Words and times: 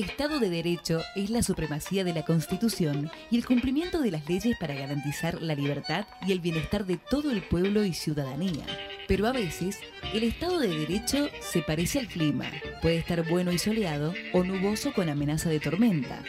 Estado 0.00 0.38
de 0.38 0.48
Derecho 0.48 1.02
es 1.14 1.28
la 1.28 1.42
supremacía 1.42 2.04
de 2.04 2.14
la 2.14 2.24
Constitución 2.24 3.10
y 3.30 3.36
el 3.36 3.44
cumplimiento 3.44 4.00
de 4.00 4.10
las 4.10 4.26
leyes 4.28 4.56
para 4.58 4.74
garantizar 4.74 5.42
la 5.42 5.54
libertad 5.54 6.06
y 6.26 6.32
el 6.32 6.40
bienestar 6.40 6.86
de 6.86 6.96
todo 6.96 7.30
el 7.30 7.42
pueblo 7.42 7.84
y 7.84 7.92
ciudadanía. 7.92 8.64
Pero 9.06 9.26
a 9.26 9.32
veces, 9.32 9.78
el 10.14 10.22
Estado 10.22 10.58
de 10.58 10.68
Derecho 10.68 11.28
se 11.40 11.60
parece 11.60 11.98
al 11.98 12.06
clima. 12.06 12.50
Puede 12.80 12.96
estar 12.96 13.28
bueno 13.28 13.52
y 13.52 13.58
soleado 13.58 14.14
o 14.32 14.42
nuboso 14.42 14.94
con 14.94 15.10
amenaza 15.10 15.50
de 15.50 15.60
tormenta. 15.60 16.22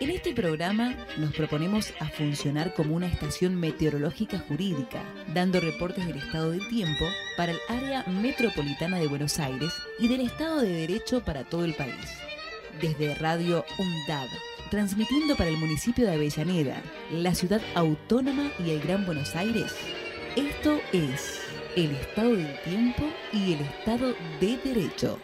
En 0.00 0.08
este 0.08 0.32
programa 0.32 0.96
nos 1.18 1.34
proponemos 1.34 1.92
a 2.00 2.08
funcionar 2.08 2.72
como 2.72 2.96
una 2.96 3.08
estación 3.08 3.54
meteorológica 3.56 4.38
jurídica, 4.38 5.02
dando 5.34 5.60
reportes 5.60 6.06
del 6.06 6.16
estado 6.16 6.50
del 6.50 6.66
tiempo 6.68 7.04
para 7.36 7.52
el 7.52 7.58
área 7.68 8.04
metropolitana 8.04 8.98
de 8.98 9.06
Buenos 9.06 9.38
Aires 9.38 9.72
y 9.98 10.08
del 10.08 10.22
Estado 10.22 10.62
de 10.62 10.70
Derecho 10.70 11.22
para 11.22 11.44
todo 11.44 11.64
el 11.64 11.74
país. 11.74 12.31
Desde 12.82 13.14
Radio 13.14 13.64
UNDAB, 13.78 14.28
transmitiendo 14.68 15.36
para 15.36 15.48
el 15.48 15.56
municipio 15.56 16.04
de 16.04 16.14
Avellaneda, 16.14 16.82
la 17.12 17.32
ciudad 17.32 17.60
autónoma 17.76 18.50
y 18.58 18.70
el 18.72 18.80
Gran 18.80 19.06
Buenos 19.06 19.36
Aires, 19.36 19.72
esto 20.34 20.80
es 20.92 21.40
el 21.76 21.92
estado 21.92 22.34
del 22.34 22.60
tiempo 22.62 23.04
y 23.32 23.52
el 23.52 23.60
estado 23.60 24.14
de 24.40 24.56
derecho. 24.64 25.20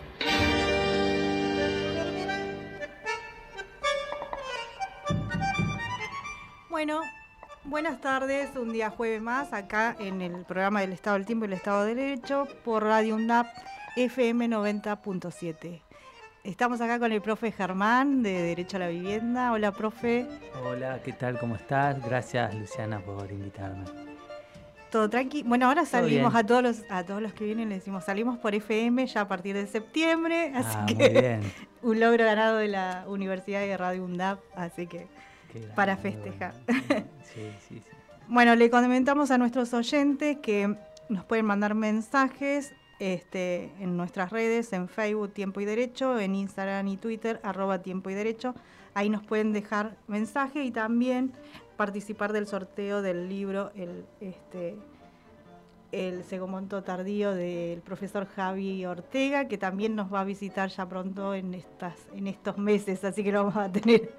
Bueno, 6.71 7.01
buenas 7.65 8.01
tardes, 8.01 8.55
un 8.55 8.73
día 8.73 8.91
jueves 8.91 9.21
más 9.21 9.53
acá 9.53 9.97
en 9.99 10.23
el 10.23 10.45
programa 10.45 10.83
del 10.83 10.93
Estado 10.93 11.17
del 11.17 11.27
Tiempo 11.27 11.45
y 11.45 11.49
el 11.49 11.55
Estado 11.55 11.85
de 11.85 11.97
Derecho 11.97 12.47
por 12.65 12.85
Radio 12.85 13.17
UNDAP 13.17 13.49
FM 13.97 14.49
90.7. 14.49 15.88
Estamos 16.45 16.81
acá 16.81 16.99
con 16.99 17.13
el 17.13 17.21
profe 17.21 17.53
Germán 17.53 18.23
de 18.23 18.43
Derecho 18.43 18.77
a 18.77 18.81
la 18.81 18.89
Vivienda. 18.89 19.53
Hola, 19.53 19.73
profe. 19.73 20.27
Hola, 20.65 21.01
¿qué 21.05 21.13
tal? 21.13 21.39
¿Cómo 21.39 21.57
estás? 21.57 22.03
Gracias, 22.05 22.55
Luciana, 22.55 23.01
por 23.01 23.31
invitarme. 23.31 23.85
Todo 24.91 25.11
tranqui. 25.11 25.43
Bueno, 25.43 25.67
ahora 25.67 25.85
salimos 25.85 26.35
a 26.35 26.45
todos 26.45 26.63
los 26.63 26.83
a 26.89 27.05
todos 27.05 27.21
los 27.21 27.35
que 27.35 27.45
vienen, 27.45 27.69
le 27.69 27.75
decimos, 27.75 28.05
salimos 28.05 28.39
por 28.39 28.55
FM 28.55 29.07
ya 29.07 29.23
a 29.23 29.29
partir 29.29 29.55
de 29.55 29.67
septiembre, 29.67 30.53
así 30.55 30.71
Ah, 30.75 30.87
que 30.87 30.95
muy 30.95 31.09
bien. 31.09 31.41
un 31.83 32.01
logro 32.01 32.25
ganado 32.25 32.57
de 32.57 32.69
la 32.69 33.05
Universidad 33.07 33.61
de 33.61 33.77
Radio 33.77 34.05
UNDAP, 34.05 34.39
así 34.57 34.87
que 34.87 35.07
grande, 35.53 35.75
Para 35.75 35.97
festejar. 35.99 36.55
bueno. 36.67 37.05
Sí, 37.25 37.35
sí, 37.35 37.51
sí. 37.69 37.83
Bueno, 38.29 38.55
le 38.55 38.71
comentamos 38.71 39.31
a 39.31 39.37
nuestros 39.37 39.75
oyentes 39.75 40.39
que 40.39 40.75
nos 41.11 41.25
pueden 41.27 41.45
mandar 41.45 41.75
mensajes 41.75 42.73
este, 42.99 43.73
en 43.81 43.97
nuestras 43.97 44.31
redes, 44.31 44.73
en 44.73 44.89
Facebook 44.89 45.33
Tiempo 45.33 45.61
y 45.61 45.65
Derecho, 45.65 46.19
en 46.19 46.35
Instagram 46.35 46.89
y 46.89 46.97
Twitter, 46.97 47.41
arroba 47.43 47.81
Tiempo 47.81 48.11
y 48.11 48.15
Derecho. 48.15 48.55
Ahí 48.95 49.09
nos 49.09 49.25
pueden 49.25 49.53
dejar 49.53 49.97
mensaje 50.09 50.65
y 50.65 50.71
también 50.71 51.33
participar 51.77 52.33
del 52.33 52.47
sorteo 52.47 53.03
del 53.03 53.29
libro 53.29 53.71
El, 53.77 54.05
este, 54.21 54.77
el 55.93 56.25
Segomonto 56.25 56.83
Tardío 56.83 57.35
del 57.35 57.81
profesor 57.81 58.27
Javi 58.27 58.85
Ortega, 58.85 59.47
que 59.49 59.59
también 59.59 59.95
nos 59.95 60.13
va 60.13 60.21
a 60.21 60.25
visitar 60.25 60.69
ya 60.69 60.87
pronto 60.87 61.35
en, 61.35 61.55
estas, 61.55 61.95
en 62.15 62.27
estos 62.27 62.59
meses, 62.59 63.05
así 63.05 63.23
que 63.23 63.33
lo 63.33 63.45
vamos 63.45 63.57
a 63.57 63.71
tener 63.71 64.13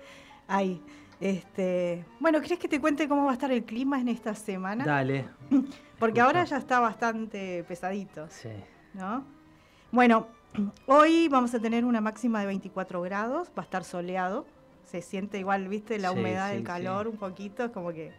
ahí. 0.47 0.81
Este, 1.19 2.05
bueno, 2.19 2.39
¿crees 2.39 2.59
que 2.59 2.67
te 2.69 2.79
cuente 2.79 3.07
cómo 3.09 3.25
va 3.25 3.31
a 3.31 3.33
estar 3.33 3.51
el 3.51 3.63
clima 3.65 3.99
en 3.99 4.07
esta 4.07 4.33
semana? 4.35 4.85
Dale. 4.85 5.27
Porque 5.99 6.21
ahora 6.21 6.45
ya 6.45 6.57
está 6.57 6.79
bastante 6.79 7.63
pesadito, 7.65 8.27
Sí. 8.29 8.49
¿no? 8.93 9.25
Bueno, 9.91 10.27
hoy 10.87 11.27
vamos 11.27 11.53
a 11.53 11.59
tener 11.59 11.83
una 11.83 11.99
máxima 11.99 12.39
de 12.39 12.47
24 12.47 13.01
grados, 13.01 13.49
va 13.49 13.63
a 13.63 13.65
estar 13.65 13.83
soleado, 13.83 14.45
se 14.85 15.01
siente 15.01 15.39
igual, 15.39 15.67
viste, 15.67 15.99
la 15.99 16.11
Sí, 16.11 16.19
humedad 16.19 16.49
sí, 16.49 16.55
del 16.55 16.63
calor 16.63 17.05
sí. 17.08 17.09
un 17.11 17.17
poquito, 17.17 17.65
es 17.65 17.71
como 17.71 17.91
que, 17.91 18.13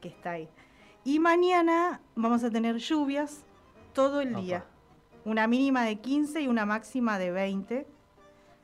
que 0.00 0.08
está 0.08 0.32
ahí. 0.32 0.48
Y 1.04 1.20
mañana 1.20 2.00
vamos 2.16 2.42
a 2.42 2.50
tener 2.50 2.78
lluvias 2.78 3.44
todo 3.92 4.20
el 4.20 4.34
día, 4.34 4.64
una 5.24 5.46
mínima 5.46 5.84
de 5.84 5.96
15 5.96 6.40
y 6.40 6.48
una 6.48 6.66
máxima 6.66 7.18
de 7.18 7.30
20. 7.30 7.86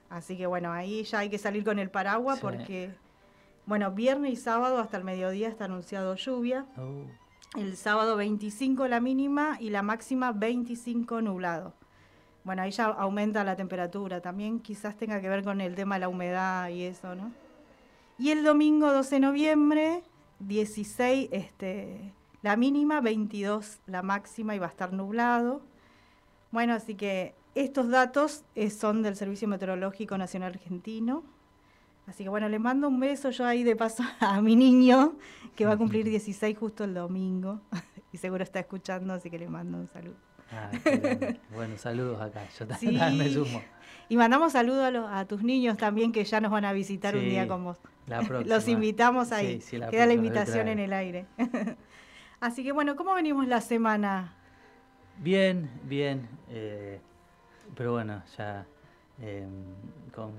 Así 0.09 0.36
que 0.36 0.47
bueno, 0.47 0.72
ahí 0.72 1.04
ya 1.04 1.20
hay 1.20 1.30
que 1.30 1.38
salir 1.38 1.62
con 1.64 1.78
el 1.78 1.88
paraguas 1.88 2.41
porque, 2.41 2.92
bueno, 3.70 3.92
viernes 3.92 4.32
y 4.32 4.36
sábado 4.36 4.81
hasta 4.81 4.97
el 4.97 5.04
mediodía 5.04 5.47
está 5.47 5.66
anunciado 5.66 6.16
lluvia. 6.16 6.66
Oh, 6.76 7.04
El 7.56 7.76
sábado 7.76 8.16
25 8.16 8.88
la 8.88 8.98
mínima 8.98 9.58
y 9.60 9.70
la 9.70 9.82
máxima 9.82 10.32
25 10.32 11.22
nublado. 11.22 11.72
Bueno, 12.42 12.62
ahí 12.62 12.72
ya 12.72 12.86
aumenta 12.86 13.44
la 13.44 13.54
temperatura. 13.54 14.20
También 14.20 14.59
quizás 14.59 14.97
tenga 14.97 15.20
que 15.20 15.28
ver 15.28 15.44
con 15.44 15.60
el 15.60 15.76
tema 15.76 15.94
de 15.94 16.00
la 16.00 16.09
humedad 16.09 16.69
y 16.70 16.82
eso, 16.82 17.14
¿no? 17.14 17.30
Y 18.19 18.30
el 18.30 18.42
domingo 18.42 18.92
12 18.92 19.14
de 19.14 19.20
noviembre, 19.20 20.03
16 20.41 21.28
este, 21.30 22.12
la 22.42 22.56
mínima, 22.56 23.00
22 23.00 23.78
la 23.86 24.03
máxima 24.03 24.56
y 24.56 24.59
va 24.59 24.66
a 24.66 24.70
estar 24.70 24.92
nublado. 24.92 25.62
Bueno, 26.50 26.75
así 26.75 26.97
que 26.97 27.36
estos 27.54 27.88
datos 27.88 28.42
eh, 28.56 28.69
son 28.69 29.03
del 29.03 29.14
Servicio 29.14 29.47
Meteorológico 29.47 30.19
Nacional 30.19 30.54
Argentino. 30.54 31.22
Así 32.06 32.25
que 32.25 32.31
bueno, 32.31 32.49
le 32.49 32.59
mando 32.59 32.88
un 32.88 32.99
beso 32.99 33.31
yo 33.31 33.44
ahí 33.47 33.62
de 33.62 33.77
paso 33.77 34.03
a 34.21 34.41
mi 34.41 34.56
niño, 34.56 35.15
que 35.56 35.65
va 35.66 35.72
a 35.72 35.77
cumplir 35.77 36.05
16 36.06 36.56
justo 36.59 36.84
el 36.84 36.94
domingo. 36.94 37.61
Y 38.12 38.16
seguro 38.19 38.43
está 38.43 38.59
escuchando, 38.59 39.15
así 39.15 39.31
que 39.31 39.38
le 39.38 39.47
mando 39.49 39.78
un 39.78 39.87
saludo. 39.87 40.16
ah, 40.50 40.69
bueno, 41.55 41.77
saludos 41.78 42.21
acá. 42.21 42.43
Yo 42.59 42.66
Sí. 42.81 42.89
me 43.16 43.28
sumo. 43.33 43.62
Y 44.09 44.16
mandamos 44.16 44.50
saludos 44.53 44.83
a, 44.84 44.91
los- 44.91 45.09
a 45.09 45.25
tus 45.27 45.44
niños 45.44 45.77
también 45.77 46.10
que 46.10 46.25
ya 46.25 46.41
nos 46.41 46.50
van 46.50 46.65
a 46.65 46.72
visitar 46.72 47.15
un 47.15 47.22
día 47.22 47.47
con 47.47 47.62
vos. 47.62 47.78
La 48.09 48.22
próxima. 48.22 48.53
Los 48.56 48.66
invitamos 48.66 49.31
ahí. 49.31 49.60
Sí, 49.60 49.69
sí, 49.69 49.78
la 49.78 49.91
Queda 49.91 50.06
la 50.06 50.15
invitación 50.15 50.66
en 50.66 50.81
el 50.81 50.93
aire. 50.93 51.27
Así 52.41 52.65
que 52.65 52.72
bueno, 52.72 52.97
¿cómo 52.97 53.15
venimos 53.15 53.47
la 53.47 53.60
semana? 53.60 54.34
Bien, 55.19 55.71
bien. 55.84 56.28
eh, 56.49 56.99
pero 57.77 57.93
bueno, 57.93 58.25
ya 58.37 58.66
eh, 59.21 59.47
con 60.12 60.33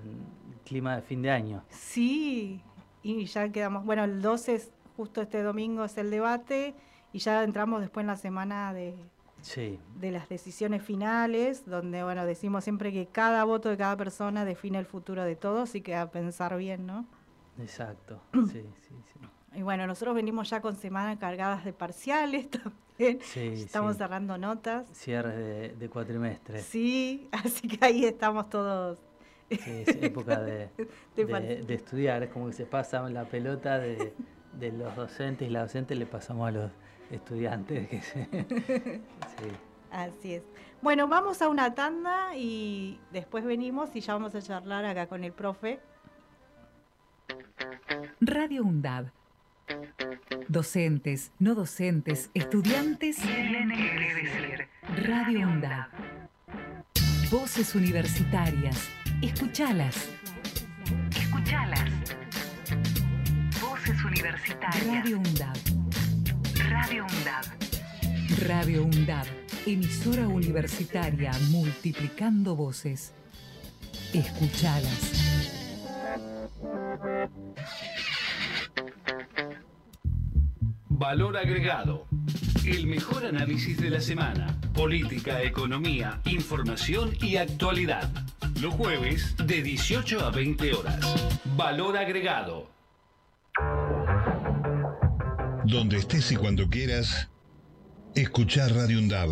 clima 0.66 0.96
de 0.96 1.02
fin 1.02 1.22
de 1.22 1.32
año. 1.32 1.64
Sí, 1.70 2.62
y 3.04 3.26
ya 3.26 3.50
quedamos. 3.50 3.86
Bueno, 3.86 4.04
el 4.04 4.22
12 4.22 4.56
es 4.56 4.72
justo 4.98 5.22
este 5.22 5.42
domingo 5.42 5.84
es 5.86 5.98
el 5.98 6.12
debate 6.12 6.76
y 7.14 7.20
ya 7.20 7.44
entramos 7.44 7.82
después 7.82 8.04
en 8.04 8.08
la 8.08 8.18
semana 8.18 8.74
de, 8.74 8.96
Sí, 9.42 9.80
de 9.96 10.12
las 10.12 10.30
decisiones 10.30 10.84
finales, 10.84 11.66
donde 11.66 12.04
bueno, 12.04 12.26
decimos 12.26 12.64
siempre 12.64 12.92
que 12.92 13.08
cada 13.08 13.44
voto 13.44 13.70
de 13.70 13.78
cada 13.78 13.98
persona 13.98 14.46
define 14.46 14.78
el 14.78 14.86
futuro 14.86 15.24
de 15.24 15.36
todos 15.36 15.74
y 15.76 15.82
que 15.82 15.96
a 15.96 16.12
pensar 16.12 16.56
bien, 16.58 16.86
¿no? 16.86 17.06
exacto. 17.60 18.22
Sí, 18.34 18.64
sí, 18.88 18.96
sí. 19.14 19.20
Y 19.54 19.64
bueno, 19.64 19.86
nosotros 19.86 20.16
venimos 20.16 20.50
ya 20.50 20.62
con 20.62 20.76
semanas 20.78 21.18
cargadas 21.20 21.66
de 21.66 21.74
parciales 21.74 22.50
también. 22.98 23.20
Sí, 23.22 23.48
Estamos 23.64 23.94
sí. 23.94 23.98
cerrando 23.98 24.38
notas. 24.38 24.88
Cierres 24.94 25.36
de, 25.36 25.70
de 25.76 25.90
cuatrimestre. 25.90 26.62
Sí, 26.62 27.28
así 27.34 27.68
que 27.68 27.84
ahí 27.84 28.06
estamos 28.06 28.50
todos. 28.50 28.98
Sí, 29.58 29.84
es 29.86 29.98
época 30.02 30.40
de, 30.42 30.70
De 31.16 31.26
de- 31.26 31.26
par- 31.28 31.42
de 31.44 31.74
estudiar. 31.74 32.24
Es 32.24 32.30
como 32.30 32.48
que 32.48 32.54
se 32.54 32.66
pasa 32.66 33.08
la 33.10 33.26
pelota 33.26 33.78
de, 33.80 34.14
de 34.54 34.72
los 34.72 34.96
docentes 34.96 35.48
y 35.48 35.52
la 35.52 35.62
docente 35.62 35.96
le 35.96 36.06
pasamos 36.06 36.48
a 36.48 36.52
los 36.52 36.72
estudiantes. 37.12 37.88
Que 37.90 38.02
se- 38.02 38.28
sí. 39.38 39.52
Así 39.92 40.34
es. 40.36 40.44
Bueno, 40.82 41.08
vamos 41.08 41.42
a 41.42 41.50
una 41.50 41.76
tanda 41.76 42.36
y 42.36 43.00
después 43.12 43.44
venimos 43.44 43.96
y 43.96 44.00
ya 44.02 44.14
vamos 44.14 44.34
a 44.36 44.42
charlar 44.42 44.86
acá 44.86 45.08
con 45.08 45.24
el 45.24 45.32
profe. 45.34 45.80
Radio 48.20 48.64
UNDAB. 48.64 49.08
Docentes, 50.48 51.32
no 51.40 51.56
docentes, 51.56 52.30
estudiantes. 52.34 53.18
Radio 55.06 55.48
UNDAB. 55.48 55.88
Voces 57.32 57.76
universitarias. 57.76 58.90
Escuchalas. 59.22 60.10
Escuchalas. 61.16 61.90
Voces 63.62 64.04
universitarias. 64.04 64.86
Radio 64.88 65.20
UNDAB. 65.20 65.58
Radio 66.70 67.06
UNDAB. 67.06 68.48
Radio 68.48 68.84
UNDAB. 68.84 69.26
Emisora 69.68 70.28
universitaria 70.28 71.32
multiplicando 71.52 72.56
voces. 72.56 73.14
Escuchalas. 74.12 75.12
Valor 80.90 81.38
agregado. 81.38 82.08
El 82.66 82.88
mejor 82.88 83.26
análisis 83.26 83.78
de 83.80 83.92
la 83.92 84.02
semana. 84.02 84.60
Política, 84.74 85.44
economía, 85.44 86.22
información 86.26 87.16
y 87.22 87.36
actualidad. 87.38 88.10
Los 88.62 88.76
jueves 88.76 89.36
de 89.38 89.64
18 89.64 90.24
a 90.24 90.30
20 90.30 90.74
horas. 90.76 91.00
Valor 91.56 91.98
agregado. 91.98 92.70
Donde 95.66 95.98
estés 95.98 96.32
y 96.32 96.36
cuando 96.36 96.70
quieras, 96.70 97.28
escuchar 98.14 98.72
Radio 98.76 99.00
Undab. 99.00 99.30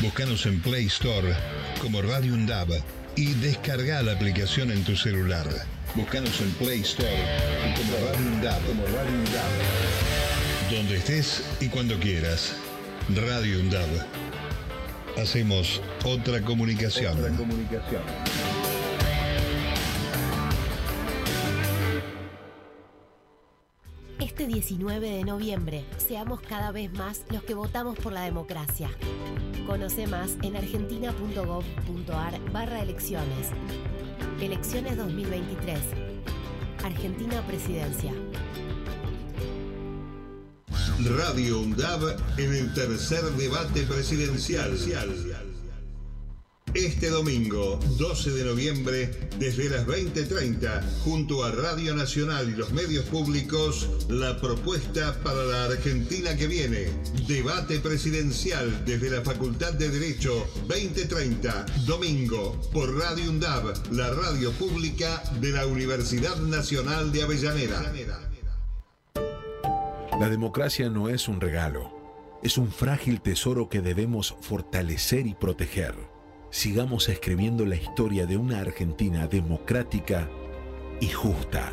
Búscanos 0.00 0.46
en 0.46 0.60
Play 0.60 0.86
Store 0.86 1.34
como 1.82 2.00
Radio 2.00 2.32
Undab 2.32 2.68
y 3.16 3.34
descarga 3.34 4.02
la 4.02 4.12
aplicación 4.12 4.70
en 4.70 4.84
tu 4.84 4.94
celular. 4.94 5.48
Búscanos 5.96 6.40
en 6.40 6.52
Play 6.52 6.82
Store 6.82 7.24
como 7.76 7.92
Radio 8.06 8.26
UNDAB. 8.34 8.66
Como 8.66 8.86
Radio 8.86 9.18
UNDAB. 9.18 10.70
Donde 10.70 10.96
estés 10.98 11.42
y 11.60 11.66
cuando 11.66 11.98
quieras. 11.98 12.54
Radio 13.08 13.58
UNDAB. 13.58 14.06
Hacemos 15.18 15.80
otra 16.04 16.40
comunicación. 16.42 17.18
Otra 17.18 17.36
comunicación. 17.36 18.02
Este 24.18 24.46
19 24.46 25.10
de 25.10 25.24
noviembre, 25.24 25.84
seamos 25.98 26.40
cada 26.40 26.72
vez 26.72 26.92
más 26.92 27.24
los 27.30 27.42
que 27.42 27.54
votamos 27.54 27.98
por 27.98 28.12
la 28.12 28.22
democracia. 28.22 28.90
Conoce 29.66 30.06
más 30.06 30.36
en 30.42 30.56
argentina.gov.ar 30.56 32.52
barra 32.52 32.80
elecciones. 32.80 33.50
Elecciones 34.40 34.96
2023. 34.96 35.78
Argentina 36.82 37.42
Presidencia. 37.46 38.12
Radio 41.04 41.60
UNDAB 41.60 42.16
en 42.38 42.54
el 42.54 42.74
tercer 42.74 43.22
debate 43.36 43.82
presidencial. 43.82 44.76
Este 46.74 47.10
domingo, 47.10 47.80
12 47.98 48.30
de 48.30 48.44
noviembre, 48.44 49.30
desde 49.38 49.68
las 49.70 49.86
20:30, 49.86 50.82
junto 51.02 51.42
a 51.42 51.50
Radio 51.50 51.96
Nacional 51.96 52.48
y 52.48 52.56
los 52.56 52.72
medios 52.72 53.06
públicos, 53.06 53.88
la 54.08 54.40
propuesta 54.40 55.18
para 55.24 55.44
la 55.44 55.64
Argentina 55.64 56.36
que 56.36 56.46
viene. 56.46 56.88
Debate 57.26 57.80
presidencial 57.80 58.84
desde 58.84 59.10
la 59.10 59.22
Facultad 59.22 59.72
de 59.72 59.88
Derecho, 59.88 60.46
2030, 60.68 61.66
domingo, 61.86 62.60
por 62.72 62.96
Radio 62.96 63.30
UNDAB, 63.30 63.92
la 63.92 64.10
radio 64.10 64.52
pública 64.52 65.22
de 65.40 65.50
la 65.50 65.66
Universidad 65.66 66.36
Nacional 66.36 67.10
de 67.10 67.22
Avellaneda. 67.22 68.29
La 70.20 70.28
democracia 70.28 70.88
no 70.88 71.08
es 71.08 71.26
un 71.26 71.40
regalo, 71.40 72.38
es 72.44 72.58
un 72.58 72.70
frágil 72.70 73.20
tesoro 73.20 73.68
que 73.68 73.80
debemos 73.80 74.36
fortalecer 74.40 75.26
y 75.26 75.34
proteger 75.34 75.96
sigamos 76.50 77.08
escribiendo 77.08 77.64
la 77.64 77.76
historia 77.76 78.26
de 78.26 78.36
una 78.36 78.60
Argentina 78.60 79.26
democrática 79.26 80.28
y 81.00 81.08
justa. 81.08 81.72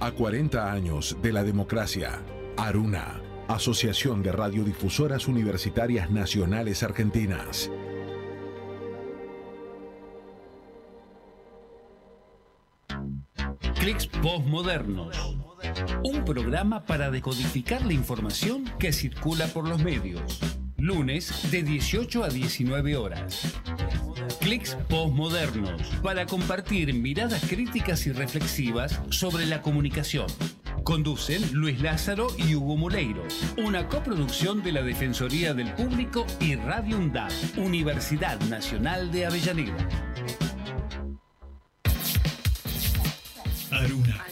A 0.00 0.12
40 0.12 0.70
años 0.70 1.16
de 1.22 1.32
la 1.32 1.42
democracia, 1.42 2.20
Aruna, 2.56 3.20
Asociación 3.48 4.22
de 4.22 4.32
Radiodifusoras 4.32 5.26
Universitarias 5.26 6.10
Nacionales 6.10 6.82
Argentinas. 6.82 7.70
Clics 13.80 14.06
Postmodernos. 14.06 15.41
Un 16.04 16.24
programa 16.24 16.84
para 16.84 17.10
decodificar 17.10 17.84
la 17.84 17.92
información 17.92 18.64
que 18.78 18.92
circula 18.92 19.46
por 19.46 19.68
los 19.68 19.82
medios 19.82 20.40
lunes 20.82 21.32
de 21.52 21.62
18 21.62 22.24
a 22.24 22.28
19 22.28 22.96
horas. 22.96 23.54
Clics 24.40 24.76
postmodernos 24.88 25.80
para 26.02 26.26
compartir 26.26 26.92
miradas 26.92 27.44
críticas 27.48 28.04
y 28.08 28.12
reflexivas 28.12 29.00
sobre 29.10 29.46
la 29.46 29.62
comunicación. 29.62 30.26
Conducen 30.82 31.40
Luis 31.52 31.80
Lázaro 31.80 32.26
y 32.36 32.56
Hugo 32.56 32.76
Moleiro. 32.76 33.22
Una 33.58 33.86
coproducción 33.86 34.64
de 34.64 34.72
la 34.72 34.82
Defensoría 34.82 35.54
del 35.54 35.72
Público 35.74 36.26
y 36.40 36.56
Radio 36.56 36.98
UNDAD, 36.98 37.30
Universidad 37.58 38.40
Nacional 38.42 39.12
de 39.12 39.26
Avellaneda. 39.26 39.88
Aruna. 43.70 44.31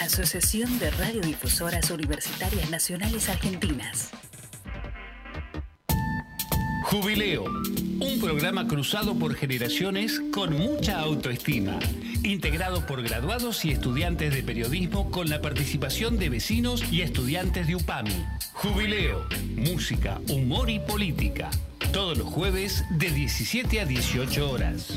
Asociación 0.00 0.78
de 0.78 0.90
Radiodifusoras 0.90 1.90
Universitarias 1.90 2.70
Nacionales 2.70 3.28
Argentinas. 3.28 4.10
Jubileo, 6.84 7.44
un 7.44 8.18
programa 8.20 8.66
cruzado 8.66 9.14
por 9.14 9.34
generaciones 9.34 10.20
con 10.32 10.56
mucha 10.58 10.98
autoestima, 10.98 11.78
integrado 12.24 12.84
por 12.86 13.02
graduados 13.02 13.64
y 13.64 13.70
estudiantes 13.70 14.34
de 14.34 14.42
periodismo 14.42 15.10
con 15.10 15.30
la 15.30 15.40
participación 15.40 16.18
de 16.18 16.30
vecinos 16.30 16.82
y 16.90 17.02
estudiantes 17.02 17.66
de 17.66 17.76
UPAMI. 17.76 18.26
Jubileo, 18.54 19.24
música, 19.54 20.20
humor 20.28 20.68
y 20.68 20.80
política, 20.80 21.50
todos 21.92 22.18
los 22.18 22.26
jueves 22.26 22.84
de 22.90 23.10
17 23.10 23.80
a 23.80 23.84
18 23.84 24.50
horas. 24.50 24.92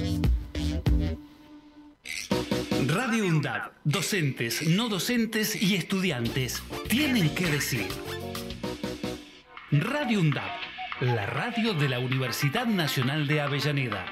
Radio 2.88 3.26
UNDAD, 3.28 3.72
docentes, 3.86 4.68
no 4.68 4.90
docentes 4.90 5.62
y 5.62 5.76
estudiantes 5.76 6.62
tienen 6.90 7.34
que 7.34 7.46
decir. 7.46 7.88
Radio 9.72 10.20
UNDAD, 10.20 10.50
la 11.00 11.26
radio 11.28 11.74
de 11.74 11.88
la 11.88 12.00
Universidad 12.00 12.66
Nacional 12.66 13.28
de 13.28 13.42
Avellaneda. 13.42 14.06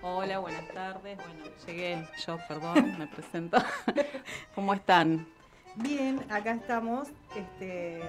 Hola, 0.00 0.38
buenas 0.38 0.68
tardes. 0.68 1.18
Bueno, 1.18 1.44
llegué 1.66 2.08
yo, 2.26 2.38
perdón, 2.48 2.98
me 2.98 3.06
presento. 3.08 3.58
¿Cómo 4.54 4.72
están? 4.74 5.26
Bien, 5.76 6.24
acá 6.30 6.52
estamos, 6.52 7.08
este, 7.34 8.02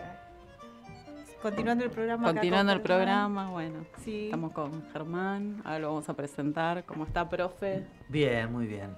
continuando 1.41 1.85
el 1.85 1.91
programa. 1.91 2.33
Continuando 2.33 2.73
el 2.73 2.81
programa, 2.81 3.49
bueno. 3.51 3.85
Sí. 4.03 4.25
Estamos 4.25 4.51
con 4.51 4.89
Germán, 4.91 5.61
ahora 5.63 5.79
lo 5.79 5.87
vamos 5.89 6.09
a 6.09 6.13
presentar. 6.13 6.83
¿Cómo 6.85 7.05
está, 7.05 7.29
profe? 7.29 7.85
Bien, 8.09 8.51
muy 8.51 8.67
bien. 8.67 8.95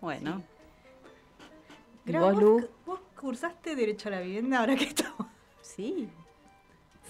Bueno. 0.00 0.42
Sí. 2.04 2.12
¿Vos, 2.12 2.68
¿Vos 2.86 3.00
cursaste 3.20 3.74
Derecho 3.74 4.08
a 4.08 4.12
la 4.12 4.20
Vivienda 4.20 4.60
ahora 4.60 4.76
que 4.76 4.84
estamos? 4.84 5.26
Sí. 5.60 6.08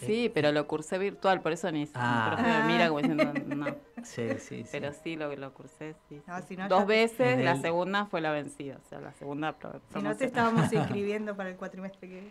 Sí, 0.01 0.31
pero 0.33 0.53
lo 0.53 0.67
cursé 0.67 0.99
virtual, 0.99 1.41
por 1.41 1.53
eso 1.53 1.71
ni 1.73 1.89
ah. 1.95 2.37
me 2.67 2.73
mira 2.73 2.89
como 2.89 3.01
diciendo 3.01 3.33
no. 3.55 3.67
Sí, 4.05 4.29
sí, 4.39 4.63
sí. 4.63 4.69
Pero 4.71 4.93
sí, 4.93 5.17
lo, 5.17 5.35
lo 5.35 5.53
cursé, 5.53 5.97
sí. 6.09 6.23
Dos 6.69 6.87
veces, 6.87 7.43
la 7.43 7.57
segunda 7.57 8.07
fue 8.07 8.21
la 8.21 8.31
vencida, 8.31 8.77
o 8.77 8.89
sea, 8.89 9.01
la 9.01 9.13
segunda... 9.15 9.57
Si 9.93 10.01
no 10.01 10.17
te 10.17 10.27
estábamos 10.27 10.73
inscribiendo 10.73 11.37
para 11.37 11.49
el 11.49 11.57
cuatrimestre 11.57 12.09
que... 12.09 12.31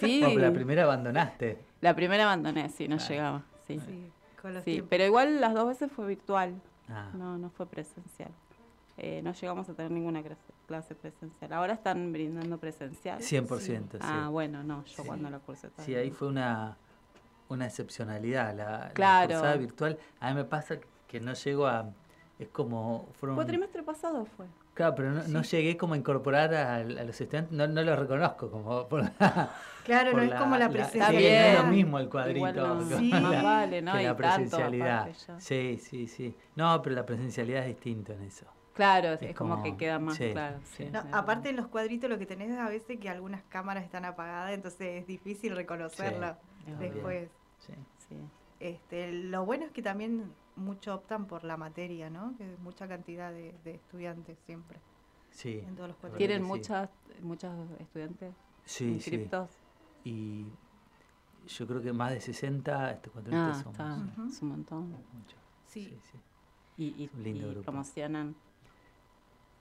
sí. 0.00 0.20
La 0.36 0.52
primera 0.52 0.82
abandonaste. 0.82 1.58
La 1.80 1.94
primera 1.94 2.24
abandoné, 2.24 2.68
sí, 2.68 2.88
no 2.88 2.98
llegaba, 2.98 3.42
sí. 3.66 3.80
Sí, 4.64 4.82
pero 4.88 5.04
igual 5.04 5.40
las 5.40 5.54
dos 5.54 5.68
veces 5.68 5.90
fue 5.90 6.06
virtual, 6.06 6.60
ah. 6.88 7.10
no, 7.14 7.38
no 7.38 7.50
fue 7.50 7.66
presencial. 7.66 8.30
Eh, 8.98 9.22
no 9.22 9.32
llegamos 9.32 9.68
a 9.68 9.74
tener 9.74 9.90
ninguna 9.90 10.22
clase 10.66 10.94
presencial. 10.94 11.52
Ahora 11.52 11.74
están 11.74 12.12
brindando 12.12 12.58
presencial. 12.58 13.20
100%, 13.20 13.58
sí. 13.58 13.98
Ah, 14.00 14.28
bueno, 14.30 14.62
no, 14.62 14.84
yo 14.84 15.04
cuando 15.04 15.30
la 15.30 15.38
cursé 15.38 15.70
Sí, 15.78 15.94
ahí 15.94 16.10
fue 16.10 16.28
una, 16.28 16.76
una 17.48 17.66
excepcionalidad 17.66 18.54
la, 18.54 18.90
claro. 18.92 19.58
virtual. 19.58 19.98
A 20.20 20.30
mí 20.30 20.36
me 20.36 20.44
pasa 20.44 20.78
que 21.06 21.20
no 21.20 21.32
llego 21.34 21.66
a... 21.66 21.90
Es 22.38 22.48
como... 22.48 23.08
Fueron, 23.18 23.36
Cuatrimestre 23.36 23.82
pasado 23.82 24.24
fue. 24.24 24.46
Claro, 24.74 24.94
pero 24.94 25.12
no, 25.12 25.42
llegué 25.42 25.76
como 25.76 25.94
a 25.94 25.96
incorporar 25.98 26.54
a, 26.54 26.82
los 26.82 27.20
estudiantes, 27.20 27.52
no, 27.52 27.66
no 27.66 27.82
los 27.82 27.98
reconozco 27.98 28.50
como 28.50 28.88
por 28.88 29.02
Claro, 29.84 30.12
no 30.12 30.22
es 30.22 30.34
como 30.34 30.56
la 30.56 30.68
presencialidad. 30.70 31.18
Bien. 31.18 31.44
es 31.44 31.62
lo 31.62 31.66
mismo 31.66 31.98
el 31.98 32.08
cuadrito 32.08 32.52
no, 32.52 32.98
sí. 32.98 33.10
más 33.12 33.42
vale, 33.42 33.82
¿no? 33.82 33.92
que 33.92 34.02
la 34.02 34.16
presencialidad. 34.16 35.10
sí, 35.38 35.78
sí, 35.78 36.06
sí. 36.06 36.34
No, 36.56 36.80
pero 36.82 36.96
la 36.96 37.04
presencialidad 37.04 37.62
es 37.62 37.68
distinto 37.68 38.12
en 38.12 38.22
eso. 38.22 38.46
Claro, 38.74 39.12
es, 39.20 39.34
como, 39.34 39.62
que 39.62 39.76
queda 39.76 39.98
más 39.98 40.16
claro. 40.16 40.58
aparte 41.12 41.50
en 41.50 41.56
los 41.56 41.66
cuadritos 41.66 42.08
lo 42.08 42.18
que 42.18 42.24
tenés 42.24 42.50
es 42.50 42.58
a 42.58 42.68
veces 42.68 42.98
que 42.98 43.10
algunas 43.10 43.42
cámaras 43.44 43.84
están 43.84 44.04
apagadas, 44.06 44.52
entonces 44.52 45.00
es 45.02 45.06
difícil 45.06 45.54
reconocerlo 45.54 46.36
después. 46.78 47.28
Este, 48.60 49.12
lo 49.12 49.44
bueno 49.44 49.64
es 49.66 49.72
que 49.72 49.82
también 49.82 50.32
mucho 50.56 50.94
optan 50.94 51.26
por 51.26 51.44
la 51.44 51.56
materia, 51.56 52.10
¿no? 52.10 52.34
Que 52.36 52.52
es 52.52 52.58
mucha 52.60 52.86
cantidad 52.88 53.32
de, 53.32 53.54
estudiantes 53.64 54.38
siempre. 54.46 54.78
Sí. 55.30 55.62
En 55.66 55.74
todos 55.74 55.88
los 55.88 55.96
cuatro 55.98 56.16
¿Tienen 56.18 56.42
sí. 56.42 56.44
muchas, 56.44 56.90
muchos 57.22 57.52
estudiantes 57.80 58.34
Sí, 58.64 58.84
inscriptos? 58.92 59.50
sí. 60.04 60.10
Y 60.10 61.48
yo 61.48 61.66
creo 61.66 61.82
que 61.82 61.92
más 61.92 62.10
de 62.12 62.20
60 62.20 62.90
este 62.92 63.08
Ah, 63.08 63.12
cuatrimestres 63.12 63.66
está, 63.66 63.96
somos. 63.96 64.32
es 64.32 64.42
un 64.42 64.48
montón. 64.48 64.90
Mucho. 64.90 65.36
Sí. 65.66 65.84
Sí, 65.86 66.00
sí. 66.12 66.18
Y, 66.76 67.02
y, 67.02 67.04
Es 67.06 67.14
un 67.14 67.22
lindo 67.24 67.46
y 67.46 67.50
grupo. 67.50 67.62
promocionan, 67.64 68.34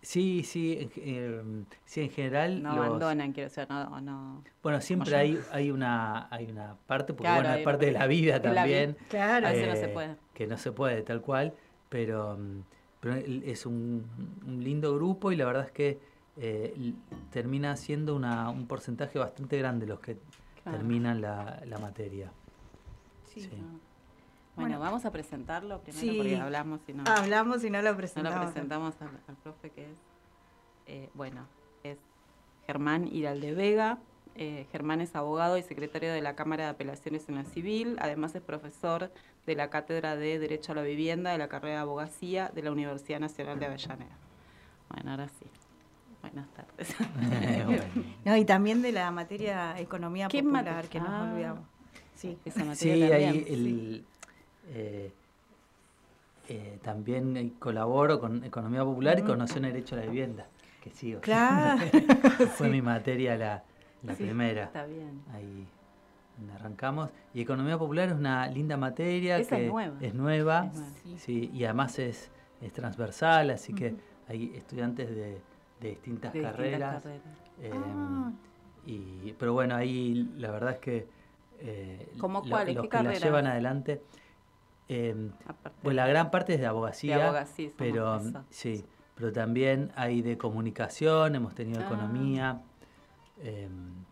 Sí, 0.01 0.43
sí, 0.43 0.89
eh, 0.97 1.41
sí, 1.85 2.01
en 2.01 2.09
general. 2.09 2.63
no 2.63 2.75
los- 2.75 2.85
abandonan, 2.87 3.33
quiero 3.33 3.49
decir, 3.49 3.67
no, 3.69 4.01
no. 4.01 4.43
Bueno, 4.63 4.81
siempre 4.81 5.15
hay, 5.15 5.39
hay, 5.51 5.69
una, 5.69 6.27
hay 6.33 6.45
una 6.49 6.75
parte, 6.87 7.13
porque 7.13 7.27
Claro, 7.27 7.41
bueno, 7.43 7.55
es 7.57 7.63
parte 7.63 7.85
de 7.85 7.91
la 7.91 8.07
vida 8.07 8.37
Es 8.37 8.43
la 8.43 8.53
también. 8.55 8.91
vida. 8.93 9.05
Claro. 9.09 9.47
A 9.47 9.51
veces 9.51 9.67
no 9.69 9.75
se 9.75 9.85
eh, 9.85 9.89
puede. 9.89 10.15
Que 10.33 10.47
no 10.47 10.57
se 10.57 10.71
puede, 10.71 11.01
tal 11.03 11.21
cual. 11.21 11.53
Pero, 11.89 12.35
mm, 12.37 12.61
pero 12.99 13.15
es 13.15 13.65
un, 13.67 14.05
un 14.47 14.63
lindo 14.63 14.95
grupo 14.95 15.31
y 15.31 15.35
la 15.35 15.45
verdad 15.45 15.65
es 15.65 15.71
que 15.71 15.99
eh, 16.37 16.93
termina 17.29 17.75
siendo 17.75 18.15
una, 18.15 18.49
un 18.49 18.65
porcentaje 18.65 19.19
bastante 19.19 19.57
grande 19.57 19.85
los 19.85 19.99
que 19.99 20.17
Claro. 20.63 20.77
terminan 20.77 21.21
la, 21.21 21.59
la 21.65 21.77
materia. 21.79 22.31
Sí. 23.25 23.41
Sí. 23.41 23.49
Bueno, 24.61 24.77
Bueno. 24.77 24.79
vamos 24.79 25.05
a 25.05 25.11
presentarlo 25.11 25.79
primero 25.81 26.01
Sí. 26.01 26.17
porque 26.17 26.37
hablamos 26.37 26.79
y 26.87 26.93
no, 26.93 27.03
Hablamos 27.07 27.63
y 27.63 27.69
no 27.69 27.81
lo 27.81 27.91
no 27.91 27.97
presentamos. 27.97 28.39
lo 28.39 28.45
presentamos 28.51 28.95
al, 29.01 29.09
al 29.27 29.35
profe 29.37 29.69
que 29.71 29.83
es, 29.83 29.97
eh, 30.87 31.09
bueno, 31.13 31.45
es 31.83 31.97
Germán 32.65 33.07
Iralde 33.13 33.53
Vega. 33.53 33.97
Eh, 34.35 34.65
Germán 34.71 35.01
es 35.01 35.13
abogado 35.15 35.57
y 35.57 35.63
secretario 35.63 36.11
de 36.13 36.21
la 36.21 36.35
Cámara 36.35 36.63
de 36.63 36.69
Apelaciones 36.69 37.27
en 37.27 37.35
la 37.35 37.43
Civil. 37.43 37.97
Además 37.99 38.33
es 38.35 38.41
profesor 38.41 39.11
de 39.45 39.55
la 39.55 39.69
Cátedra 39.69 40.15
de 40.15 40.39
Derecho 40.39 40.71
a 40.71 40.75
la 40.75 40.83
Vivienda 40.83 41.31
de 41.31 41.37
la 41.37 41.49
carrera 41.49 41.75
de 41.75 41.81
Abogacía 41.81 42.49
de 42.55 42.61
la 42.63 42.71
Universidad 42.71 43.19
Nacional 43.19 43.59
de 43.59 43.65
Avellaneda. 43.65 44.15
Bueno, 44.89 45.11
ahora 45.11 45.27
sí. 45.27 45.45
Buenas 46.21 46.47
tardes. 46.53 46.95
No, 48.25 48.37
y 48.37 48.45
también 48.45 48.81
de 48.83 48.91
la 48.91 49.09
materia 49.11 49.77
economía 49.79 50.27
¿Qué 50.27 50.43
popular, 50.43 50.87
que 50.87 50.99
nos 50.99 51.09
Ah. 51.09 51.29
olvidamos. 51.33 51.63
Sí. 52.15 52.37
Esa 52.45 52.63
materia 52.63 52.75
Sí, 53.07 53.11
también. 53.11 53.29
ahí 53.31 53.45
el, 53.53 54.05
eh, 54.71 55.11
eh, 56.49 56.79
también 56.81 57.55
colaboro 57.59 58.19
con 58.19 58.43
Economía 58.43 58.83
Popular 58.83 59.19
y 59.19 59.21
con 59.23 59.37
Noción 59.39 59.63
de 59.63 59.71
Derecho 59.71 59.95
a 59.95 59.99
la 59.99 60.05
Vivienda, 60.05 60.47
que 60.81 60.89
sigo. 60.91 61.21
Claro. 61.21 61.81
Fue 62.55 62.67
mi 62.69 62.81
materia 62.81 63.37
la, 63.37 63.63
la 64.03 64.15
Sí, 64.15 64.23
primera. 64.23 64.63
Está 64.63 64.85
bien. 64.85 65.21
Ahí 65.33 65.67
donde 66.37 66.53
arrancamos. 66.53 67.09
Y 67.33 67.41
Economía 67.41 67.77
Popular 67.77 68.09
es 68.09 68.15
una 68.15 68.47
linda 68.47 68.75
materia 68.77 69.37
Esa 69.37 69.57
que 69.57 69.65
es 69.65 69.71
nueva. 69.71 69.97
es 70.01 70.13
nueva, 70.13 70.65
Es 70.65 70.73
nueva. 70.73 71.17
sí, 71.17 71.51
y 71.53 71.63
además 71.65 71.99
es, 71.99 72.31
es 72.61 72.73
transversal, 72.73 73.51
así 73.51 73.73
que 73.73 73.95
hay 74.27 74.51
estudiantes 74.55 75.09
de, 75.09 75.39
de 75.79 75.89
distintas 75.89 76.33
De 76.33 76.39
distintas 76.39 76.51
carreras. 76.55 77.03
carreras. 77.03 77.21
eh, 77.61 77.71
Ah. 77.73 78.31
y, 78.87 79.33
pero 79.37 79.53
bueno, 79.53 79.75
ahí 79.75 80.27
la 80.37 80.49
verdad 80.51 80.71
es 80.71 80.79
que 80.79 81.07
eh, 81.59 82.11
¿Cómo 82.19 82.41
lo- 82.43 82.49
los 82.49 82.59
¿Qué 82.65 82.73
que 82.73 82.81
la 82.81 82.89
carreras? 82.89 83.23
llevan 83.23 83.45
adelante, 83.45 84.01
eh, 84.93 85.15
pues 85.81 85.95
la 85.95 86.05
gran 86.05 86.29
parte 86.31 86.55
es 86.55 86.59
de 86.59 86.65
abogacía, 86.67 87.15
de 87.17 87.23
abogacía, 87.23 87.69
pero 87.77 88.17
eso. 88.17 88.43
sí, 88.49 88.85
pero 89.15 89.31
también 89.31 89.91
hay 89.95 90.21
de 90.21 90.37
comunicación, 90.37 91.35
hemos 91.35 91.55
tenido 91.55 91.79
Ah. 91.79 91.85
economía. 91.85 92.61
eh, 93.43 93.69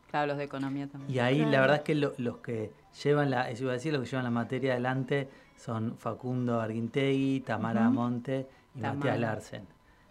Claro, 0.10 0.28
los 0.28 0.38
de 0.38 0.46
economía 0.46 0.88
también. 0.88 1.12
y 1.14 1.20
ahí 1.20 1.46
la 1.46 1.62
verdad 1.62 1.78
es 1.78 1.84
que 1.84 1.94
lo- 1.94 2.14
los 2.18 2.38
que 2.38 2.74
llevan 3.04 3.30
la, 3.30 3.50
eso 3.52 3.64
iba 3.64 3.74
a 3.74 3.76
decir, 3.76 3.94
los 3.94 4.02
que 4.02 4.10
llevan 4.10 4.24
la 4.24 4.32
materia 4.32 4.72
adelante 4.72 5.30
son 5.56 5.98
Facundo 5.98 6.60
Arguintegui, 6.62 7.42
Tamara 7.42 7.82
Ujú. 7.86 7.94
Monte 7.94 8.48
y 8.74 8.80
Tamara. 8.82 8.96
Matías 8.98 9.20
Larsen. 9.20 9.64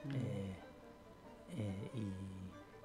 Mm. 0.04 0.10
Eh, 0.14 0.56
eh, 1.56 1.90
y 1.94 2.06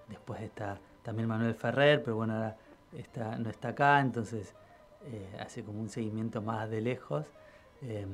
después 0.10 0.42
está 0.42 0.80
también 1.04 1.28
Manuel 1.28 1.54
Ferrer, 1.54 2.02
pero 2.02 2.16
bueno, 2.16 2.34
ahora 2.36 2.58
está, 2.94 3.38
no 3.38 3.50
está 3.52 3.70
acá, 3.70 4.00
entonces 4.00 4.56
eh, 5.06 5.38
hace 5.40 5.63
como 5.63 5.82
un 5.82 5.90
seguimiento 5.90 6.42
más 6.42 6.70
de 6.70 6.82
lejos. 6.82 7.25
Eh, 7.84 8.06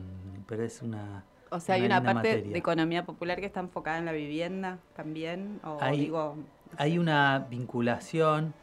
pero 0.47 0.63
es 0.63 0.81
una. 0.81 1.23
O 1.51 1.59
sea, 1.59 1.75
hay 1.75 1.85
una 1.85 1.97
parte 2.03 2.13
materia. 2.13 2.51
de 2.51 2.57
economía 2.59 3.05
popular 3.05 3.39
que 3.39 3.45
está 3.47 3.59
enfocada 3.59 3.97
en 3.97 4.05
la 4.05 4.11
vivienda 4.11 4.77
también, 4.95 5.59
o 5.63 5.77
Hay- 5.81 5.99
digo, 6.01 6.35
no 6.37 6.43
Hay 6.77 6.93
sé. 6.93 6.99
una 6.99 7.47
vinculación, 7.49 8.53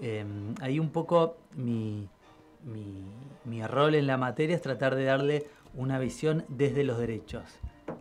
eh, 0.00 0.24
hay 0.60 0.78
un 0.78 0.90
poco 0.90 1.36
mi, 1.56 2.08
mi, 2.64 3.02
mi 3.44 3.66
rol 3.66 3.94
en 3.94 4.06
la 4.06 4.18
materia 4.18 4.54
es 4.56 4.60
tratar 4.62 4.94
de 4.94 5.04
darle 5.04 5.46
una 5.74 5.98
visión 5.98 6.44
desde 6.48 6.84
los 6.84 6.98
derechos, 6.98 7.44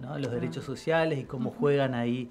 ¿no? 0.01 0.17
los 0.17 0.27
Ah. 0.27 0.35
derechos 0.35 0.65
sociales 0.65 1.19
y 1.19 1.23
cómo 1.23 1.51
juegan 1.51 1.93
ahí 1.93 2.29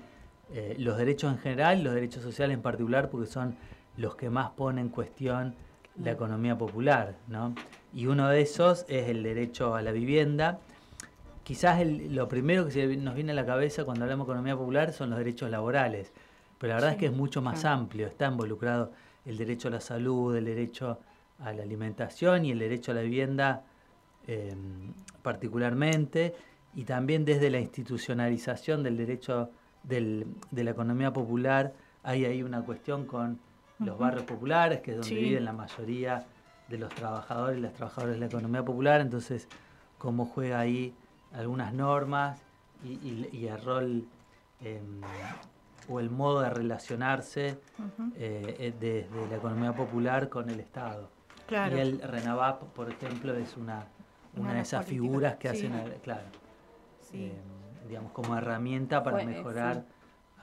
eh, 0.55 0.77
los 0.79 0.99
derechos 0.99 1.33
en 1.33 1.39
general 1.39 1.83
los 1.83 1.95
derechos 1.95 2.23
sociales 2.23 2.55
en 2.55 2.63
particular, 2.63 3.09
porque 3.09 3.27
son 3.27 3.57
los 3.97 4.17
que 4.17 4.29
más 4.29 4.51
ponen 4.51 4.87
en 4.87 4.91
cuestión 4.91 5.55
la 5.97 6.11
economía 6.11 6.59
popular. 6.59 7.15
¿no? 7.27 7.55
Y 7.95 8.07
uno 8.07 8.29
de 8.29 8.41
esos 8.41 8.85
es 8.89 9.09
el 9.09 9.23
derecho 9.23 9.75
a 9.75 9.83
la 9.83 9.93
vivienda. 9.93 10.59
Quizás 11.45 11.81
el- 11.81 12.15
lo 12.15 12.29
primero 12.29 12.65
que 12.67 12.71
se 12.73 12.97
nos 12.97 13.15
viene 13.15 13.33
a 13.33 13.35
la 13.35 13.45
cabeza 13.45 13.85
cuando 13.85 14.05
hablamos 14.05 14.27
de 14.27 14.33
economía 14.33 14.57
popular 14.57 14.93
son 14.93 15.11
los 15.11 15.19
derechos 15.19 15.51
laborales, 15.51 16.13
pero 16.59 16.71
la 16.71 16.75
verdad 16.77 16.93
es 16.93 16.97
que 16.99 17.07
es 17.07 17.13
mucho 17.13 17.43
más 17.43 17.61
claro. 17.61 17.81
amplio, 17.81 18.07
está 18.07 18.29
involucrado 18.29 18.93
el 19.27 19.37
derecho 19.37 19.69
a 19.69 19.73
la 19.73 19.81
salud, 19.81 20.35
el 20.37 20.45
derecho 20.45 20.99
a 21.41 21.53
la 21.53 21.63
alimentación 21.63 22.45
y 22.45 22.53
el 22.53 22.59
derecho 22.61 22.93
a 22.93 22.95
la 22.95 23.03
vivienda 23.03 23.65
eh, 24.29 24.55
particularmente, 25.23 26.33
y 26.77 26.85
también 26.85 27.25
desde 27.25 27.51
la 27.51 27.59
institucionalización 27.59 28.85
del 28.85 28.97
derecho 28.97 29.51
del- 29.83 30.27
de 30.53 30.63
la 30.65 30.71
economía 30.71 31.13
popular, 31.13 31.73
hay 32.05 32.25
ahí 32.25 32.43
una 32.45 32.63
cuestión 32.63 33.05
con 33.05 33.41
los 33.81 33.99
barrios 33.99 34.23
populares, 34.25 34.81
que 34.81 34.93
es 34.93 34.97
donde 34.99 35.09
Sí. 35.09 35.17
viven 35.21 35.45
la 35.45 35.53
mayoría 35.53 36.25
de 36.69 36.79
los 36.79 36.95
trabajadores 36.95 37.59
y 37.59 37.61
las 37.61 37.73
trabajadoras 37.75 38.15
de 38.15 38.21
la 38.21 38.27
economía 38.27 38.65
popular, 38.65 39.01
entonces 39.01 39.49
cómo 39.99 40.25
juega 40.27 40.61
ahí 40.61 40.95
algunas 41.33 41.73
normas 41.75 42.43
y, 42.85 42.93
y- 42.93 43.29
y 43.33 43.47
el 43.47 43.63
rol 43.63 44.05
em, 44.61 45.01
o 45.89 46.01
el 46.01 46.11
modo 46.11 46.41
de 46.41 46.51
relacionarse 46.51 47.59
eh, 48.17 48.57
eh, 48.59 48.75
desde 48.79 49.29
la 49.29 49.37
economía 49.37 49.73
popular 49.75 50.29
con 50.29 50.49
el 50.49 50.61
Estado. 50.61 51.11
Claro. 51.47 51.77
Y 51.77 51.81
el 51.81 52.01
RENAVAP, 52.01 52.63
por 52.73 52.89
ejemplo, 52.91 53.35
es 53.35 53.57
una, 53.57 53.87
Una 54.35 54.41
una 54.43 54.51
de 54.51 54.57
de 54.57 54.63
esas 54.63 54.87
figuras 54.87 55.37
que 55.37 55.49
sí. 55.55 55.67
hacen, 55.67 55.75
a- 55.75 55.95
claro, 56.03 56.27
Sí. 57.01 57.25
eh, 57.27 57.43
digamos, 57.89 58.13
como 58.13 58.37
herramienta 58.37 59.03
para 59.03 59.23
eh, 59.23 59.27
mejorar 59.27 59.85
sí. 59.89 59.95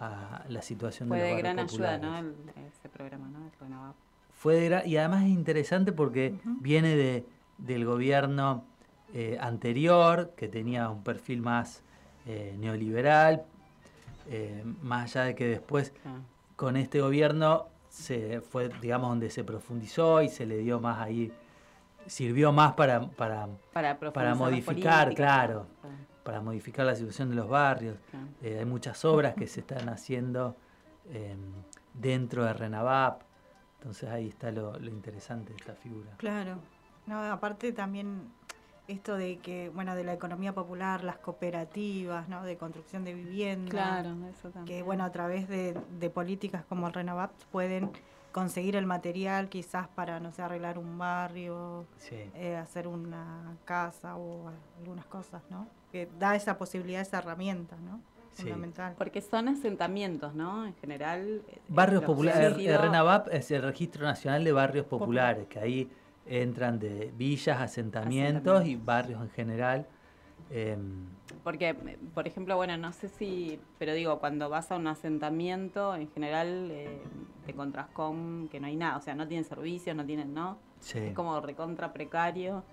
a 0.01 0.43
la 0.49 0.61
situación 0.61 1.09
fue 1.09 1.19
de 1.19 1.27
los 1.29 1.35
de 1.37 1.41
gran 1.41 1.55
barrios 1.55 1.73
ayuda, 1.73 1.93
populares. 1.99 2.25
¿no? 2.25 2.59
El- 2.61 2.67
ese 2.67 2.89
programa, 2.89 3.27
¿no? 3.29 3.45
El 3.45 3.51
Renova. 3.59 3.93
Fue 4.39 4.55
de 4.55 4.87
y 4.87 4.95
además 4.95 5.23
es 5.23 5.31
interesante 5.31 5.91
porque 5.91 6.33
viene 6.61 6.95
de, 6.95 7.25
del 7.57 7.83
gobierno 7.83 8.63
eh, 9.13 9.37
anterior, 9.37 10.31
que 10.37 10.47
tenía 10.47 10.89
un 10.89 11.03
perfil 11.03 11.41
más 11.41 11.83
eh, 12.25 12.55
neoliberal, 12.57 13.43
eh, 14.29 14.63
más 14.81 15.13
allá 15.13 15.25
de 15.25 15.35
que 15.35 15.45
después 15.45 15.91
con 16.55 16.77
este 16.77 17.01
gobierno 17.01 17.67
se 17.89 18.39
fue, 18.39 18.69
digamos, 18.81 19.09
donde 19.09 19.29
se 19.29 19.43
profundizó 19.43 20.21
y 20.21 20.29
se 20.29 20.45
le 20.45 20.59
dio 20.59 20.79
más 20.79 20.99
ahí, 20.99 21.33
sirvió 22.07 22.53
más 22.53 22.75
para, 22.75 23.09
para, 23.09 23.49
Para, 23.73 24.35
modificar, 24.35 25.13
claro, 25.15 25.67
para 26.23 26.39
modificar 26.39 26.85
la 26.85 26.95
situación 26.95 27.29
de 27.29 27.35
los 27.35 27.49
barrios. 27.49 27.97
hay 28.41 28.63
muchas 28.63 29.03
obras 29.03 29.35
que 29.35 29.47
se 29.47 29.59
están 29.59 29.89
haciendo 29.89 30.55
eh, 31.11 31.35
dentro 31.93 32.45
de 32.45 32.53
Renavap, 32.53 33.23
entonces 33.79 34.09
ahí 34.09 34.27
está 34.27 34.51
lo, 34.51 34.77
lo 34.77 34.89
interesante 34.89 35.51
de 35.53 35.57
esta 35.57 35.73
figura. 35.73 36.11
Claro. 36.17 36.57
No, 37.07 37.21
aparte 37.23 37.71
también 37.71 38.29
esto 38.87 39.15
de 39.15 39.37
que, 39.37 39.69
bueno, 39.69 39.95
de 39.95 40.03
la 40.03 40.13
economía 40.13 40.53
popular, 40.53 41.03
las 41.03 41.17
cooperativas, 41.17 42.27
¿no? 42.27 42.43
De 42.43 42.57
construcción 42.57 43.03
de 43.05 43.13
vivienda. 43.13 43.69
Claro, 43.71 44.15
eso 44.29 44.49
también. 44.49 44.65
Que, 44.65 44.83
bueno, 44.83 45.03
a 45.03 45.11
través 45.11 45.47
de, 45.47 45.79
de 45.99 46.09
políticas 46.09 46.63
como 46.65 46.87
el 46.87 46.93
Renovat 46.93 47.31
pueden 47.51 47.91
conseguir 48.31 48.75
el 48.75 48.85
material 48.85 49.49
quizás 49.49 49.87
para, 49.87 50.19
no 50.19 50.31
sé, 50.31 50.41
arreglar 50.41 50.77
un 50.77 50.97
barrio, 50.97 51.85
Sí. 51.97 52.29
eh, 52.35 52.55
hacer 52.57 52.87
una 52.87 53.55
casa 53.65 54.15
o 54.17 54.51
algunas 54.79 55.05
cosas, 55.05 55.41
¿no? 55.49 55.67
Que 55.91 56.07
da 56.19 56.35
esa 56.35 56.57
posibilidad, 56.57 57.01
esa 57.01 57.19
herramienta, 57.19 57.75
¿no? 57.77 58.01
Sí. 58.43 58.93
Porque 58.97 59.21
son 59.21 59.47
asentamientos, 59.49 60.33
¿no? 60.33 60.65
En 60.65 60.73
general. 60.75 61.41
eh, 61.47 61.59
Barrios 61.67 62.03
populares, 62.03 62.55
sido- 62.55 62.81
RENAVAP 62.81 63.27
es 63.33 63.51
el 63.51 63.61
Registro 63.63 64.03
Nacional 64.05 64.43
de 64.43 64.51
Barrios 64.51 64.85
Populares, 64.85 65.47
que 65.47 65.59
ahí 65.59 65.89
entran 66.25 66.79
de 66.79 67.11
villas, 67.17 67.59
asentamientos 67.59 68.65
y 68.65 68.75
barrios 68.75 69.21
en 69.21 69.29
general. 69.31 69.87
em, 70.51 71.05
Porque, 71.43 71.75
por 72.15 72.27
ejemplo, 72.27 72.55
bueno, 72.55 72.75
no 72.77 72.91
sé 72.91 73.07
si, 73.09 73.59
pero 73.77 73.93
digo, 73.93 74.19
cuando 74.19 74.49
vas 74.49 74.71
a 74.71 74.77
un 74.77 74.87
asentamiento, 74.87 75.95
en 75.95 76.09
general 76.11 76.69
eh, 76.71 77.01
te 77.45 77.51
encontrás 77.51 77.87
con 77.89 78.47
que 78.49 78.59
no 78.59 78.65
hay 78.67 78.75
nada, 78.75 78.97
o 78.97 79.01
sea, 79.01 79.13
no 79.15 79.27
tienen 79.27 79.43
servicios, 79.45 79.95
no 79.95 80.05
tienen, 80.05 80.33
¿no? 80.33 80.57
sí. 80.79 80.97
Es 80.99 81.13
como 81.13 81.39
recontra 81.41 81.91
precario. 81.93 82.63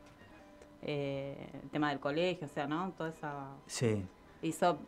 eh, 0.83 1.49
el 1.63 1.71
tema 1.71 1.91
del 1.91 1.99
colegio, 2.01 2.47
o 2.47 2.51
sea, 2.51 2.67
¿no? 2.67 2.93
Toda 2.93 3.11
esa. 3.11 3.49
Sí. 3.67 4.05
Hizo 4.43 4.79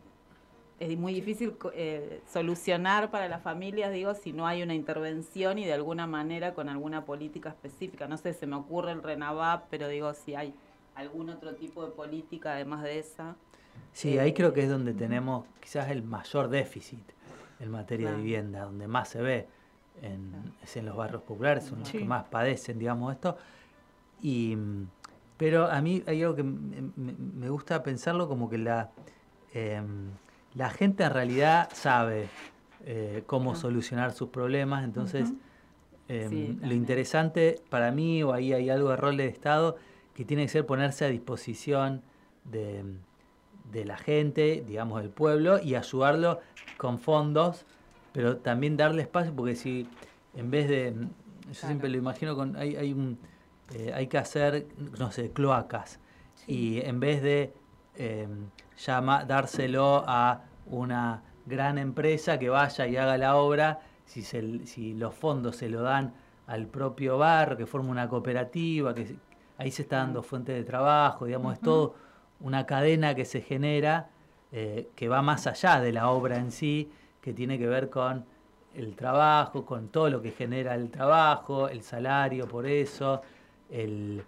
es 0.81 0.97
muy 0.97 1.13
difícil 1.13 1.55
eh, 1.75 2.21
solucionar 2.31 3.11
para 3.11 3.29
las 3.29 3.43
familias, 3.43 3.93
digo, 3.93 4.15
si 4.15 4.33
no 4.33 4.47
hay 4.47 4.63
una 4.63 4.75
intervención 4.75 5.59
y 5.59 5.65
de 5.65 5.73
alguna 5.73 6.07
manera 6.07 6.55
con 6.55 6.69
alguna 6.69 7.05
política 7.05 7.49
específica. 7.49 8.07
No 8.07 8.17
sé, 8.17 8.33
se 8.33 8.47
me 8.47 8.57
ocurre 8.57 8.93
el 8.93 9.03
RENAVAP, 9.03 9.67
pero 9.71 9.89
digo, 9.89 10.15
si 10.15 10.35
hay 10.35 10.55
algún 10.95 11.31
otro 11.31 11.55
tipo 11.55 11.85
de 11.85 11.91
política 11.91 12.53
además 12.53 12.83
de 12.85 12.99
esa. 12.99 13.37
Sí, 13.93 14.19
ahí 14.19 14.33
creo 14.33 14.53
que 14.53 14.63
es 14.63 14.71
donde 14.71 14.95
tenemos 14.95 15.47
quizás 15.61 15.91
el 15.91 16.03
mayor 16.03 16.49
déficit 16.49 17.03
en 17.61 17.71
materia 17.71 18.13
de 18.13 18.17
vivienda, 18.17 18.65
donde 18.65 18.87
más 18.87 19.09
se 19.09 19.21
ve 19.21 19.47
en, 20.03 20.55
es 20.63 20.77
en 20.77 20.87
los 20.87 20.97
barrios 20.97 21.23
populares, 21.23 21.65
son 21.65 21.81
los 21.81 21.91
que 21.91 22.05
más 22.05 22.25
padecen, 22.25 22.79
digamos, 22.79 23.13
esto. 23.13 23.37
Y, 24.23 24.57
pero 25.37 25.67
a 25.67 25.81
mí 25.81 26.03
hay 26.07 26.23
algo 26.23 26.37
que 26.37 26.43
me, 26.45 27.49
gusta 27.49 27.83
pensarlo 27.83 28.29
como 28.29 28.49
que 28.49 28.59
la, 28.59 28.91
em, 29.53 30.11
la 30.59 30.71
gente 30.71 31.05
en 31.05 31.11
realidad 31.11 31.71
sabe 31.73 32.29
eh, 32.85 33.23
cómo 33.27 33.55
solucionar 33.55 34.13
sus 34.13 34.29
problemas, 34.31 34.85
entonces 34.85 35.33
em, 36.09 36.59
lo 36.61 36.75
interesante 36.75 37.61
para 37.71 37.93
mí, 37.93 38.23
o 38.25 38.33
ahí 38.33 38.53
hay 38.53 38.69
algo 38.69 38.91
de 38.91 38.97
rol 38.97 39.17
del 39.17 39.29
Estado, 39.29 39.77
que 40.15 40.25
tiene 40.25 40.43
que 40.43 40.49
ser 40.49 40.67
ponerse 40.67 41.05
a 41.05 41.09
disposición 41.09 42.03
de, 42.45 42.83
de 43.71 43.85
la 43.85 43.97
gente, 43.97 44.65
digamos, 44.67 45.01
del 45.01 45.11
pueblo, 45.11 45.61
y 45.63 45.77
ayudarlo 45.77 46.41
con 46.77 46.99
fondos 46.99 47.65
pero 48.13 48.39
también 48.39 48.77
darle 48.77 49.03
espacio, 49.03 49.33
porque 49.33 49.55
si 49.55 49.87
en 50.35 50.51
vez 50.51 50.69
de, 50.69 50.93
yo 51.47 51.55
siempre 51.55 51.89
lo 51.89 51.99
imagino 51.99 52.35
con, 52.35 52.57
hay, 52.57 52.75
hay, 52.75 52.93
un, 52.93 53.17
eh, 53.75 53.93
hay 53.95 54.09
que 54.09 54.19
hacer, 54.19 54.67
no 54.99 55.13
sé, 55.13 55.31
cloacas, 55.31 56.01
y 56.49 56.81
en 56.81 56.99
vez 56.99 57.23
de 57.23 57.53
eh, 57.95 58.27
dárselo 59.27 60.05
a 60.07 60.48
una 60.71 61.23
gran 61.47 61.79
empresa 61.79 62.39
que 62.39 62.49
vaya 62.49 62.87
y 62.87 62.97
haga 62.97 63.19
la 63.19 63.37
obra, 63.37 63.81
si, 64.05 64.23
se, 64.23 64.67
si 64.67 64.95
los 64.95 65.15
fondos 65.15 65.57
se 65.57 65.69
lo 65.69 65.83
dan 65.83 66.15
al 66.47 66.67
propio 66.67 67.19
barrio, 67.19 67.57
que 67.57 67.67
forma 67.67 67.91
una 67.91 68.09
cooperativa, 68.09 68.95
que 68.95 69.17
ahí 69.59 69.71
se 69.71 69.83
está 69.83 69.99
dando 69.99 70.23
fuente 70.23 70.53
de 70.53 70.65
trabajo, 70.65 71.27
digamos, 71.27 71.55
es 71.55 71.61
todo 71.61 71.95
una 72.41 72.67
cadena 72.67 73.15
que 73.15 73.25
se 73.25 73.41
genera 73.41 74.11
eh, 74.51 74.89
que 74.95 75.09
va 75.09 75.21
más 75.21 75.47
allá 75.47 75.81
de 75.81 75.93
la 75.93 76.11
obra 76.11 76.37
en 76.37 76.53
sí 76.53 76.91
que 77.21 77.35
tiene 77.35 77.59
que 77.59 77.67
ver 77.67 77.91
con 77.91 78.25
el 78.75 78.97
trabajo, 78.97 79.67
con 79.67 79.89
todo 79.89 80.09
lo 80.09 80.23
que 80.23 80.31
genera 80.31 80.75
el 80.75 80.91
trabajo, 80.91 81.69
el 81.69 81.83
salario 81.83 82.47
por 82.49 82.67
eso, 82.67 83.21
el, 83.69 84.25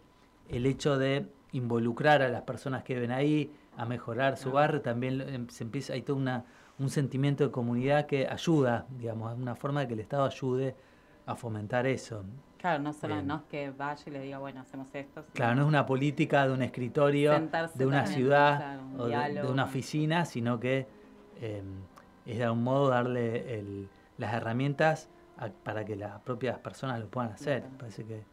hecho 0.49 0.99
de 0.99 1.27
involucrar 1.53 2.21
a 2.21 2.29
las 2.29 2.43
personas 2.43 2.83
que 2.83 2.99
ven 2.99 3.13
ahí, 3.13 3.51
a 3.81 3.87
mejorar 3.87 4.37
su 4.37 4.53
barrio, 4.53 4.83
también 4.83 5.23
em, 5.23 5.49
se 5.49 5.65
empieza, 5.65 5.95
hay 5.95 6.03
todo 6.03 6.19
una, 6.19 6.45
un 6.79 6.91
sentimiento 6.91 7.45
de 7.45 7.51
comunidad 7.51 8.05
que 8.05 8.29
ayuda, 8.29 8.85
digamos, 8.91 9.35
una 9.39 9.55
forma 9.57 9.81
de 9.81 9.89
que 9.89 9.95
el 9.95 10.01
Estado 10.01 10.25
ayude 10.25 10.77
a 11.25 11.35
fomentar 11.35 11.87
eso. 11.87 12.23
Claro, 12.59 12.83
no 12.83 12.93
solo 12.93 13.23
no 13.23 13.37
es 13.37 13.43
que 13.45 13.71
vaya 13.71 14.03
y 14.07 14.11
le 14.11 14.21
diga, 14.21 14.39
bueno, 14.39 14.61
hacemos 14.61 14.95
esto. 14.95 15.25
Claro, 15.33 15.55
no 15.55 15.63
es 15.63 15.69
una 15.69 15.87
política 15.87 16.47
de 16.47 16.53
un 16.53 16.61
escritorio, 16.61 17.49
de 17.75 17.87
una 17.87 18.05
ciudad 18.05 18.81
o 18.99 19.07
de, 19.07 19.47
una 19.51 19.65
oficina, 19.65 20.27
sino 20.27 20.61
que 20.61 20.87
em, 21.41 21.65
es 22.27 22.37
de 22.37 22.45
algún 22.45 22.63
modo 22.63 22.91
darle 22.91 23.87
las 24.19 24.35
herramientas 24.35 25.09
para 25.65 25.87
que 25.87 25.97
las 25.97 26.21
propias 26.21 26.59
personas 26.59 27.01
lo 27.01 27.09
puedan 27.09 27.33
hacer. 27.33 27.65
Parece 27.79 28.05
que 28.05 28.25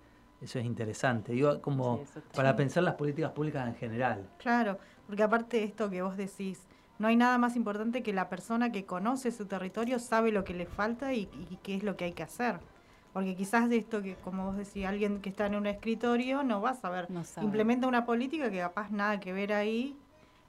eso 0.42 0.60
es 0.60 0.66
interesante. 0.66 1.32
Digo, 1.32 1.62
como 1.62 2.04
para 2.36 2.56
pensar 2.56 2.84
las 2.84 2.96
políticas 2.96 3.32
públicas 3.32 3.66
en 3.66 3.75
general. 3.75 4.30
Claro, 4.38 4.77
porque 5.08 5.24
aparte 5.24 5.58
de 5.58 5.64
esto 5.64 5.90
que 5.90 6.02
vos 6.02 6.18
decís, 6.18 6.68
no 7.00 7.08
hay 7.08 7.16
nada 7.16 7.38
más 7.38 7.56
importante 7.56 8.04
que 8.04 8.14
la 8.14 8.30
persona 8.30 8.72
que 8.72 8.86
conoce 8.86 9.32
su 9.32 9.46
territorio 9.46 10.00
sabe 10.00 10.32
lo 10.32 10.44
que 10.44 10.54
le 10.54 10.66
falta 10.66 11.14
y, 11.14 11.28
qué 11.64 11.76
es 11.76 11.84
lo 11.84 11.96
que 11.96 12.06
hay 12.06 12.14
que 12.14 12.24
hacer. 12.24 12.60
Porque 13.14 13.36
quizás 13.36 13.70
de 13.70 13.77
esto 13.77 14.03
que, 14.03 14.16
como 14.16 14.46
vos 14.46 14.58
decís, 14.58 14.86
alguien 14.86 15.22
que 15.22 15.29
está 15.29 15.48
en 15.48 15.55
un 15.55 15.66
escritorio 15.66 16.44
no 16.44 16.62
va 16.62 16.72
a 16.72 16.75
saber. 16.75 17.08
Implementa 17.42 17.88
una 17.88 18.05
política 18.05 18.51
que 18.51 18.60
capaz 18.60 18.92
nada 18.92 19.20
que 19.20 19.34
ver 19.34 19.53
ahí 19.53 19.98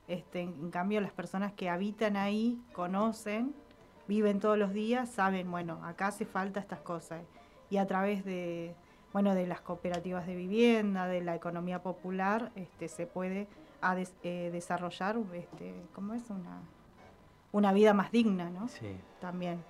este, 0.09 0.41
en 0.41 0.71
cambio, 0.71 1.03
las 1.03 1.13
personas 1.13 1.53
que 1.53 1.69
habitan 1.69 2.17
ahí 2.17 2.59
conocen, 2.73 3.55
viven 4.09 4.41
todos 4.41 4.57
los 4.57 4.73
días, 4.73 5.11
saben, 5.11 5.51
bueno, 5.51 5.85
acá 5.85 6.09
hace 6.09 6.25
falta 6.25 6.61
estas 6.61 6.81
cosas. 6.81 7.23
Y 7.69 7.77
a 7.77 7.87
través 7.87 8.25
de, 8.25 8.75
bueno, 9.13 9.35
de 9.35 9.47
las 9.47 9.61
cooperativas 9.61 10.27
de 10.27 10.35
vivienda, 10.35 11.07
de 11.07 11.21
la 11.21 11.37
economía 11.37 11.83
popular, 11.83 12.51
este, 12.57 12.89
se 12.89 13.07
puede 13.07 13.49
eh, 14.23 14.51
desarrollar, 14.53 15.17
este, 15.35 15.75
¿cómo 15.95 16.15
es? 16.15 16.29
Una, 16.31 16.61
una 17.53 17.73
vida 17.73 17.95
más 17.95 18.11
digna, 18.11 18.51
¿no? 18.51 18.69
Sí. 18.69 18.97
También. 19.21 19.63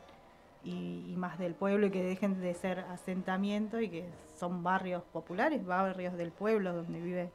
Y, 0.65 1.07
y, 1.09 1.17
más 1.17 1.39
del 1.39 1.55
pueblo 1.55 1.87
y 1.87 1.91
que 1.91 2.03
dejen 2.03 2.41
de 2.41 2.53
ser 2.53 2.81
asentamiento 2.81 3.81
y 3.81 3.89
que 3.89 4.09
son 4.37 4.63
barrios 4.63 5.03
populares, 5.05 5.65
barrios 5.65 6.17
del 6.17 6.33
pueblo 6.33 6.75
donde 6.75 7.01
vive 7.01 7.31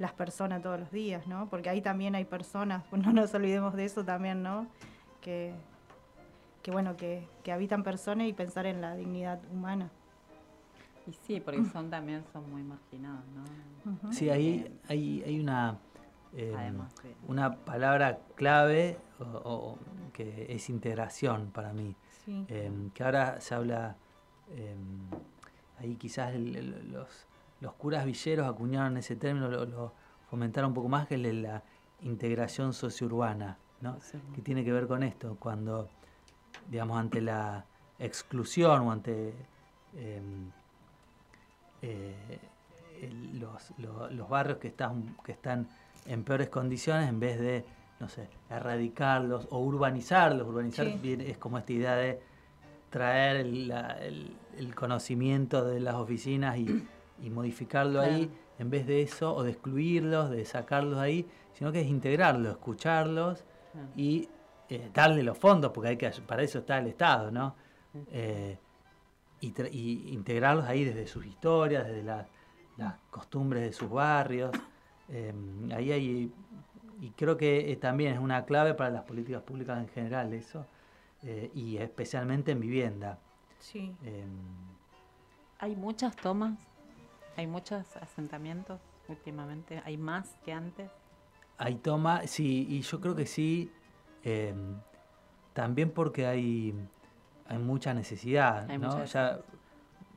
las 0.00 0.12
personas 0.12 0.62
todos 0.62 0.80
los 0.80 0.90
días, 0.90 1.26
¿no? 1.26 1.48
Porque 1.50 1.68
ahí 1.68 1.82
también 1.82 2.14
hay 2.14 2.24
personas, 2.24 2.84
no 2.92 3.12
nos 3.12 3.32
olvidemos 3.34 3.74
de 3.74 3.84
eso 3.84 4.04
también, 4.04 4.42
¿no? 4.42 4.66
Que, 5.20 5.54
que 6.62 6.70
bueno, 6.70 6.96
que, 6.96 7.28
habitan 7.52 7.84
personas 7.84 8.26
y 8.26 8.32
pensar 8.32 8.66
en 8.66 8.80
la 8.80 8.96
dignidad 8.96 9.40
humana. 9.52 9.90
Y 11.06 11.12
sí, 11.12 11.40
porque 11.40 11.64
son 11.66 11.90
también 11.90 12.24
son 12.32 12.50
muy 12.50 12.62
marginados, 12.62 13.24
¿no? 13.34 14.12
Sí, 14.12 14.30
ahí 14.30 14.78
hay, 14.88 15.22
hay 15.26 15.40
una, 15.40 15.78
eh, 16.34 16.72
una 17.26 17.56
palabra 17.56 18.20
clave 18.34 18.98
o, 19.18 19.76
que 20.12 20.46
es 20.48 20.68
integración 20.70 21.50
para 21.50 21.72
mí. 21.72 21.94
Em, 22.26 22.90
que 22.90 23.02
ahora 23.02 23.40
se 23.40 23.56
habla, 23.56 23.96
em, 24.54 25.00
ahí 25.80 25.96
quizás 25.96 26.32
los 26.36 27.26
los 27.60 27.74
curas 27.74 28.04
villeros 28.04 28.48
acuñaron 28.48 28.96
ese 28.96 29.16
término, 29.16 29.48
lo, 29.48 29.92
fomentaron 30.30 30.70
un 30.70 30.74
poco 30.74 30.88
más, 30.88 31.06
que 31.06 31.16
es 31.16 31.34
la 31.34 31.62
integración 32.02 32.72
sociourbana, 32.72 33.58
¿no? 33.80 33.98
que 34.34 34.40
tiene 34.42 34.64
que 34.64 34.72
ver 34.72 34.86
con 34.86 35.02
esto, 35.02 35.36
cuando, 35.38 35.88
digamos, 36.68 36.98
ante 36.98 37.20
la 37.20 37.64
exclusión 37.98 38.82
o 38.82 38.92
ante 38.92 39.34
em, 39.96 40.50
eh, 41.82 42.38
los, 43.34 44.28
barrios 44.28 44.58
que 44.58 44.68
están, 44.68 45.16
que 45.24 45.32
están 45.32 45.68
en 46.06 46.24
peores 46.24 46.48
condiciones, 46.48 47.08
en 47.08 47.20
vez 47.20 47.40
de, 47.40 47.64
no 47.98 48.08
sé, 48.08 48.28
erradicarlos 48.48 49.46
o 49.50 49.58
urbanizarlos, 49.58 50.46
urbanizar 50.46 50.86
es 50.86 51.38
como 51.38 51.58
esta 51.58 51.72
idea 51.72 51.96
de 51.96 52.20
traer 52.90 53.36
el 53.36 54.74
conocimiento 54.74 55.64
de 55.64 55.80
las 55.80 55.94
oficinas 55.94 56.58
y 56.58 56.84
y 57.22 57.30
modificarlo 57.30 58.00
ahí, 58.00 58.30
en 58.58 58.70
vez 58.70 58.86
de 58.86 59.02
eso, 59.02 59.34
o 59.34 59.42
de 59.42 59.50
excluirlos, 59.52 60.30
de 60.30 60.44
sacarlos 60.44 60.98
ahí, 60.98 61.26
sino 61.52 61.72
que 61.72 61.80
es 61.80 61.86
integrarlos, 61.86 62.52
escucharlos 62.52 63.44
y 63.96 64.28
eh, 64.68 64.90
darle 64.92 65.22
los 65.22 65.38
fondos, 65.38 65.72
porque 65.72 65.90
hay 65.90 65.96
que 65.96 66.10
para 66.26 66.42
eso 66.42 66.60
está 66.60 66.78
el 66.78 66.86
Estado, 66.88 67.30
¿no? 67.30 67.54
Eh, 68.10 68.58
y, 69.40 70.12
integrarlos 70.12 70.66
ahí 70.66 70.84
desde 70.84 71.06
sus 71.06 71.24
historias, 71.26 71.86
desde 71.86 72.02
las 72.02 72.26
costumbres 73.10 73.62
de 73.62 73.72
sus 73.72 73.90
barrios. 73.90 74.50
Eh, 75.10 75.34
ahí 75.74 75.92
hay, 75.92 76.32
y 77.00 77.10
creo 77.10 77.36
que 77.36 77.76
también 77.80 78.14
es 78.14 78.18
una 78.20 78.44
clave 78.44 78.74
para 78.74 78.90
las 78.90 79.02
políticas 79.02 79.42
públicas 79.42 79.78
en 79.78 79.88
general 79.88 80.32
eso, 80.32 80.66
y 81.54 81.76
especialmente 81.76 82.52
en 82.52 82.60
vivienda. 82.60 83.18
Sí. 83.58 83.94
hay 85.58 85.76
muchas 85.76 86.16
tomas 86.16 86.58
¿Hay 87.36 87.46
muchos 87.46 87.96
asentamientos 87.96 88.80
últimamente? 89.08 89.80
¿Hay 89.86 89.96
más 89.96 90.36
que 90.44 90.52
antes? 90.52 90.90
Hay 91.56 91.76
toma, 91.76 92.26
sí, 92.26 92.66
y 92.68 92.82
yo 92.82 93.00
creo 93.00 93.14
que 93.14 93.24
sí, 93.24 93.70
em, 94.24 94.76
también 95.52 95.90
porque 95.90 96.26
hay, 96.26 96.74
hay 97.46 97.58
mucha 97.58 97.94
necesidad, 97.94 98.68
¿no? 98.78 99.04
Ya, 99.04 99.40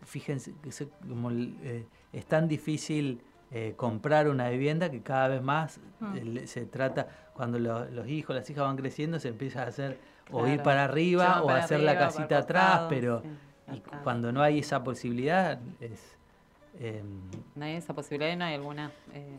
fíjense 0.03 0.53
que 0.61 0.69
como, 1.07 1.31
eh, 1.31 1.87
es 2.11 2.25
tan 2.25 2.47
difícil 2.47 3.21
eh, 3.53 3.73
comprar 3.77 4.27
una 4.27 4.49
vivienda 4.49 4.89
que 4.89 5.01
cada 5.01 5.27
vez 5.27 5.41
más 5.41 5.79
mm. 5.99 6.45
se 6.45 6.65
trata, 6.65 7.07
cuando 7.33 7.59
los 7.59 8.07
hijos, 8.07 8.35
las 8.35 8.49
hijas 8.49 8.63
van 8.63 8.77
creciendo, 8.77 9.19
se 9.19 9.29
empieza 9.29 9.63
a 9.63 9.67
hacer 9.67 9.99
o 10.31 10.47
ir 10.47 10.61
para 10.63 10.85
arriba 10.85 11.43
o 11.43 11.49
hacer 11.49 11.81
la 11.81 11.97
casita 11.97 12.39
atrás, 12.39 12.87
pero 12.89 13.23
y 13.71 13.79
cuando 14.03 14.31
no 14.31 14.41
hay 14.41 14.59
esa 14.59 14.83
posibilidad 14.83 15.59
es 15.79 16.13
Em, 16.79 17.21
no 17.55 17.65
hay 17.65 17.75
esa 17.75 17.93
posibilidad 17.93 18.33
y 18.33 18.35
no 18.35 18.45
hay 18.45 18.55
alguna 18.55 18.91
eh, 19.13 19.37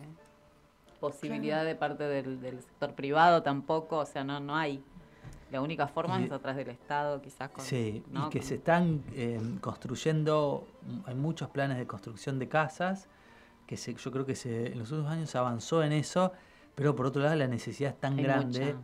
posibilidad 1.00 1.64
de 1.64 1.74
parte 1.74 2.04
del, 2.04 2.40
sector 2.60 2.94
privado 2.94 3.42
tampoco, 3.42 3.98
o 3.98 4.06
sea, 4.06 4.24
no, 4.24 4.40
no 4.40 4.56
hay. 4.56 4.82
La 5.50 5.60
única 5.60 5.86
forma 5.86 6.20
es 6.20 6.32
a 6.32 6.38
través 6.38 6.56
del 6.64 6.74
Estado, 6.74 7.20
quizás. 7.20 7.50
Con, 7.50 7.64
sí, 7.64 8.02
y 8.10 8.28
que 8.30 8.42
se 8.42 8.56
están 8.56 9.04
em, 9.14 9.58
construyendo, 9.58 10.66
hay 11.06 11.14
muchos 11.14 11.48
planes 11.50 11.78
de 11.78 11.86
construcción 11.86 12.38
de 12.38 12.48
casas, 12.48 13.08
que 13.66 13.76
se, 13.76 13.94
yo 13.94 14.10
creo 14.10 14.26
que 14.26 14.34
se, 14.34 14.72
en 14.72 14.78
los 14.78 14.90
últimos 14.92 15.12
años 15.12 15.30
se 15.30 15.38
avanzó 15.38 15.82
en 15.82 15.92
eso, 15.92 16.32
pero 16.74 16.94
por 16.94 17.06
otro 17.06 17.22
lado 17.22 17.36
la 17.36 17.46
necesidad 17.46 17.92
es 17.92 18.00
tan 18.00 18.16
grande 18.16 18.76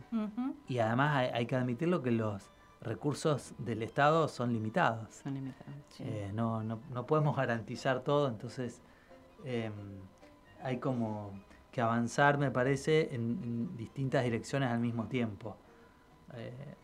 y 0.67 0.79
además 0.79 1.31
hay, 1.33 1.45
que 1.45 1.55
admitirlo 1.55 2.01
que 2.01 2.11
los 2.11 2.51
recursos 2.81 3.53
del 3.57 3.83
Estado 3.83 4.27
son 4.27 4.53
limitados. 4.53 5.15
Son 5.23 5.33
limitados. 5.33 5.75
Eh, 5.99 6.31
no, 6.33 6.63
no, 6.63 6.79
no, 6.91 7.05
podemos 7.05 7.35
garantizar 7.35 8.01
todo, 8.01 8.27
entonces 8.27 8.81
em, 9.43 9.73
hay 10.63 10.77
como 10.77 11.33
que 11.71 11.81
avanzar, 11.81 12.37
me 12.37 12.51
parece, 12.51 13.13
en, 13.13 13.75
distintas 13.77 14.23
direcciones 14.23 14.69
al 14.69 14.79
mismo 14.79 15.05
tiempo. 15.05 15.57
Eh, 16.35 16.75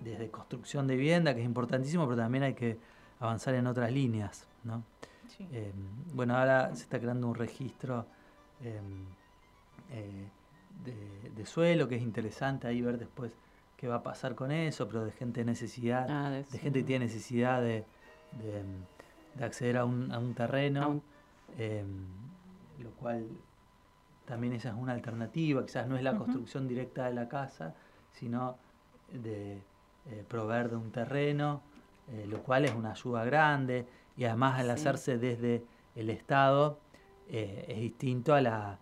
desde 0.00 0.30
construcción 0.30 0.86
de 0.86 0.96
vivienda, 0.96 1.34
que 1.34 1.40
es 1.40 1.46
importantísimo, 1.46 2.04
pero 2.04 2.16
también 2.16 2.44
hay 2.44 2.54
que 2.54 2.78
avanzar 3.18 3.54
en 3.54 3.66
otras 3.66 3.90
líneas. 3.90 4.46
¿no? 4.64 4.82
Em, 5.52 5.72
bueno, 6.14 6.36
ahora 6.36 6.74
se 6.74 6.82
está 6.82 6.98
creando 6.98 7.28
un 7.28 7.34
registro 7.34 8.06
em, 8.60 9.04
eh, 9.90 10.28
de, 11.34 11.46
suelo, 11.46 11.88
que 11.88 11.96
es 11.96 12.02
interesante 12.02 12.66
ahí 12.66 12.80
ver 12.80 12.98
después 12.98 13.32
qué 13.76 13.88
va 13.88 13.96
a 13.96 14.02
pasar 14.02 14.34
con 14.34 14.50
eso, 14.50 14.86
pero 14.86 15.04
de 15.04 15.12
gente 15.12 15.40
de 15.40 15.46
necesidad, 15.46 16.06
ah, 16.10 16.30
de, 16.30 16.44
gente 16.44 16.80
que 16.80 16.84
tiene 16.84 17.06
necesidad 17.06 17.60
de, 17.60 17.84
acceder 19.40 19.76
a 19.76 19.84
un, 19.84 20.34
terreno, 20.34 21.02
em, 21.58 22.06
lo 22.82 22.90
cual 22.92 23.26
también 24.24 24.54
esa 24.54 24.70
es 24.70 24.74
una 24.74 24.92
alternativa, 24.92 25.64
quizás 25.64 25.86
no 25.86 25.96
es 25.96 26.02
la 26.02 26.16
construcción 26.16 26.66
directa 26.66 27.06
de 27.06 27.14
la 27.14 27.28
casa, 27.28 27.74
sino 28.12 28.56
de 29.12 29.62
eh, 30.10 30.24
proveer 30.28 30.70
de 30.70 30.76
un 30.76 30.90
terreno, 30.90 31.62
eh, 32.08 32.26
lo 32.28 32.42
cual 32.42 32.64
es 32.64 32.74
una 32.74 32.92
ayuda 32.92 33.24
grande 33.24 33.86
y 34.16 34.24
además 34.24 34.60
al 34.60 34.70
hacerse 34.70 35.18
desde 35.18 35.64
el 35.94 36.10
Estado 36.10 36.78
eh, 37.28 37.64
es 37.68 37.80
distinto 37.80 38.34
a 38.34 38.40
la, 38.40 38.78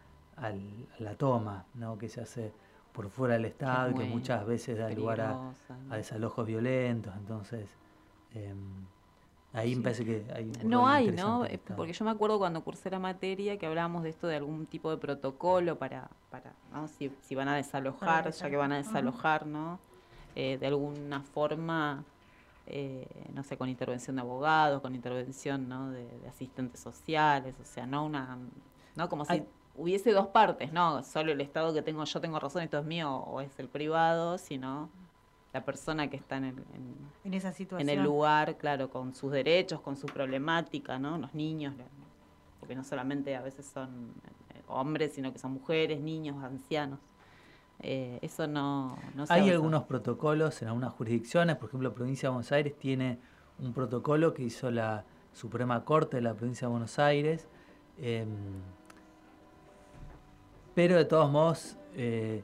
la 0.98 1.14
toma, 1.16 1.64
¿no? 1.74 1.98
que 1.98 2.08
se 2.08 2.20
hace 2.20 2.52
por 2.92 3.10
fuera 3.10 3.34
del 3.34 3.46
Estado 3.46 3.90
y 3.90 3.94
que 3.94 4.04
muchas 4.04 4.46
veces 4.46 4.78
da 4.78 4.88
lugar 4.90 5.20
a, 5.20 5.96
desalojos 5.96 6.46
violentos. 6.46 7.12
Entonces, 7.16 7.68
em, 8.34 8.86
ahí 9.52 9.74
me 9.74 9.82
parece 9.82 10.04
que 10.04 10.24
hay... 10.32 10.52
no 10.64 10.86
hay, 10.86 11.10
¿no? 11.10 11.44
Porque 11.76 11.92
yo 11.92 12.04
me 12.04 12.12
acuerdo 12.12 12.38
cuando 12.38 12.62
cursé 12.62 12.90
la 12.90 13.00
materia 13.00 13.58
que 13.58 13.66
hablábamos 13.66 14.04
de 14.04 14.10
esto 14.10 14.28
de 14.28 14.36
algún 14.36 14.66
tipo 14.66 14.90
de 14.90 14.98
protocolo 14.98 15.76
para, 15.76 16.08
para 16.30 16.52
¿no? 16.72 16.86
si, 16.86 17.10
si 17.22 17.34
van 17.34 17.48
a 17.48 17.56
desalojar, 17.56 18.30
ya 18.30 18.48
que 18.48 18.56
van 18.56 18.70
a 18.72 18.76
desalojar, 18.76 19.44
¿no? 19.46 19.80
Eh, 20.36 20.58
de 20.58 20.66
alguna 20.66 21.20
forma 21.20 22.04
eh, 22.66 23.06
no 23.32 23.42
sé, 23.42 23.56
con 23.56 23.68
intervención 23.68 24.16
de 24.16 24.22
abogados, 24.22 24.80
con 24.80 24.94
intervención 24.94 25.68
¿no? 25.68 25.90
de, 25.90 26.06
asistentes 26.28 26.80
sociales, 26.80 27.56
o 27.60 27.64
sea, 27.64 27.86
no 27.86 28.04
una, 28.04 28.38
no 28.96 29.08
como 29.08 29.24
si 29.24 29.44
hubiese 29.76 30.12
dos 30.12 30.28
partes, 30.28 30.72
no 30.72 31.02
solo 31.02 31.32
el 31.32 31.40
Estado 31.40 31.74
que 31.74 31.82
tengo, 31.82 32.04
yo 32.04 32.20
tengo 32.20 32.38
razón, 32.38 32.62
esto 32.62 32.78
es 32.78 32.84
mío, 32.84 33.14
o 33.14 33.40
es 33.40 33.58
el 33.58 33.68
privado, 33.68 34.38
sino 34.38 34.88
la 35.52 35.64
persona 35.64 36.08
que 36.08 36.16
está 36.16 36.36
en 36.36 36.44
el, 36.44 36.64
en, 37.24 37.34
esa 37.34 37.52
situación. 37.52 37.88
en 37.88 37.98
el 37.98 38.04
lugar, 38.04 38.56
claro, 38.56 38.90
con 38.90 39.14
sus 39.14 39.30
derechos, 39.30 39.80
con 39.80 39.96
su 39.96 40.06
problemática, 40.06 40.98
¿no? 40.98 41.16
Los 41.18 41.34
niños, 41.34 41.74
porque 42.58 42.74
no 42.74 42.82
solamente 42.82 43.36
a 43.36 43.42
veces 43.42 43.66
son 43.66 44.14
eh, 44.54 44.62
hombres, 44.68 45.12
sino 45.14 45.32
que 45.32 45.38
son 45.38 45.52
mujeres, 45.52 46.00
niños, 46.00 46.42
ancianos. 46.42 46.98
Eh, 47.80 48.18
eso 48.22 48.46
no, 48.46 48.96
no 49.14 49.24
Hay 49.28 49.50
algunos 49.50 49.84
protocolos 49.84 50.62
en 50.62 50.68
algunas 50.68 50.92
jurisdicciones, 50.92 51.56
por 51.56 51.68
ejemplo, 51.68 51.88
la 51.88 51.94
provincia 51.94 52.28
de 52.28 52.30
Buenos 52.30 52.52
Aires 52.52 52.78
tiene 52.78 53.18
un 53.58 53.72
protocolo 53.72 54.32
que 54.32 54.42
hizo 54.42 54.70
la 54.70 55.04
Suprema 55.32 55.84
Corte 55.84 56.16
de 56.16 56.22
la 56.22 56.34
provincia 56.34 56.66
de 56.66 56.70
Buenos 56.70 56.98
Aires, 56.98 57.48
em, 57.98 58.28
pero 60.74 60.96
de 60.96 61.04
todos 61.04 61.30
modos 61.30 61.76
eh, 61.94 62.42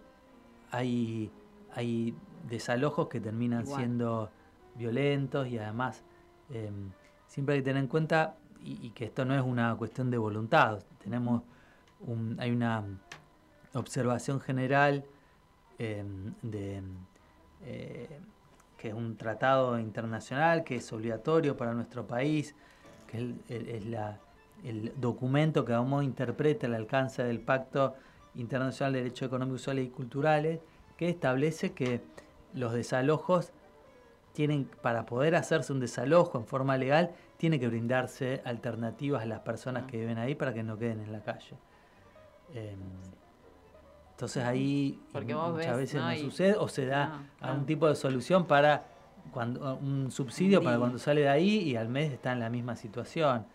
hay, 0.70 1.30
hay 1.74 2.14
desalojos 2.48 3.08
que 3.08 3.20
terminan 3.20 3.66
siendo 3.66 4.30
violentos 4.74 5.48
y 5.48 5.58
además 5.58 6.04
em, 6.50 6.90
siempre 7.26 7.54
hay 7.54 7.60
que 7.60 7.64
tener 7.64 7.82
en 7.82 7.88
cuenta 7.88 8.36
y, 8.62 8.90
que 8.90 9.06
esto 9.06 9.24
no 9.24 9.34
es 9.34 9.42
una 9.42 9.74
cuestión 9.76 10.10
de 10.10 10.18
voluntad, 10.18 10.80
tenemos 11.02 11.42
hay 12.38 12.50
una 12.50 12.84
observación 13.74 14.40
general 14.40 15.04
Em, 15.82 16.34
de, 16.42 16.82
eh, 17.64 18.20
que 18.76 18.88
es 18.88 18.94
un 18.94 19.16
tratado 19.16 19.78
internacional 19.78 20.62
que 20.62 20.76
es 20.76 20.92
obligatorio 20.92 21.56
para 21.56 21.72
nuestro 21.72 22.06
país, 22.06 22.54
que 23.06 23.34
es, 23.48 23.84
el, 24.62 24.92
documento 25.00 25.64
que 25.64 25.72
vamos 25.72 26.04
interpreta 26.04 26.66
el 26.66 26.74
alcance 26.74 27.24
del 27.24 27.40
Pacto 27.40 27.94
Internacional 28.34 28.92
de 28.92 28.98
Derechos 29.04 29.28
Económicos, 29.28 29.62
Sociales 29.62 29.86
y 29.86 29.88
Culturales, 29.88 30.60
que 30.98 31.08
establece 31.08 31.72
que 31.72 32.02
los 32.52 32.74
desalojos 32.74 33.50
tienen, 34.34 34.66
para 34.82 35.06
poder 35.06 35.34
hacerse 35.34 35.72
un 35.72 35.80
desalojo 35.80 36.36
en 36.36 36.44
forma 36.44 36.76
legal, 36.76 37.12
tiene 37.38 37.58
que 37.58 37.68
brindarse 37.68 38.42
alternativas 38.44 39.22
a 39.22 39.26
las 39.26 39.40
personas 39.40 39.84
que 39.84 39.96
viven 39.96 40.18
ahí 40.18 40.34
para 40.34 40.52
que 40.52 40.62
no 40.62 40.76
queden 40.76 41.00
en 41.00 41.10
la 41.10 41.22
calle. 41.22 41.56
Em, 42.52 42.76
entonces 44.20 44.44
ahí 44.44 45.00
muchas 45.14 45.78
veces 45.78 45.94
no 45.94 46.14
sucede 46.16 46.54
o 46.58 46.68
se 46.68 46.84
da 46.84 47.22
algún 47.40 47.64
tipo 47.64 47.88
de 47.88 47.94
solución 47.94 48.44
para 48.44 48.84
cuando 49.32 49.76
un 49.76 50.10
subsidio 50.10 50.62
para 50.62 50.76
cuando 50.76 50.98
sale 50.98 51.22
de 51.22 51.30
ahí 51.30 51.60
y 51.60 51.76
al 51.76 51.88
mes 51.88 52.12
está 52.12 52.32
en 52.32 52.40
la 52.40 52.50
misma 52.50 52.76
situación. 52.76 53.46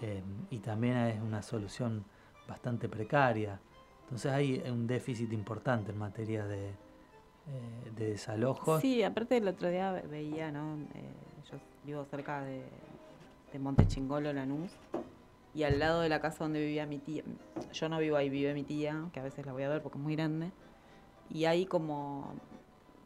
Eh, 0.00 0.22
y 0.50 0.58
también 0.60 0.96
es 0.96 1.20
una 1.20 1.42
solución 1.42 2.04
bastante 2.46 2.88
precaria. 2.88 3.58
Entonces 4.04 4.30
hay 4.30 4.62
un 4.70 4.86
déficit 4.86 5.32
importante 5.32 5.90
en 5.90 5.98
materia 5.98 6.46
de, 6.46 6.68
eh, 6.68 7.90
de 7.96 8.10
desalojos. 8.10 8.80
Sí, 8.80 9.02
aparte 9.02 9.38
el 9.38 9.48
otro 9.48 9.70
día 9.70 9.90
veía, 10.08 10.52
¿no? 10.52 10.76
Eh, 10.94 11.02
yo 11.50 11.58
vivo 11.84 12.04
cerca 12.04 12.42
de, 12.42 12.62
de 13.52 13.58
Monte 13.58 13.88
Chingolo, 13.88 14.32
Lanús, 14.32 14.70
y 15.54 15.64
al 15.64 15.78
lado 15.78 16.00
de 16.00 16.08
la 16.08 16.20
casa 16.20 16.44
donde 16.44 16.60
vivía 16.60 16.86
mi 16.86 16.98
tía, 16.98 17.24
yo 17.72 17.88
no 17.88 17.98
vivo 17.98 18.16
ahí, 18.16 18.30
vive 18.30 18.54
mi 18.54 18.64
tía, 18.64 19.08
que 19.12 19.20
a 19.20 19.22
veces 19.22 19.44
la 19.46 19.52
voy 19.52 19.64
a 19.64 19.68
ver 19.68 19.82
porque 19.82 19.98
es 19.98 20.04
muy 20.04 20.14
grande, 20.14 20.52
y 21.28 21.44
ahí 21.44 21.66
como 21.66 22.34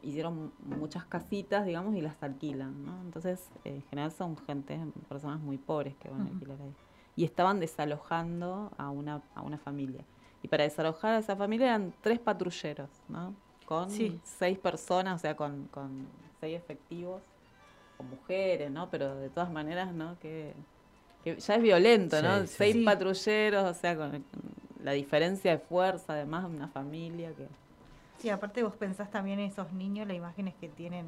hicieron 0.04 0.52
muchas 0.64 1.04
casitas, 1.06 1.64
digamos, 1.64 1.94
y 1.96 2.00
las 2.00 2.22
alquilan, 2.22 2.84
¿no? 2.84 3.00
Entonces, 3.02 3.48
en 3.64 3.82
general 3.84 4.12
son 4.12 4.36
gente, 4.36 4.78
personas 5.08 5.40
muy 5.40 5.56
pobres 5.58 5.94
que 5.96 6.10
van 6.10 6.22
a 6.22 6.24
alquilar 6.24 6.60
ahí. 6.60 6.74
Y 7.16 7.24
estaban 7.24 7.60
desalojando 7.60 8.70
a 8.76 8.90
una, 8.90 9.22
a 9.34 9.42
una 9.42 9.56
familia. 9.56 10.04
Y 10.42 10.48
para 10.48 10.64
desalojar 10.64 11.14
a 11.14 11.18
esa 11.18 11.36
familia 11.36 11.68
eran 11.68 11.94
tres 12.02 12.18
patrulleros, 12.18 12.90
¿no? 13.08 13.34
Con 13.64 13.88
seis 13.90 14.58
personas, 14.58 15.16
o 15.16 15.18
sea, 15.18 15.34
con, 15.36 15.68
con 15.68 16.06
seis 16.38 16.56
efectivos, 16.56 17.22
con 17.96 18.10
mujeres, 18.10 18.70
¿no? 18.70 18.90
Pero 18.90 19.14
de 19.16 19.30
todas 19.30 19.50
maneras, 19.50 19.94
¿no? 19.94 20.18
Que 20.18 20.54
ya 21.24 21.54
es 21.54 21.62
violento, 21.62 22.20
¿no? 22.22 22.46
Seis 22.46 22.76
patrulleros, 22.84 23.64
o 23.64 23.74
sea, 23.74 23.96
con, 23.96 24.24
la 24.82 24.92
diferencia 24.92 25.52
de 25.52 25.58
fuerza, 25.58 26.12
además, 26.12 26.44
una 26.44 26.68
familia 26.68 27.32
que... 27.32 27.48
Sí, 28.18 28.30
aparte 28.30 28.62
vos 28.62 28.76
pensás 28.76 29.10
también 29.10 29.38
en 29.40 29.50
esos 29.50 29.72
niños, 29.72 30.06
las 30.06 30.16
imágenes 30.16 30.54
que 30.60 30.68
tienen, 30.68 31.06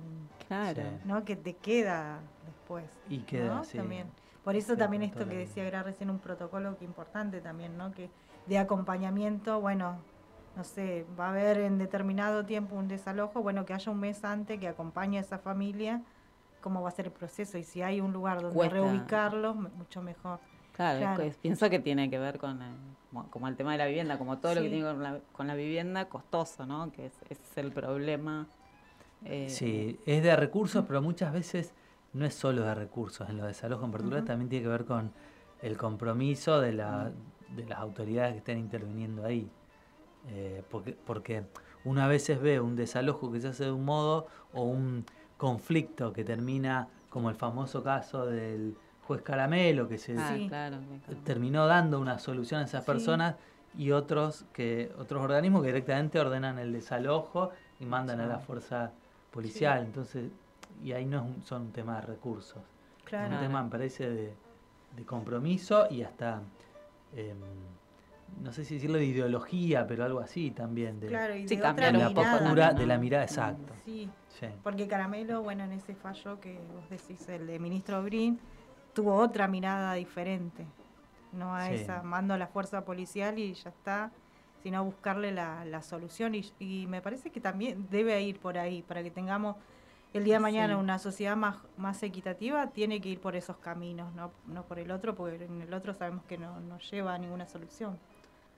claro. 0.48 0.83
¿no? 1.05 1.24
Que 1.24 1.37
te 1.37 1.55
queda 1.55 2.20
después. 2.44 2.85
Y 3.09 3.18
queda, 3.18 3.62
También. 3.74 4.07
Por 4.42 4.55
eso 4.55 4.76
también 4.76 5.02
esto 5.02 5.29
que 5.29 5.37
decía 5.37 5.64
era 5.64 5.83
recién 5.83 6.09
un 6.09 6.20
protocolo 6.20 6.79
que 6.79 6.85
importante 6.85 7.40
también, 7.40 7.76
¿no? 7.76 7.92
Que 7.92 8.11
de 8.46 8.59
acompañamiento, 8.59 9.61
bueno, 9.61 9.98
no 10.57 10.62
sé, 10.62 11.05
va 11.18 11.26
a 11.26 11.31
haber 11.31 11.59
en 11.59 11.79
determinado 11.79 12.44
tiempo 12.46 12.76
un 12.76 12.87
desalojo, 12.87 13.42
bueno, 13.42 13.66
que 13.66 13.74
haya 13.74 13.90
un 13.90 13.98
mes 13.98 14.24
antes 14.24 14.61
que 14.61 14.68
acompañe 14.68 15.18
a 15.18 15.20
esa 15.20 15.38
familia 15.38 16.02
cómo 16.66 16.83
va 16.83 16.88
a 16.88 16.90
ser 16.90 17.07
el 17.07 17.12
proceso 17.12 17.59
y 17.59 17.62
si 17.62 17.81
hay 17.81 18.00
un 18.00 18.12
lugar 18.12 18.42
donde 18.42 18.68
reubicarlos, 18.68 19.55
mucho 19.55 20.02
mejor. 20.02 20.40
Claro, 20.72 21.22
pienso 21.40 21.70
que 21.70 21.79
tiene 21.79 22.11
que 22.11 22.18
ver 22.18 22.38
con 22.38 22.61
el, 22.61 22.74
como, 23.31 23.46
el 23.46 23.55
tema 23.55 23.70
de 23.70 23.79
la 23.79 23.87
vivienda, 23.87 24.18
como 24.18 24.38
todo 24.38 24.57
lo 24.57 24.62
que 24.62 24.68
tiene 24.68 24.85
con 24.85 25.00
la, 25.00 25.20
con 25.31 25.46
la 25.46 25.55
vivienda, 25.55 26.09
costoso, 26.09 26.66
¿no? 26.66 26.90
Que 26.90 27.07
es, 27.07 27.12
es 27.31 27.38
el 27.55 27.70
problema. 27.70 28.48
Eh, 29.24 29.48
sí, 29.48 30.00
es 30.07 30.24
de 30.24 30.35
recursos, 30.35 30.85
pero 30.88 31.00
muchas 31.00 31.33
veces 31.33 31.72
no 32.12 32.26
es 32.26 32.35
solo 32.35 32.64
de 32.64 32.74
recursos. 32.74 33.29
En 33.31 33.37
los 33.37 33.46
desalojos 33.46 33.85
en 33.85 33.92
particular 33.92 34.24
también 34.24 34.48
tiene 34.48 34.64
que 34.64 34.70
ver 34.70 34.87
con 34.87 35.12
el 35.62 35.76
compromiso 35.76 36.61
de, 36.61 36.72
la, 36.72 37.12
de 37.55 37.64
las 37.64 37.79
autoridades 37.79 38.33
que 38.33 38.38
estén 38.38 38.59
interviniendo 38.59 39.24
ahí. 39.24 39.48
Eh, 40.31 40.64
porque, 40.68 40.96
porque 41.07 41.44
una 41.85 42.09
veces 42.09 42.40
ve 42.40 42.59
un 42.59 42.74
desalojo 42.74 43.31
que 43.31 43.40
se 43.40 43.46
hace 43.46 43.66
de 43.66 43.70
un 43.70 43.85
modo 43.85 44.26
o 44.52 44.64
un 44.64 45.07
conflicto 45.37 46.12
que 46.12 46.25
termina 46.25 46.88
como 47.11 47.31
el 47.31 47.37
famoso 47.37 47.83
caso 47.83 48.27
del 48.27 48.77
juez 49.07 49.22
Caramelo, 49.22 49.88
que 49.88 49.99
se 49.99 50.16
ah, 50.18 50.70
terminó 51.25 51.66
dando 51.66 52.01
una 52.01 52.18
solución 52.18 52.61
a 52.61 52.64
esas 52.64 52.85
personas 52.85 53.37
y 53.79 53.92
otros 53.92 54.44
que 54.53 54.92
otros 54.99 55.22
organismos 55.22 55.62
que 55.62 55.68
directamente 55.68 56.18
ordenan 56.18 56.59
el 56.59 56.72
desalojo 56.72 57.51
y 57.79 57.87
mandan 57.87 58.20
a 58.20 58.27
la 58.27 58.38
fuerza 58.38 58.90
policial. 59.31 59.85
Entonces, 59.85 60.31
y 60.83 60.92
ahí 60.92 61.05
no 61.05 61.27
son 61.44 61.62
un 61.62 61.72
tema 61.72 62.01
de 62.01 62.07
recursos. 62.07 62.62
Es 63.07 63.12
un 63.12 63.38
tema, 63.38 63.62
me 63.62 63.70
parece, 63.70 64.11
de, 64.11 64.35
compromiso 65.05 65.87
y 65.90 66.03
hasta 66.03 66.40
em, 67.14 67.37
no 68.43 68.53
sé 68.53 68.65
si 68.65 68.75
decirlo 68.75 68.99
de 68.99 69.07
ideología, 69.07 69.87
pero 69.87 70.05
algo 70.05 70.21
así 70.21 70.51
también. 70.51 71.01
De, 71.01 71.09
claro, 71.09 71.35
y 71.35 71.43
de 71.43 71.49
sí, 71.49 71.61
otra 71.61 71.91
un 71.91 72.15
postura 72.15 72.73
de 72.73 72.87
la 72.87 72.99
mirada, 72.99 73.25
exacto. 73.25 73.73
Sí, 73.85 74.09
porque 74.62 74.87
Caramelo, 74.87 75.43
bueno, 75.43 75.65
en 75.65 75.73
ese 75.73 75.95
fallo 75.95 76.41
que 76.41 76.59
vos 76.75 76.89
decís, 76.91 77.29
el 77.29 77.47
de 77.47 77.59
ministro 77.59 78.03
Green, 78.05 78.39
tuvo 78.93 79.15
otra 79.15 79.49
mirada 79.49 79.95
diferente. 79.95 80.67
No 81.33 81.55
a 81.55 81.71
esa, 81.71 82.03
mando 82.03 82.35
a 82.35 82.39
la 82.39 82.47
fuerza 82.47 82.85
policial 82.85 83.39
y 83.39 83.53
ya 83.55 83.71
está, 83.71 84.11
sino 84.62 84.85
buscarle 84.85 85.33
la, 85.33 85.65
la 85.65 85.83
solución. 85.83 86.35
Y, 86.35 86.51
y, 86.59 86.87
me 86.87 87.03
parece 87.03 87.31
que 87.31 87.41
también 87.41 87.89
debe 87.91 88.21
ir 88.23 88.39
por 88.39 88.59
ahí, 88.59 88.83
para 88.83 89.03
que 89.03 89.11
tengamos 89.11 89.57
el 90.15 90.25
día 90.25 90.35
de 90.35 90.41
mañana 90.41 90.79
una 90.79 90.99
sociedad 90.99 91.37
más, 91.37 91.57
más 91.77 92.03
equitativa, 92.03 92.69
tiene 92.69 93.01
que 93.01 93.11
ir 93.11 93.21
por 93.21 93.37
esos 93.37 93.59
caminos, 93.59 94.15
no, 94.15 94.33
no 94.47 94.62
por 94.65 94.79
el 94.79 94.91
otro, 94.91 95.15
porque 95.15 95.45
en 95.45 95.61
el 95.61 95.75
otro 95.75 95.93
sabemos 95.93 96.25
que 96.25 96.39
no, 96.39 96.59
no 96.61 96.79
lleva 96.79 97.15
a 97.15 97.19
ninguna 97.19 97.47
solución. 97.47 97.99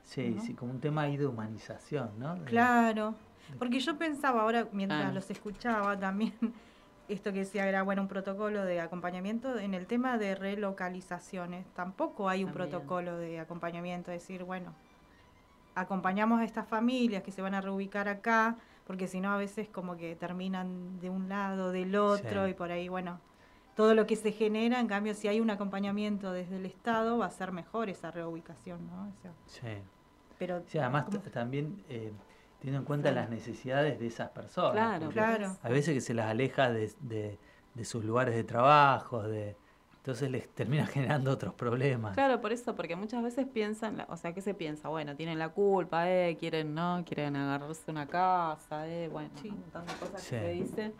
Sí, 0.08 0.38
sí, 0.40 0.54
como 0.54 0.72
un 0.72 0.80
tema 0.80 1.02
ahí 1.02 1.18
de 1.18 1.26
humanización, 1.26 2.18
¿no? 2.18 2.42
claro, 2.46 3.14
porque 3.58 3.78
yo 3.78 3.98
pensaba 3.98 4.40
ahora, 4.40 4.66
mientras 4.72 5.04
ah. 5.04 5.12
los 5.12 5.30
escuchaba 5.30 5.98
también, 5.98 6.32
esto 7.08 7.30
que 7.30 7.40
decía 7.40 7.68
era 7.68 7.82
bueno 7.82 8.02
un 8.02 8.08
protocolo 8.08 8.64
de 8.64 8.80
acompañamiento 8.80 9.58
en 9.58 9.74
el 9.74 9.86
tema 9.86 10.16
de 10.18 10.34
relocalizaciones 10.34 11.66
tampoco 11.74 12.28
hay 12.28 12.44
un 12.44 12.52
protocolo 12.52 13.16
de 13.16 13.40
acompañamiento 13.40 14.10
decir 14.10 14.44
bueno 14.44 14.74
acompañamos 15.74 16.40
a 16.40 16.44
estas 16.44 16.68
familias 16.68 17.22
que 17.22 17.32
se 17.32 17.40
van 17.40 17.54
a 17.54 17.62
reubicar 17.62 18.08
acá 18.08 18.56
porque 18.86 19.08
si 19.08 19.20
no 19.20 19.32
a 19.32 19.38
veces 19.38 19.70
como 19.70 19.96
que 19.96 20.16
terminan 20.16 21.00
de 21.00 21.08
un 21.08 21.30
lado 21.30 21.72
del 21.72 21.96
otro 21.96 22.46
y 22.46 22.52
por 22.52 22.70
ahí 22.70 22.88
bueno 22.88 23.20
todo 23.78 23.94
lo 23.94 24.08
que 24.08 24.16
se 24.16 24.32
genera, 24.32 24.80
en 24.80 24.88
cambio, 24.88 25.14
si 25.14 25.28
hay 25.28 25.38
un 25.38 25.50
acompañamiento 25.50 26.32
desde 26.32 26.56
el 26.56 26.66
Estado, 26.66 27.16
va 27.16 27.26
a 27.26 27.30
ser 27.30 27.52
mejor 27.52 27.88
esa 27.88 28.10
reubicación, 28.10 28.84
¿no? 28.88 29.12
sí. 29.46 29.68
Pero, 30.38 30.62
sí, 30.66 30.79
además 30.79 31.07
también 31.33 31.83
eh, 31.88 32.12
teniendo 32.61 32.81
en 32.81 32.85
cuenta 32.85 33.12
las 33.12 33.29
necesidades 33.31 33.98
de 33.98 34.07
esas 34.07 34.31
personas. 34.31 34.72
Claro, 34.72 35.09
claro. 35.11 35.57
A 35.62 35.68
veces 35.68 35.94
que 35.94 36.01
se 36.01 36.14
las 36.14 36.27
aleja 36.27 36.70
de, 36.70 36.92
de, 37.01 37.85
sus 37.85 38.05
lugares 38.05 38.35
de 38.35 38.44
trabajo, 38.44 39.22
de 39.22 39.57
entonces 39.98 40.31
les 40.31 40.48
termina 40.48 40.87
generando 40.87 41.31
otros 41.31 41.55
problemas. 41.55 42.14
Claro, 42.14 42.40
por 42.40 42.53
eso, 42.53 42.74
porque 42.74 42.96
muchas 42.96 43.22
veces 43.22 43.46
piensan, 43.46 44.05
o 44.09 44.16
sea, 44.16 44.33
¿qué 44.33 44.40
se 44.40 44.55
piensa? 44.55 44.88
Bueno, 44.88 45.14
tienen 45.14 45.38
la 45.38 45.51
culpa, 45.51 46.11
eh, 46.11 46.37
quieren, 46.38 46.74
¿no? 46.74 47.03
Quieren 47.05 47.37
agarrarse 47.37 47.90
una 47.90 48.07
casa, 48.07 48.88
eh, 48.88 49.09
bueno, 49.09 49.31
sí. 49.40 49.51
un 49.51 49.61
montón 49.61 49.87
de 49.87 49.92
cosas 49.94 50.22
que 50.22 50.40
se 50.40 50.51
dice. 50.53 50.92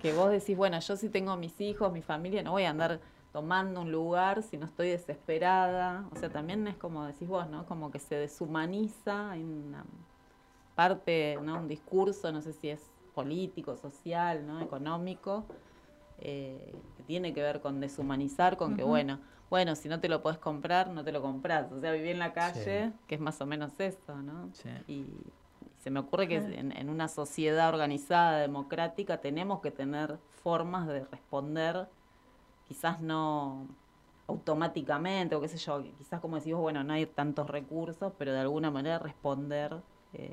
Que 0.00 0.12
vos 0.12 0.30
decís, 0.30 0.56
bueno, 0.56 0.78
yo 0.80 0.96
sí 0.96 1.08
tengo 1.08 1.36
mis 1.36 1.58
hijos, 1.60 1.90
mi 1.92 2.02
familia, 2.02 2.42
no 2.42 2.50
voy 2.50 2.64
a 2.64 2.70
andar 2.70 3.00
tomando 3.32 3.80
un 3.80 3.90
lugar 3.90 4.42
si 4.42 4.56
no 4.56 4.66
estoy 4.66 4.90
desesperada. 4.90 6.06
O 6.12 6.16
sea, 6.16 6.28
también 6.28 6.66
es 6.68 6.76
como 6.76 7.06
decís 7.06 7.28
vos, 7.28 7.48
¿no? 7.48 7.66
Como 7.66 7.90
que 7.90 7.98
se 7.98 8.14
deshumaniza, 8.14 9.30
hay 9.30 9.42
una 9.42 9.84
parte, 10.74 11.38
¿no? 11.42 11.58
Un 11.58 11.68
discurso, 11.68 12.30
no 12.30 12.42
sé 12.42 12.52
si 12.52 12.68
es 12.68 12.80
político, 13.14 13.76
social, 13.76 14.46
¿no? 14.46 14.60
Económico, 14.60 15.44
eh, 16.18 16.74
que 16.96 17.02
tiene 17.02 17.32
que 17.32 17.42
ver 17.42 17.60
con 17.60 17.80
deshumanizar, 17.80 18.56
con 18.56 18.76
que, 18.76 18.84
bueno, 18.84 19.18
bueno, 19.50 19.74
si 19.76 19.88
no 19.88 20.00
te 20.00 20.08
lo 20.08 20.22
puedes 20.22 20.38
comprar, 20.38 20.88
no 20.88 21.04
te 21.04 21.12
lo 21.12 21.20
compras. 21.20 21.70
O 21.72 21.80
sea, 21.80 21.92
vivir 21.92 22.12
en 22.12 22.18
la 22.18 22.32
calle, 22.32 22.92
que 23.06 23.16
es 23.16 23.20
más 23.20 23.40
o 23.40 23.46
menos 23.46 23.72
eso, 23.78 24.16
¿no? 24.22 24.50
Y, 24.86 25.06
se 25.78 25.90
me 25.90 25.98
ocurre 25.98 26.28
que 26.28 26.36
en, 26.36 26.88
una 26.88 27.08
sociedad 27.08 27.68
organizada, 27.68 28.38
democrática, 28.38 29.20
tenemos 29.20 29.60
que 29.60 29.72
tener 29.72 30.16
formas 30.44 30.86
de 30.86 31.04
responder, 31.06 31.88
quizás 32.72 33.02
no 33.02 33.66
automáticamente, 34.26 35.34
o 35.34 35.42
qué 35.42 35.48
sé 35.48 35.58
yo, 35.58 35.82
quizás 35.98 36.20
como 36.20 36.36
decimos, 36.36 36.62
bueno, 36.62 36.82
no 36.82 36.94
hay 36.94 37.04
tantos 37.04 37.50
recursos, 37.50 38.14
pero 38.18 38.32
de 38.32 38.38
alguna 38.40 38.70
manera 38.70 38.98
responder. 38.98 39.76
Eh, 40.14 40.32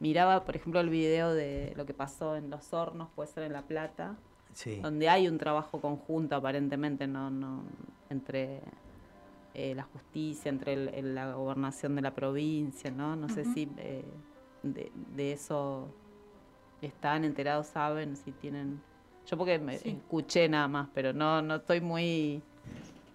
miraba, 0.00 0.44
por 0.44 0.56
ejemplo, 0.56 0.80
el 0.80 0.88
video 0.90 1.32
de 1.32 1.72
lo 1.76 1.86
que 1.86 1.94
pasó 1.94 2.34
en 2.34 2.50
Los 2.50 2.72
Hornos, 2.72 3.08
puede 3.14 3.28
ser 3.28 3.44
en 3.44 3.52
La 3.52 3.62
Plata, 3.62 4.16
donde 4.82 5.08
hay 5.08 5.28
un 5.28 5.38
trabajo 5.38 5.80
conjunto 5.80 6.34
aparentemente 6.34 7.06
no, 7.06 7.30
no 7.30 7.62
entre 8.08 8.62
eh, 9.54 9.76
la 9.76 9.84
justicia, 9.84 10.48
entre 10.48 11.00
la 11.02 11.32
gobernación 11.34 11.94
de 11.94 12.02
la 12.02 12.16
provincia, 12.16 12.90
¿no? 12.90 13.14
No 13.14 13.28
sé 13.28 13.44
si... 13.44 13.70
Eh, 13.76 14.04
de, 14.64 14.92
de 15.16 15.32
eso 15.32 15.88
están 16.82 17.24
enterados, 17.24 17.68
saben 17.68 18.16
si 18.16 18.32
tienen... 18.32 18.82
Yo 19.30 19.36
porque 19.36 19.60
me 19.60 19.76
escuché 19.76 20.48
nada 20.48 20.66
más, 20.66 20.88
pero 20.92 21.12
no, 21.12 21.40
no 21.40 21.56
estoy 21.56 21.80
muy... 21.80 22.42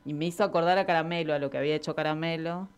Y 0.05 0.13
me 0.13 0.25
hizo 0.25 0.45
acordar 0.45 0.77
a 0.77 0.85
Caramelo, 0.85 1.33
a 1.33 1.39
lo 1.39 1.49
que 1.49 1.57
había 1.57 1.75
hecho 1.75 1.93
Caramelo, 1.93 2.69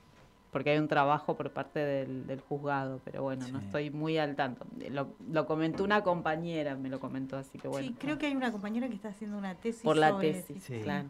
porque 0.52 0.72
hay 0.72 0.80
un 0.80 0.88
trabajo 0.88 1.36
por 1.36 1.52
parte 1.52 1.80
del, 1.80 2.26
del 2.26 2.40
juzgado, 2.40 3.00
pero 3.06 3.22
bueno, 3.22 3.48
no 3.50 3.60
estoy 3.60 3.92
muy 3.92 4.18
al 4.18 4.36
tanto. 4.36 4.66
Lo, 4.90 5.10
lo, 5.32 5.46
comentó 5.46 5.84
una 5.84 6.02
compañera, 6.02 6.76
me 6.76 6.90
lo 6.90 7.00
comentó, 7.00 7.38
así 7.38 7.60
que 7.60 7.68
bueno. 7.68 7.90
Sí, 7.90 7.96
creo 8.00 8.18
que 8.18 8.26
hay 8.26 8.36
una 8.36 8.52
compañera 8.52 8.88
que 8.88 8.96
está 8.96 9.10
haciendo 9.10 9.38
una 9.38 9.54
tesis. 9.54 9.84
Por 9.84 9.98
la 9.98 10.18
tesis, 10.18 10.66
claro. 10.84 11.10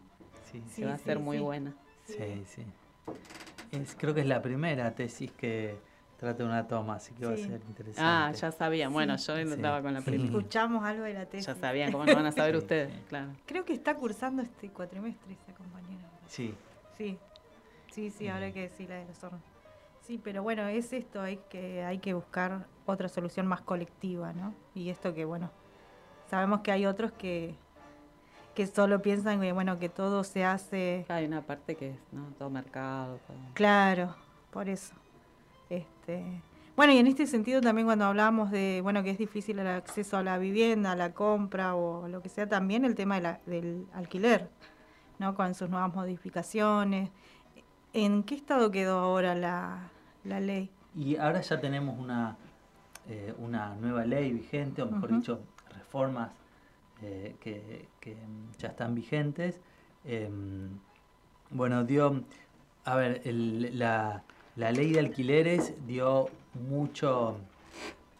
Sí, 0.74 0.82
va 0.82 0.94
a 0.94 0.98
ser 0.98 1.20
muy 1.20 1.38
buena. 1.38 1.72
Sí, 2.04 2.42
sí. 2.46 2.62
Es, 3.70 3.94
creo 3.98 4.12
que 4.12 4.20
es 4.20 4.26
la 4.26 4.42
primera 4.42 4.94
tesis 4.94 5.30
que, 5.30 5.78
Trata 6.18 6.42
de 6.42 6.48
una 6.48 6.66
toma, 6.66 6.96
así 6.96 7.14
que 7.14 7.24
va 7.24 7.32
a 7.32 7.36
ser 7.36 7.62
interesante. 7.68 8.00
Ah, 8.00 8.32
ya 8.32 8.50
sabían. 8.50 8.92
Bueno, 8.92 9.16
yo 9.16 9.36
estaba 9.36 9.80
con 9.80 9.94
la 9.94 10.00
primera. 10.00 10.24
Escuchamos 10.24 10.84
algo 10.84 11.04
de 11.04 11.14
la 11.14 11.26
tesis. 11.26 11.46
Ya 11.46 11.54
sabían, 11.54 11.92
¿cómo 11.92 12.04
lo 12.04 12.14
van 12.14 12.26
a 12.26 12.32
saber 12.32 12.56
ustedes? 12.56 12.92
Claro. 13.08 13.28
Creo 13.46 13.64
que 13.64 13.72
está 13.72 13.94
cursando 13.94 14.42
este 14.42 14.68
cuatrimestre 14.68 15.34
esa 15.34 15.56
compañera. 15.56 16.10
Sí. 16.26 16.54
Sí, 16.96 17.16
sí, 17.92 18.10
sí, 18.10 18.26
ahora 18.26 18.46
hay 18.46 18.52
que 18.52 18.62
decir 18.62 18.88
la 18.88 18.96
de 18.96 19.06
los 19.06 19.22
hornos. 19.22 19.42
Sí, 20.00 20.20
pero 20.22 20.42
bueno, 20.42 20.66
es 20.66 20.92
esto, 20.92 21.20
hay 21.20 21.36
que, 21.50 21.84
hay 21.84 21.98
que 21.98 22.14
buscar 22.14 22.66
otra 22.86 23.08
solución 23.08 23.46
más 23.46 23.60
colectiva, 23.60 24.32
¿no? 24.32 24.54
Y 24.74 24.88
esto 24.88 25.14
que, 25.14 25.24
bueno, 25.24 25.52
sabemos 26.28 26.62
que 26.62 26.72
hay 26.72 26.86
otros 26.86 27.12
que, 27.12 27.54
que 28.56 28.66
solo 28.66 29.02
piensan 29.02 29.40
que, 29.40 29.52
bueno, 29.52 29.78
que 29.78 29.88
todo 29.88 30.24
se 30.24 30.44
hace... 30.44 31.06
Hay 31.10 31.26
una 31.26 31.42
parte 31.42 31.76
que 31.76 31.90
es, 31.90 31.98
¿no? 32.10 32.24
Todo 32.38 32.50
mercado. 32.50 33.20
Todo. 33.26 33.36
Claro, 33.54 34.16
por 34.50 34.68
eso. 34.68 34.94
Este, 36.08 36.42
bueno, 36.74 36.92
y 36.94 36.98
en 36.98 37.06
este 37.06 37.26
sentido 37.26 37.60
también 37.60 37.86
cuando 37.86 38.06
hablamos 38.06 38.50
de, 38.50 38.80
bueno, 38.82 39.02
que 39.02 39.10
es 39.10 39.18
difícil 39.18 39.58
el 39.58 39.66
acceso 39.66 40.16
a 40.16 40.22
la 40.22 40.38
vivienda, 40.38 40.92
a 40.92 40.96
la 40.96 41.12
compra 41.12 41.74
o 41.74 42.08
lo 42.08 42.22
que 42.22 42.30
sea, 42.30 42.48
también 42.48 42.84
el 42.84 42.94
tema 42.94 43.20
del 43.44 43.86
alquiler, 43.92 44.48
¿no? 45.18 45.34
Con 45.34 45.54
sus 45.54 45.68
nuevas 45.68 45.94
modificaciones. 45.94 47.10
¿En 47.92 48.22
qué 48.22 48.36
estado 48.36 48.70
quedó 48.70 49.00
ahora 49.00 49.34
la, 49.34 49.90
ley? 50.24 50.70
Y 50.96 51.16
ahora 51.16 51.42
ya 51.42 51.60
tenemos 51.60 51.98
una, 51.98 52.36
eh, 53.08 53.34
una 53.38 53.74
nueva 53.74 54.06
ley 54.06 54.32
vigente, 54.32 54.80
o 54.80 54.86
mejor 54.86 55.14
dicho, 55.14 55.40
reformas 55.76 56.30
eh, 57.02 57.36
que, 57.40 57.86
ya 58.58 58.68
están 58.68 58.94
vigentes. 58.94 59.60
Em, 60.04 60.70
bueno, 61.50 61.84
dio, 61.84 62.22
a 62.84 62.94
ver, 62.96 63.20
el, 63.24 63.78
la 63.78 64.22
la 64.58 64.72
ley 64.72 64.92
de 64.92 64.98
alquileres 64.98 65.72
dio 65.86 66.28
mucho 66.68 67.36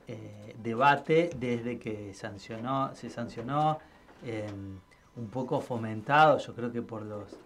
eh, 0.06 0.54
debate 0.62 1.30
desde 1.36 1.78
que 1.78 2.14
sancionó, 2.14 2.94
se 2.94 3.10
sancionó, 3.10 3.80
em, 4.24 4.78
un 5.16 5.28
poco 5.30 5.60
fomentado, 5.60 6.38
yo 6.38 6.54
creo 6.54 6.72
que 6.72 6.80
por 6.80 7.02
los, 7.02 7.36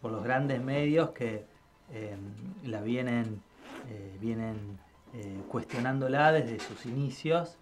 por 0.00 0.10
los 0.10 0.24
grandes 0.24 0.62
medios 0.62 1.10
que 1.10 1.44
em, 1.92 2.18
la 2.64 2.80
vienen, 2.80 3.42
eh, 3.90 4.16
vienen 4.18 4.78
eh, 5.14 5.40
cuestionándola 5.48 6.32
desde 6.32 6.58
sus 6.58 6.86
inicios. 6.86 7.58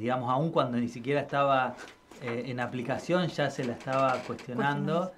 digamos, 0.00 0.28
aún 0.28 0.50
cuando 0.50 0.76
ni 0.78 0.88
siquiera 0.88 1.20
estaba 1.20 1.74
en 2.20 2.60
aplicación, 2.60 3.28
ya 3.28 3.50
se 3.50 3.64
la 3.64 3.72
estaba 3.72 4.18
cuestionando. 4.26 5.10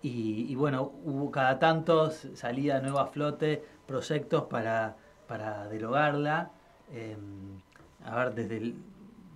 Y, 0.00 0.54
bueno, 0.54 0.92
hubo 1.04 1.30
cada 1.30 1.58
tanto 1.58 2.10
salida 2.10 2.80
nueva 2.80 3.06
flote 3.06 3.64
proyectos 3.86 4.44
para, 4.44 4.96
para 5.26 5.66
derogarla. 5.68 6.50
Em, 6.92 7.60
a 8.04 8.16
ver, 8.16 8.34
desde, 8.34 8.74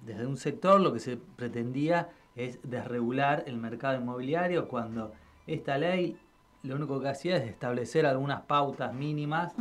desde 0.06 0.26
un 0.26 0.36
sector 0.36 0.80
lo 0.80 0.92
que 0.92 1.00
se 1.00 1.16
pretendía 1.16 2.10
es 2.36 2.60
desregular 2.62 3.44
el 3.46 3.56
mercado 3.56 4.00
inmobiliario 4.00 4.68
cuando 4.68 5.12
esta 5.46 5.76
ley 5.78 6.16
lo 6.62 6.76
único 6.76 7.00
que 7.00 7.08
hacía 7.08 7.36
es 7.36 7.48
establecer 7.48 8.06
algunas 8.06 8.42
pautas 8.42 8.94
mínimas 8.94 9.52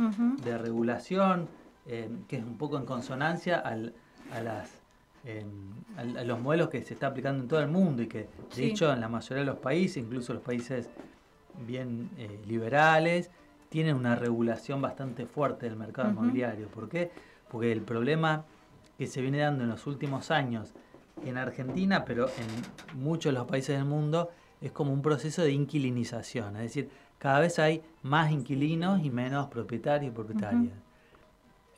de 0.44 0.56
regulación, 0.56 1.48
em, 1.86 2.24
que 2.26 2.36
es 2.36 2.44
un 2.44 2.56
poco 2.56 2.76
en 2.76 2.86
consonancia 2.86 3.58
al, 3.58 3.92
a 4.32 4.40
las 4.40 4.81
a, 5.96 6.24
los 6.24 6.40
modelos 6.40 6.68
que 6.68 6.82
se 6.82 6.94
está 6.94 7.08
aplicando 7.08 7.42
en 7.42 7.48
todo 7.48 7.60
el 7.60 7.68
mundo 7.68 8.02
y 8.02 8.06
que 8.06 8.28
de 8.56 8.66
hecho 8.66 8.92
en 8.92 9.00
la 9.00 9.08
mayoría 9.08 9.44
de 9.44 9.50
los 9.50 9.58
países, 9.58 9.98
incluso 9.98 10.32
los 10.32 10.42
países 10.42 10.88
bien 11.66 12.10
eh, 12.18 12.40
liberales, 12.46 13.30
tienen 13.68 13.96
una 13.96 14.16
regulación 14.16 14.82
bastante 14.82 15.26
fuerte 15.26 15.66
del 15.66 15.76
mercado 15.76 16.10
inmobiliario. 16.10 16.68
¿Por 16.68 16.88
qué? 16.88 17.10
Porque 17.50 17.72
el 17.72 17.82
problema 17.82 18.44
que 18.98 19.06
se 19.06 19.22
viene 19.22 19.38
dando 19.38 19.64
en 19.64 19.70
los 19.70 19.86
últimos 19.86 20.30
años 20.30 20.72
en 21.24 21.38
Argentina, 21.38 22.04
pero 22.04 22.26
en 22.28 23.00
muchos 23.00 23.32
de 23.32 23.38
los 23.38 23.46
países 23.46 23.76
del 23.76 23.86
mundo, 23.86 24.30
es 24.60 24.72
como 24.72 24.92
un 24.92 25.02
proceso 25.02 25.42
de 25.42 25.52
inquilinización, 25.52 26.56
es 26.56 26.62
decir, 26.62 26.90
cada 27.18 27.40
vez 27.40 27.58
hay 27.58 27.82
más 28.02 28.30
inquilinos 28.32 29.04
y 29.04 29.10
menos 29.10 29.48
propietarios 29.48 30.12
y 30.12 30.14
propietarias. 30.14 30.72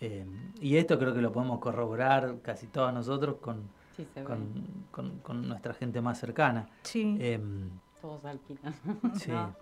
Eh, 0.04 0.26
y 0.60 0.76
esto 0.76 0.98
creo 0.98 1.14
que 1.14 1.20
lo 1.20 1.32
podemos 1.32 1.58
corroborar 1.58 2.40
casi 2.42 2.66
todos 2.66 2.92
nosotros 2.92 3.36
con, 3.40 3.68
con, 5.22 5.48
nuestra 5.48 5.74
gente 5.74 6.00
más 6.00 6.18
cercana. 6.18 6.68
Sí. 6.82 7.16
Em, 7.20 7.70
todos 8.00 8.24
alquilan. 8.24 8.74
Sí. 9.14 9.32
más 9.32 9.54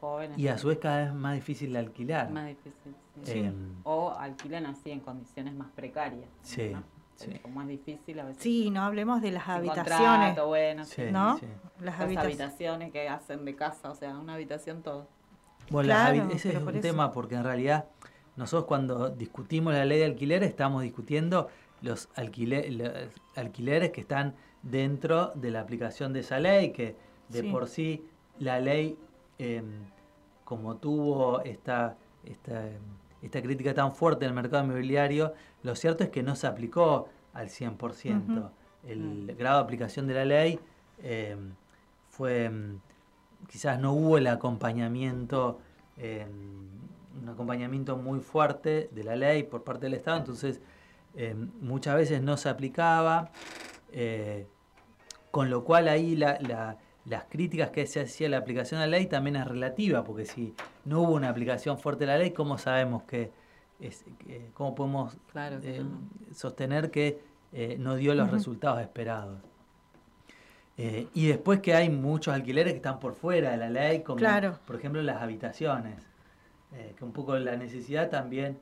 jóvenes. 0.00 0.38
Y 0.38 0.48
a 0.48 0.58
su 0.58 0.68
vez 0.68 0.78
cada 0.78 1.04
vez 1.04 1.14
más 1.14 1.34
difícil 1.34 1.72
de 1.72 1.78
alquilar. 1.78 2.30
Más 2.30 2.48
difícil, 2.48 2.94
sí. 3.22 3.38
Em, 3.40 3.74
o 3.84 4.10
alquilan 4.10 4.66
así 4.66 4.90
en 4.90 5.00
condiciones 5.00 5.54
más 5.54 5.70
precarias. 5.70 6.28
Sí. 6.42 6.74
Es 7.20 7.54
más 7.54 7.68
difícil 7.68 8.18
a 8.20 8.24
veces. 8.24 8.42
Sí, 8.42 8.70
no 8.70 8.82
hablemos 8.82 9.22
de 9.22 9.30
las 9.30 9.48
habitaciones. 9.48 10.36
bueno, 10.44 10.82
¿no? 11.12 11.40
Las, 11.80 12.00
habitaciones 12.00 12.90
que 12.90 13.08
hacen 13.08 13.44
de 13.44 13.54
casa, 13.54 13.90
o 13.90 13.94
sea, 13.94 14.18
una 14.18 14.34
habitación 14.34 14.82
todo. 14.82 15.06
Bueno, 15.70 15.94
ese 16.32 16.56
es 16.56 16.62
un 16.62 16.80
tema 16.80 17.12
porque 17.12 17.36
en 17.36 17.44
realidad 17.44 17.86
nosotros 18.36 18.66
cuando 18.66 19.10
discutimos 19.10 19.74
la 19.74 19.84
ley 19.84 19.98
de 19.98 20.06
alquiler 20.06 20.42
estamos 20.42 20.82
discutiendo 20.82 21.48
los, 21.82 22.08
alquileres 22.14 23.90
que 23.90 24.00
están 24.00 24.34
dentro 24.62 25.32
de 25.34 25.50
la 25.50 25.60
aplicación 25.60 26.12
de 26.12 26.20
esa 26.20 26.38
ley, 26.38 26.72
que 26.72 26.96
de 27.28 27.44
por 27.44 27.68
sí 27.68 28.04
la 28.38 28.60
ley, 28.60 28.96
em, 29.38 29.64
como 30.44 30.76
tuvo 30.76 31.42
esta, 31.42 31.96
esta, 32.24 32.68
esta, 33.20 33.42
crítica 33.42 33.74
tan 33.74 33.94
fuerte 33.94 34.24
del 34.24 34.34
mercado 34.34 34.64
inmobiliario, 34.64 35.34
lo 35.62 35.74
cierto 35.74 36.04
es 36.04 36.10
que 36.10 36.22
no 36.22 36.36
se 36.36 36.46
aplicó 36.46 37.08
al 37.32 37.48
100%. 37.48 38.50
El 38.86 38.98
mm. 38.98 39.26
grado 39.38 39.58
de 39.58 39.64
aplicación 39.64 40.06
de 40.06 40.14
la 40.14 40.24
ley 40.24 40.60
em, 41.02 41.54
fue, 42.08 42.44
em, 42.44 42.78
quizás 43.48 43.78
no 43.78 43.92
hubo 43.92 44.18
el 44.18 44.26
acompañamiento 44.26 45.58
un 47.22 47.28
acompañamiento 47.28 47.96
muy 47.96 48.20
fuerte 48.20 48.88
de 48.90 49.04
la 49.04 49.16
ley 49.16 49.44
por 49.44 49.62
parte 49.62 49.86
del 49.86 49.94
Estado, 49.94 50.18
entonces 50.18 50.60
eh, 51.14 51.34
muchas 51.60 51.94
veces 51.94 52.20
no 52.20 52.36
se 52.36 52.48
aplicaba, 52.48 53.30
eh, 53.92 54.46
con 55.30 55.48
lo 55.48 55.64
cual 55.64 55.88
ahí 55.88 56.16
las 56.16 57.24
críticas 57.28 57.70
que 57.70 57.86
se 57.86 58.00
hacía 58.00 58.26
a 58.26 58.30
la 58.30 58.38
aplicación 58.38 58.80
de 58.80 58.86
la 58.86 58.98
ley 58.98 59.06
también 59.06 59.36
es 59.36 59.46
relativa, 59.46 60.02
porque 60.04 60.26
si 60.26 60.54
no 60.84 61.02
hubo 61.02 61.12
una 61.14 61.28
aplicación 61.28 61.78
fuerte 61.78 62.06
de 62.06 62.12
la 62.12 62.18
ley, 62.18 62.32
¿cómo 62.32 62.58
sabemos 62.58 63.04
que, 63.04 63.30
es, 63.78 64.04
cómo 64.54 64.74
podemos 64.74 65.16
eh, 65.34 65.84
sostener 66.32 66.90
que 66.90 67.20
no 67.78 67.96
dio 67.96 68.14
los 68.14 68.30
resultados 68.30 68.80
esperados? 68.80 69.38
y 71.14 71.28
después 71.28 71.60
que 71.60 71.74
hay 71.74 71.90
muchos 71.90 72.34
alquileres 72.34 72.72
que 72.72 72.78
están 72.78 72.98
por 72.98 73.14
fuera 73.14 73.52
de 73.52 73.56
la 73.56 73.70
ley, 73.70 74.02
como 74.02 74.18
por 74.66 74.76
ejemplo 74.76 75.00
las 75.00 75.22
habitaciones. 75.22 76.11
Eh, 76.74 76.94
que 76.96 77.04
un 77.04 77.12
poco 77.12 77.36
la 77.38 77.56
necesidad 77.56 78.08
también, 78.08 78.58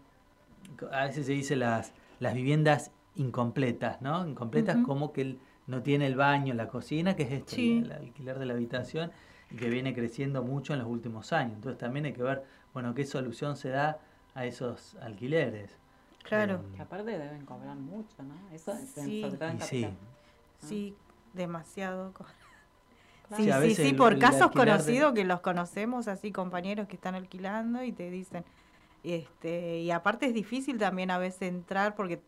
a 0.90 1.04
veces 1.04 1.26
se 1.26 1.32
dice 1.32 1.56
las, 1.56 1.92
las 2.18 2.34
viviendas 2.34 2.90
incompletas, 3.14 4.02
¿no? 4.02 4.26
Incompletas 4.26 4.78
como 4.84 5.12
que 5.12 5.36
no 5.66 5.82
tiene 5.82 6.06
el 6.06 6.16
baño, 6.16 6.54
la 6.54 6.68
cocina, 6.68 7.14
que 7.14 7.22
es 7.22 7.32
esto, 7.32 7.56
el, 7.56 7.92
alquiler 7.92 8.38
de 8.38 8.46
la 8.46 8.54
habitación, 8.54 9.12
y 9.50 9.56
que 9.56 9.68
viene 9.68 9.94
creciendo 9.94 10.42
mucho 10.42 10.72
en 10.72 10.80
los 10.80 10.88
últimos 10.88 11.32
años. 11.32 11.54
Entonces 11.54 11.78
también 11.78 12.06
hay 12.06 12.12
que 12.12 12.22
ver, 12.22 12.44
bueno, 12.74 12.94
qué 12.94 13.04
solución 13.04 13.56
se 13.56 13.68
da 13.68 14.00
a 14.34 14.44
esos 14.44 14.96
alquileres. 14.96 15.76
Claro. 16.24 16.56
Eh, 16.56 16.76
que 16.76 16.82
aparte 16.82 17.10
deben 17.16 17.44
cobrar 17.44 17.76
mucho, 17.76 18.22
¿no? 18.22 18.34
Eso 18.52 18.76
sí. 18.94 19.24
sí. 19.58 19.86
sí, 20.58 20.96
demasiado. 21.32 22.12
Sí, 23.36 23.50
sí, 23.62 23.74
sí, 23.74 23.92
por 23.92 24.18
casos 24.18 24.50
conocidos 24.50 25.12
que 25.12 25.24
los 25.24 25.40
conocemos, 25.40 26.08
así 26.08 26.32
compañeros 26.32 26.88
que 26.88 26.96
están 26.96 27.14
alquilando 27.14 27.82
y 27.84 27.92
te 27.92 28.10
dicen, 28.10 28.44
este, 29.04 29.78
y 29.78 29.90
aparte 29.90 30.26
es 30.26 30.34
difícil 30.34 30.78
también 30.78 31.10
a 31.10 31.18
veces 31.18 31.42
entrar 31.42 31.94
porque 31.94 32.20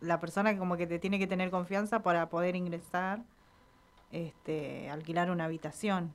la 0.00 0.20
persona 0.20 0.56
como 0.56 0.76
que 0.76 0.86
te 0.86 0.98
tiene 0.98 1.18
que 1.18 1.26
tener 1.26 1.50
confianza 1.50 2.02
para 2.02 2.28
poder 2.28 2.56
ingresar, 2.56 3.22
este, 4.12 4.88
alquilar 4.90 5.30
una 5.30 5.46
habitación. 5.46 6.12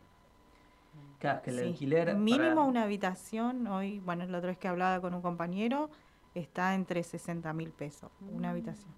Claro, 1.19 1.41
que 1.41 1.49
el 1.49 1.60
alquiler... 1.60 2.15
Mínimo 2.15 2.65
una 2.65 2.84
habitación, 2.84 3.67
hoy, 3.67 3.99
bueno, 3.99 4.25
la 4.25 4.38
otra 4.38 4.49
vez 4.49 4.58
que 4.58 4.69
hablaba 4.69 5.02
con 5.02 5.13
un 5.13 5.21
compañero, 5.21 5.89
está 6.34 6.75
entre 6.75 7.04
60 7.04 7.52
mil 7.54 7.71
pesos, 7.71 8.10
una 8.21 8.47
mm. 8.47 8.52
habitación. 8.52 8.93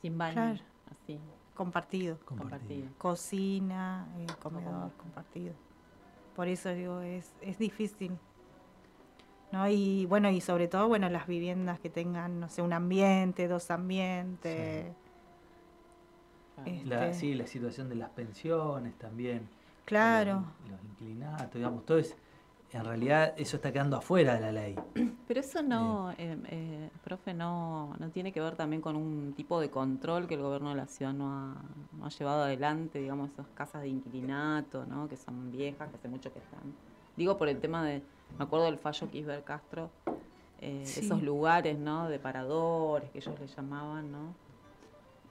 Sin 0.00 0.18
baño, 0.18 0.60
así. 0.90 1.18
Compartido. 1.64 2.18
Compartido. 2.24 2.88
Cocina, 2.98 4.08
eh, 4.18 4.26
comedor, 4.42 4.90
compartido. 4.96 5.54
Por 6.34 6.48
eso 6.48 6.70
digo, 6.70 7.00
es, 7.00 7.32
es 7.40 7.58
difícil. 7.58 8.18
¿no? 9.52 9.68
Y 9.68 10.06
bueno, 10.06 10.30
y 10.30 10.40
sobre 10.40 10.66
todo, 10.66 10.88
bueno, 10.88 11.08
las 11.08 11.26
viviendas 11.26 11.78
que 11.78 11.90
tengan, 11.90 12.40
no 12.40 12.48
sé, 12.48 12.62
un 12.62 12.72
ambiente, 12.72 13.46
dos 13.46 13.70
ambientes. 13.70 14.92
Sí, 16.64 16.70
este 16.70 16.86
la, 16.86 17.12
sí 17.12 17.34
la 17.34 17.46
situación 17.46 17.88
de 17.88 17.94
las 17.96 18.10
pensiones 18.10 18.96
también. 18.98 19.48
Claro. 19.84 20.44
Los, 20.62 20.72
los 20.72 20.84
inclinatos, 20.84 21.54
digamos, 21.54 21.86
todo 21.86 21.98
es 21.98 22.16
en 22.74 22.84
realidad 22.84 23.34
eso 23.36 23.56
está 23.56 23.72
quedando 23.72 23.96
afuera 23.96 24.34
de 24.34 24.40
la 24.40 24.52
ley. 24.52 24.76
Pero 25.28 25.40
eso 25.40 25.62
no, 25.62 26.12
eh, 26.12 26.36
eh, 26.46 26.90
profe, 27.04 27.34
no, 27.34 27.94
no 27.98 28.10
tiene 28.10 28.32
que 28.32 28.40
ver 28.40 28.56
también 28.56 28.80
con 28.80 28.96
un 28.96 29.34
tipo 29.36 29.60
de 29.60 29.70
control 29.70 30.26
que 30.26 30.34
el 30.34 30.42
gobierno 30.42 30.70
de 30.70 30.76
la 30.76 30.86
ciudad 30.86 31.12
no 31.12 31.32
ha, 31.32 31.54
no 31.98 32.06
ha 32.06 32.08
llevado 32.08 32.44
adelante, 32.44 32.98
digamos, 32.98 33.30
esas 33.30 33.46
casas 33.54 33.82
de 33.82 33.88
inquilinato, 33.88 34.86
¿no? 34.86 35.08
que 35.08 35.16
son 35.16 35.52
viejas, 35.52 35.88
que 35.90 35.96
hace 35.96 36.08
mucho 36.08 36.32
que 36.32 36.38
están. 36.38 36.60
Digo 37.16 37.36
por 37.36 37.48
el 37.48 37.60
tema 37.60 37.84
de, 37.84 38.02
me 38.38 38.44
acuerdo 38.44 38.66
del 38.66 38.78
fallo 38.78 39.10
Kisber 39.10 39.44
Castro, 39.44 39.90
eh, 40.60 40.82
esos 40.84 41.22
lugares, 41.22 41.76
¿no? 41.76 42.08
De 42.08 42.20
paradores 42.20 43.10
que 43.10 43.18
ellos 43.18 43.34
le 43.38 43.48
llamaban, 43.48 44.12
¿no? 44.12 44.34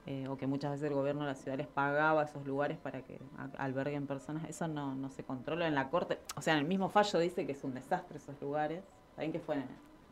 Eh, 0.04 0.26
o 0.26 0.36
que 0.36 0.48
muchas 0.48 0.72
veces 0.72 0.88
el 0.88 0.94
gobierno 0.94 1.20
de 1.20 1.28
la 1.28 1.34
ciudad 1.36 1.56
les 1.56 1.68
pagaba 1.68 2.24
esos 2.24 2.44
lugares 2.44 2.76
para 2.76 3.02
que 3.02 3.20
alberguen 3.56 4.08
personas, 4.08 4.48
eso 4.48 4.66
no, 4.66 4.96
no 4.96 5.10
se 5.10 5.22
controla 5.22 5.68
en 5.68 5.76
la 5.76 5.90
corte. 5.90 6.18
O 6.34 6.42
sea, 6.42 6.54
en 6.54 6.60
el 6.60 6.64
mismo 6.64 6.88
fallo 6.88 7.20
dice 7.20 7.46
que 7.46 7.52
es 7.52 7.62
un 7.62 7.74
desastre 7.74 8.18
esos 8.18 8.34
lugares. 8.40 8.82
Saben 9.14 9.30
que 9.30 9.38
fue 9.38 9.62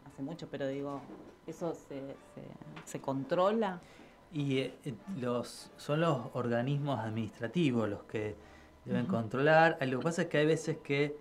hace 0.06 0.22
mucho, 0.22 0.46
pero 0.48 0.68
digo, 0.68 1.00
¿eso 1.44 1.74
se, 1.74 2.14
se, 2.84 3.00
controla? 3.00 3.80
Y 4.32 4.58
eh, 4.58 4.74
eh, 4.84 4.94
los 5.18 5.72
son 5.76 6.02
los 6.02 6.18
organismos 6.34 7.00
administrativos 7.00 7.88
los 7.88 8.04
que 8.04 8.36
deben 8.84 9.06
controlar. 9.06 9.76
Lo 9.80 9.98
que 9.98 10.04
pasa 10.04 10.22
es 10.22 10.28
que 10.28 10.38
hay 10.38 10.46
veces 10.46 10.78
que 10.78 11.16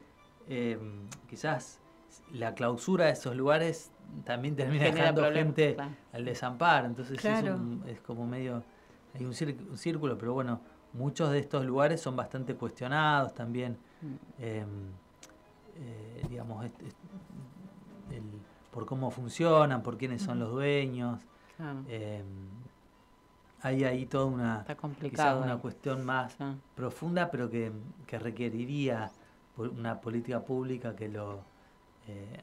quizás 1.28 1.80
la 2.32 2.54
clausura 2.54 3.06
de 3.06 3.12
esos 3.12 3.36
lugares 3.36 3.92
también 4.24 4.56
termina 4.56 4.86
dejando 4.86 5.32
gente 5.32 5.78
al 6.12 6.26
desamparo. 6.26 6.88
Entonces 6.88 7.24
es, 7.24 8.00
como 8.02 8.26
medio, 8.28 8.64
hay 9.14 9.26
un, 9.26 9.34
círculo, 9.34 10.18
pero 10.18 10.34
bueno, 10.34 10.62
muchos 10.94 11.32
de 11.32 11.40
estos 11.40 11.66
lugares 11.66 12.02
son 12.02 12.16
bastante 12.16 12.56
cuestionados 12.56 13.34
también, 13.34 13.78
mm. 14.02 14.44
em, 14.44 14.68
eh, 15.78 16.26
digamos, 16.30 16.66
por 18.72 18.86
cómo 18.86 19.12
funcionan, 19.12 19.82
por 19.82 19.98
quiénes 19.98 20.22
son 20.22 20.40
los 20.40 20.52
dueños. 20.52 21.20
Em, 21.88 22.26
hay 23.62 23.84
ahí 23.84 24.06
toda 24.06 24.26
una, 24.26 24.66
una 25.44 25.58
cuestión 25.58 26.06
más 26.06 26.38
profunda, 26.76 27.30
pero 27.30 27.50
que, 27.50 27.72
que 28.08 28.18
requeriría 28.18 29.12
una 29.58 30.00
política 30.00 30.42
pública 30.42 30.96
que 30.96 31.10
lo 31.10 31.42
eh, 32.08 32.42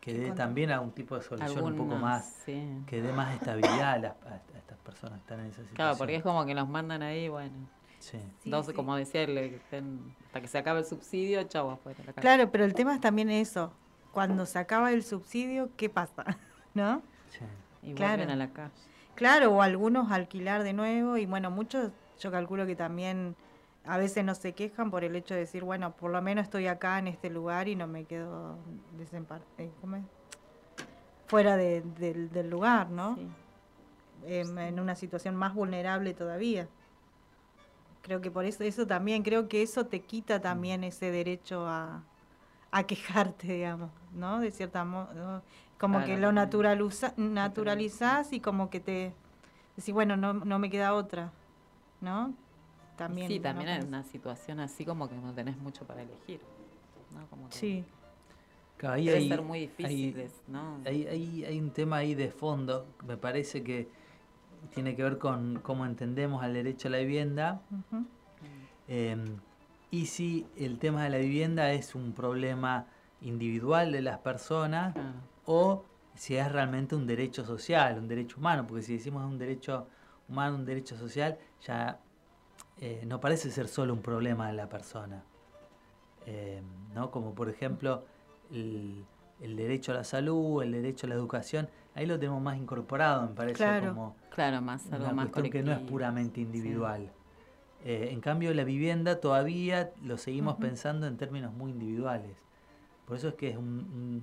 que 0.00 0.14
dé 0.14 0.32
también 0.32 0.70
a 0.70 0.80
un 0.80 0.92
tipo 0.92 1.16
de 1.16 1.22
solución 1.22 1.64
un 1.64 1.76
poco 1.76 1.96
más, 1.96 2.44
que 2.44 3.02
dé 3.02 3.12
más 3.12 3.34
estabilidad 3.34 4.04
a, 4.04 4.40
estas 4.56 4.78
personas 4.78 5.18
que 5.18 5.22
están 5.22 5.40
en 5.40 5.46
esa 5.46 5.56
situación. 5.56 5.76
Claro, 5.76 5.96
porque 5.96 6.16
es 6.16 6.22
como 6.22 6.44
que 6.44 6.54
los 6.54 6.68
mandan 6.68 7.02
ahí, 7.02 7.28
bueno. 7.28 7.52
Sí. 7.98 8.18
Entonces, 8.44 8.74
como 8.74 8.96
decía, 8.96 9.22
hasta 9.22 10.40
que 10.40 10.48
se 10.48 10.58
acabe 10.58 10.80
el 10.80 10.86
subsidio, 10.86 11.42
chau, 11.44 11.70
afuera. 11.70 12.02
La 12.04 12.12
claro, 12.14 12.50
pero 12.50 12.64
el 12.64 12.74
tema 12.74 12.94
es 12.94 13.00
también 13.00 13.30
eso. 13.30 13.72
Cuando 14.10 14.44
se 14.44 14.58
acaba 14.58 14.92
el 14.92 15.04
subsidio, 15.04 15.70
¿qué 15.76 15.88
pasa? 15.88 16.24
¿No? 16.74 17.02
Sí. 17.30 17.44
Y 17.82 17.94
vuelven 17.94 18.30
a 18.30 18.36
la 18.36 18.50
calle. 18.50 18.72
Claro, 19.14 19.52
o 19.52 19.62
algunos 19.62 20.10
alquilar 20.10 20.64
de 20.64 20.72
nuevo, 20.72 21.16
y 21.16 21.26
bueno, 21.26 21.50
muchos, 21.50 21.92
yo 22.18 22.30
calculo 22.30 22.66
que 22.66 22.74
también 22.74 23.36
a 23.84 23.98
veces 23.98 24.24
no 24.24 24.34
se 24.34 24.52
quejan 24.52 24.90
por 24.90 25.04
el 25.04 25.16
hecho 25.16 25.34
de 25.34 25.40
decir, 25.40 25.64
bueno, 25.64 25.92
por 25.92 26.10
lo 26.10 26.22
menos 26.22 26.44
estoy 26.44 26.66
acá 26.66 26.98
en 26.98 27.08
este 27.08 27.30
lugar 27.30 27.68
y 27.68 27.76
no 27.76 27.86
me 27.86 28.04
quedo 28.04 28.56
eh, 29.58 29.70
fuera 31.26 31.56
del 31.56 32.50
lugar, 32.50 32.90
¿no? 32.90 33.18
Em, 34.24 34.58
en 34.58 34.78
una 34.78 34.94
situación 34.94 35.34
más 35.34 35.54
vulnerable 35.54 36.14
todavía. 36.14 36.68
Creo 38.02 38.20
que 38.20 38.30
por 38.30 38.44
eso, 38.44 38.62
eso 38.64 38.86
también, 38.86 39.22
creo 39.22 39.48
que 39.48 39.62
eso 39.62 39.86
te 39.86 40.00
quita 40.00 40.40
también 40.40 40.84
ese 40.84 41.10
derecho 41.10 41.66
a, 41.66 42.02
a 42.70 42.82
quejarte, 42.84 43.52
digamos, 43.52 43.90
¿no? 44.12 44.40
De 44.40 44.50
cierta 44.50 44.84
modo, 44.84 45.42
como 45.78 46.04
que 46.04 46.16
lo 46.16 46.30
naturaliza, 46.30 47.14
naturalizás 47.16 48.32
y 48.32 48.40
como 48.40 48.70
que 48.70 48.80
te 48.80 49.14
decís, 49.76 49.92
bueno, 49.92 50.16
no, 50.16 50.34
no 50.34 50.58
me 50.58 50.70
queda 50.70 50.94
otra, 50.94 51.32
¿no? 52.00 52.34
También. 53.06 53.28
Sí, 53.28 53.40
también 53.40 53.68
en 53.68 53.86
una 53.88 54.02
situación 54.02 54.60
así 54.60 54.84
como 54.84 55.08
que 55.08 55.16
no 55.16 55.32
tenés 55.32 55.56
mucho 55.58 55.84
para 55.86 56.02
elegir. 56.02 56.40
¿no? 57.14 57.26
Como 57.28 57.48
que 57.48 57.54
sí. 57.56 57.84
Debe 58.80 59.28
ser 59.28 59.42
muy 59.42 59.60
difícil, 59.60 60.28
¿no? 60.48 60.80
Hay, 60.84 61.06
hay, 61.06 61.44
hay 61.44 61.60
un 61.60 61.70
tema 61.70 61.98
ahí 61.98 62.16
de 62.16 62.32
fondo, 62.32 62.84
me 63.06 63.16
parece 63.16 63.62
que 63.62 63.88
tiene 64.74 64.96
que 64.96 65.04
ver 65.04 65.18
con 65.18 65.60
cómo 65.62 65.86
entendemos 65.86 66.42
al 66.42 66.54
derecho 66.54 66.88
a 66.88 66.90
la 66.90 66.98
vivienda. 66.98 67.62
Em, 68.88 69.36
y 69.90 70.06
si 70.06 70.46
el 70.56 70.78
tema 70.78 71.04
de 71.04 71.10
la 71.10 71.18
vivienda 71.18 71.72
es 71.72 71.94
un 71.94 72.12
problema 72.12 72.86
individual 73.20 73.92
de 73.92 74.02
las 74.02 74.18
personas 74.18 74.96
o 75.44 75.84
si 76.14 76.36
es 76.36 76.50
realmente 76.50 76.94
un 76.94 77.06
derecho 77.06 77.44
social, 77.44 77.98
un 77.98 78.08
derecho 78.08 78.38
humano, 78.38 78.66
porque 78.66 78.82
si 78.82 78.94
decimos 78.94 79.24
un 79.24 79.38
derecho 79.38 79.86
humano, 80.28 80.56
un 80.56 80.64
derecho 80.64 80.96
social, 80.96 81.38
ya 81.64 82.00
eh, 82.84 83.04
no 83.06 83.20
parece 83.20 83.52
ser 83.52 83.68
solo 83.68 83.94
un 83.94 84.02
problema 84.02 84.48
de 84.48 84.54
la 84.54 84.68
persona. 84.68 85.22
Em, 86.26 86.64
¿no? 86.92 87.12
Como 87.12 87.32
por 87.32 87.48
ejemplo 87.48 88.02
el, 88.50 89.06
derecho 89.40 89.92
a 89.92 89.94
la 89.94 90.04
salud, 90.04 90.64
el 90.64 90.72
derecho 90.72 91.06
a 91.06 91.10
la 91.10 91.14
educación, 91.14 91.68
ahí 91.94 92.06
lo 92.06 92.18
tenemos 92.18 92.42
más 92.42 92.56
incorporado, 92.56 93.28
me 93.28 93.34
parece 93.36 93.64
como 93.86 94.16
claro, 94.30 94.60
más 94.62 94.90
algo 94.90 95.04
una 95.04 95.14
más 95.14 95.26
cuestión 95.26 95.52
que 95.52 95.62
no 95.62 95.72
es 95.72 95.78
puramente 95.78 96.40
individual. 96.40 97.12
Eh, 97.84 98.08
en 98.10 98.20
cambio, 98.20 98.52
la 98.52 98.64
vivienda 98.64 99.20
todavía 99.20 99.92
lo 100.02 100.18
seguimos 100.18 100.56
pensando 100.56 101.06
en 101.06 101.16
términos 101.16 101.52
muy 101.54 101.70
individuales. 101.70 102.36
Por 103.06 103.16
eso 103.16 103.28
es 103.28 103.34
que 103.34 103.50
es 103.50 103.56
un, 103.56 104.22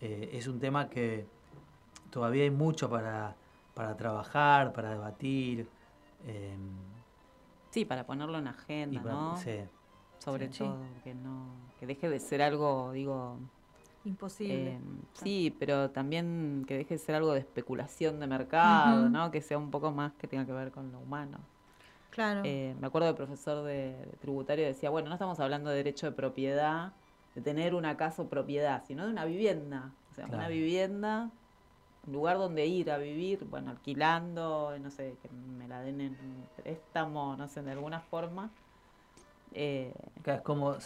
eh, 0.00 0.30
es 0.32 0.48
un 0.48 0.58
tema 0.58 0.88
que 0.88 1.26
todavía 2.10 2.42
hay 2.42 2.50
mucho 2.50 2.90
para, 2.90 3.36
para 3.74 3.96
trabajar, 3.96 4.72
para 4.72 4.90
debatir. 4.90 5.68
Sí, 7.72 7.84
para 7.84 8.04
ponerlo 8.06 8.38
en 8.38 8.46
agenda, 8.46 9.00
¿no? 9.02 9.36
Sobre 10.18 10.46
todo, 10.48 10.78
que 11.02 11.14
no 11.14 11.72
que 11.82 11.86
deje 11.86 12.08
de 12.08 12.20
ser 12.20 12.42
algo, 12.42 12.92
digo... 12.92 13.40
Imposible. 14.04 14.74
Em, 14.74 15.00
sí, 15.14 15.52
pero 15.58 15.90
también 15.90 16.64
que 16.68 16.76
deje 16.76 16.94
de 16.94 16.98
ser 16.98 17.16
algo 17.16 17.32
de 17.32 17.40
especulación 17.40 18.20
de 18.20 18.28
mercado, 18.28 19.08
¿no? 19.08 19.32
Que 19.32 19.40
sea 19.40 19.58
un 19.58 19.72
poco 19.72 19.90
más 19.90 20.12
que 20.12 20.28
tenga 20.28 20.46
que 20.46 20.52
ver 20.52 20.70
con 20.70 20.92
lo 20.92 21.00
humano. 21.00 21.38
Claro. 22.10 22.42
Eh, 22.44 22.76
me 22.80 22.86
acuerdo 22.86 23.08
del 23.08 23.16
profesor 23.16 23.64
de, 23.64 23.96
tributario 24.20 24.64
decía, 24.64 24.90
bueno, 24.90 25.08
no 25.08 25.16
estamos 25.16 25.40
hablando 25.40 25.70
de 25.70 25.76
derecho 25.76 26.06
de 26.06 26.12
propiedad, 26.12 26.92
de 27.34 27.40
tener 27.40 27.74
una 27.74 27.96
casa 27.96 28.22
o 28.22 28.28
propiedad, 28.28 28.84
sino 28.86 29.04
de 29.04 29.10
una 29.10 29.24
vivienda. 29.24 29.90
O 30.12 30.14
sea, 30.14 30.26
una 30.26 30.46
vivienda, 30.46 31.32
lugar 32.06 32.38
donde 32.38 32.66
ir 32.66 32.90
a 32.90 32.98
vivir, 32.98 33.44
bueno, 33.44 33.70
alquilando, 33.70 34.76
no 34.80 34.90
sé, 34.90 35.16
que 35.22 35.28
me 35.28 35.68
la 35.68 35.80
den 35.80 36.00
en 36.00 36.16
préstamo, 36.56 37.36
no 37.36 37.48
sé, 37.48 37.62
de 37.62 37.72
alguna 37.72 38.00
forma. 38.00 38.50
Eh, 39.52 39.94
es 40.24 40.40
como 40.40 40.76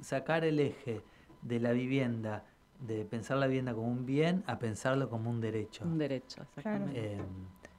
sacar 0.00 0.44
el 0.44 0.60
eje 0.60 1.02
de 1.42 1.60
la 1.60 1.72
vivienda, 1.72 2.44
de 2.78 3.04
pensar 3.04 3.38
la 3.38 3.46
vivienda 3.46 3.74
como 3.74 3.88
un 3.88 4.06
bien, 4.06 4.44
a 4.46 4.58
pensarlo 4.58 5.08
como 5.08 5.30
un 5.30 5.40
derecho. 5.40 5.84
Un 5.84 5.98
derecho, 5.98 6.42
exactamente. 6.42 7.14
Eh, 7.14 7.22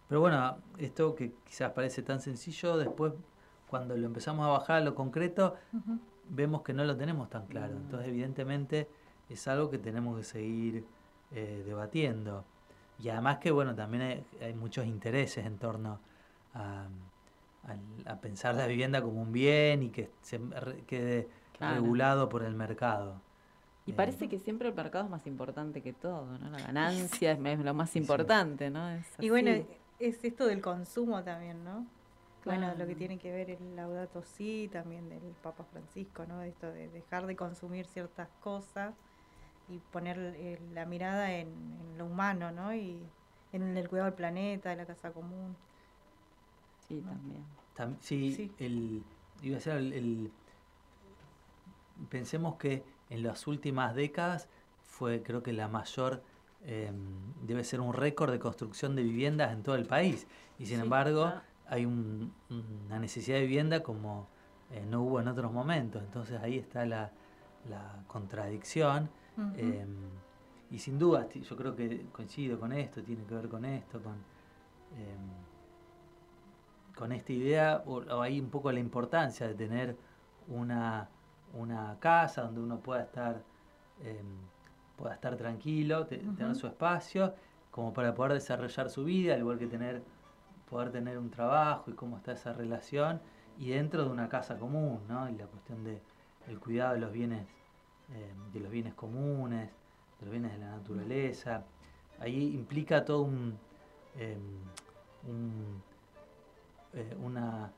pero 0.08 0.22
bueno, 0.22 0.58
esto 0.78 1.16
que 1.16 1.34
quizás 1.44 1.72
parece 1.72 2.04
tan 2.04 2.20
sencillo, 2.20 2.78
después 2.78 3.14
cuando 3.68 3.98
lo 3.98 4.06
empezamos 4.06 4.46
a 4.46 4.50
bajar 4.50 4.78
a 4.78 4.82
lo 4.82 4.94
concreto, 4.94 5.56
vemos 6.30 6.62
que 6.62 6.74
no 6.74 6.84
lo 6.84 6.96
tenemos 6.96 7.30
tan 7.30 7.48
claro. 7.48 7.76
Entonces, 7.76 8.10
evidentemente, 8.10 8.88
es 9.30 9.48
algo 9.48 9.70
que 9.72 9.80
tenemos 9.80 10.18
que 10.18 10.24
seguir 10.24 10.86
eh, 11.32 11.64
debatiendo. 11.66 12.46
Y 13.04 13.10
además 13.10 13.40
que, 13.40 13.52
bueno, 13.52 13.76
también 13.76 14.24
hay, 14.40 14.54
muchos 14.54 14.86
intereses 14.86 15.46
en 15.46 15.58
torno 15.58 16.00
a, 16.54 16.88
pensar 18.22 18.56
la 18.56 18.66
vivienda 18.66 19.02
como 19.02 19.22
un 19.22 19.34
bien 19.34 19.84
y 19.84 19.90
que 19.90 20.10
se 20.22 20.40
quede 20.88 21.28
regulado 21.60 22.30
por 22.30 22.44
el 22.44 22.56
mercado. 22.56 23.22
Y 23.86 23.92
parece 23.92 24.30
que 24.30 24.40
siempre 24.40 24.70
el 24.70 24.74
mercado 24.74 25.04
es 25.04 25.12
más 25.12 25.28
importante 25.28 25.82
que 25.82 25.92
todo, 25.92 26.38
¿no? 26.38 26.50
La 26.50 26.60
ganancia 26.60 27.34
es, 27.34 27.60
lo 27.60 27.74
más 27.74 27.94
importante, 27.98 28.70
¿no? 28.70 28.88
y 29.20 29.30
bueno, 29.30 29.52
es 30.00 30.24
esto 30.24 30.46
del 30.46 30.62
consumo 30.62 31.22
también, 31.24 31.62
¿no? 31.66 31.86
Bueno, 32.46 32.74
lo 32.78 32.88
que 32.88 32.96
tiene 32.96 33.18
que 33.18 33.32
ver 33.32 33.50
el 33.50 33.76
Laudato 33.76 34.24
Si, 34.24 34.70
también 34.72 35.10
del 35.10 35.34
Papa 35.42 35.66
Francisco, 35.66 36.26
¿no? 36.26 36.42
Esto 36.42 36.72
de 36.72 36.88
dejar 36.90 37.26
de 37.26 37.36
consumir 37.36 37.86
ciertas 37.86 38.30
cosas 38.42 38.94
y 39.70 39.80
poner 39.92 40.18
eh, 40.38 40.60
la 40.74 40.86
mirada 40.86 41.34
en, 41.34 41.74
lo 41.98 42.06
humano, 42.06 42.52
¿no? 42.52 42.74
Y 42.74 43.00
en 43.52 43.78
el 43.78 43.88
cuidado 43.88 44.06
del 44.06 44.16
planeta, 44.16 44.70
de 44.70 44.76
la 44.76 44.86
casa 44.86 45.12
común. 45.12 45.56
Sí, 46.88 47.04
también. 47.76 47.98
sí, 48.02 48.52
El, 48.58 49.04
iba 49.42 49.58
a 49.58 49.60
ser 49.60 49.78
el, 49.78 50.32
Pensemos 52.10 52.56
que 52.56 52.84
en 53.10 53.24
las 53.24 53.46
últimas 53.48 53.94
décadas 53.96 54.50
fue, 54.82 55.22
creo 55.22 55.44
que 55.44 55.54
la 55.54 55.68
mayor 55.68 56.24
Em, 56.66 56.96
debe 57.42 57.66
ser 57.66 57.82
un 57.82 57.94
récord 57.94 58.32
de 58.32 58.40
construcción 58.40 58.96
de 58.96 59.04
viviendas 59.04 59.52
en 59.52 59.64
todo 59.64 59.76
el 59.76 59.86
país. 59.86 60.28
Y 60.58 60.66
sin 60.66 60.80
embargo, 60.80 61.34
hay 61.68 61.86
una 61.86 63.00
necesidad 63.00 63.38
de 63.38 63.44
vivienda 63.44 63.84
como 63.84 64.28
eh, 64.72 64.86
no 64.90 65.02
hubo 65.02 65.20
en 65.20 65.28
otros 65.28 65.52
momentos. 65.52 66.02
Entonces 66.02 66.40
ahí 66.42 66.58
está 66.58 66.86
la, 66.86 67.12
contradicción. 68.08 69.10
Em, 69.56 69.96
y 70.70 70.80
sin 70.80 71.00
duda, 71.00 71.28
yo 71.30 71.56
creo 71.56 71.76
que 71.76 72.08
coincido 72.12 72.60
con 72.60 72.72
esto, 72.72 73.04
tiene 73.04 73.24
que 73.26 73.36
ver 73.36 73.50
con 73.50 73.66
esto, 73.66 74.02
con, 74.02 74.14
em, 74.96 75.30
con 76.96 77.12
esta 77.12 77.34
idea, 77.34 77.84
o, 77.86 78.22
ahí 78.22 78.40
un 78.40 78.50
poco 78.50 78.72
la 78.72 78.80
importancia 78.80 79.48
de 79.48 79.56
tener 79.56 79.98
una, 80.48 81.10
una 81.54 81.98
casa 82.00 82.44
donde 82.44 82.62
uno 82.62 82.80
pueda 82.80 83.04
estar 83.04 83.44
pueda 84.98 85.16
estar 85.16 85.36
tranquilo, 85.36 86.06
tener 86.06 86.56
su 86.56 86.68
espacio, 86.68 87.34
como 87.72 87.94
para 87.94 88.14
poder 88.14 88.34
desarrollar 88.34 88.90
su 88.90 89.04
vida, 89.04 89.34
al 89.34 89.40
igual 89.40 89.58
que 89.58 89.68
tener, 89.68 90.04
poder 90.70 90.92
tener 90.92 91.18
un 91.18 91.30
trabajo 91.30 91.90
y 91.92 91.94
cómo 91.94 92.18
está 92.18 92.34
esa 92.34 92.54
relación, 92.54 93.22
y 93.58 93.70
dentro 93.70 94.04
de 94.04 94.10
una 94.10 94.30
casa 94.30 94.58
común, 94.58 95.02
¿no? 95.08 95.30
Y 95.30 95.36
la 95.36 95.48
cuestión 95.48 95.84
de 95.84 96.02
el 96.48 96.60
cuidado 96.60 96.94
de 96.94 97.00
los 97.00 97.12
bienes, 97.12 97.48
eh, 98.12 98.34
de 98.54 98.60
los 98.60 98.72
bienes 98.72 98.94
comunes, 98.94 99.70
de 100.20 100.26
los 100.26 100.32
bienes 100.32 100.52
de 100.54 100.60
la 100.60 100.72
naturaleza. 100.72 101.64
Ahí 102.20 102.54
implica 102.54 103.04
todo 103.04 103.24
un, 103.24 103.58
em, 104.18 104.40
eh, 106.94 107.18
una 107.24 107.72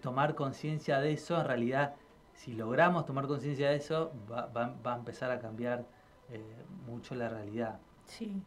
tomar 0.00 0.34
conciencia 0.34 1.00
de 1.00 1.12
eso, 1.12 1.40
en 1.40 1.46
realidad, 1.46 1.94
si 2.34 2.52
logramos 2.52 3.06
tomar 3.06 3.26
conciencia 3.26 3.70
de 3.70 3.76
eso, 3.76 4.12
va, 4.30 4.46
va 4.46 4.94
a 4.94 4.96
empezar 4.96 5.30
a 5.30 5.40
cambiar 5.40 5.86
eh, 6.30 6.64
mucho 6.86 7.14
la 7.14 7.28
realidad. 7.28 7.78
Sí. 8.06 8.42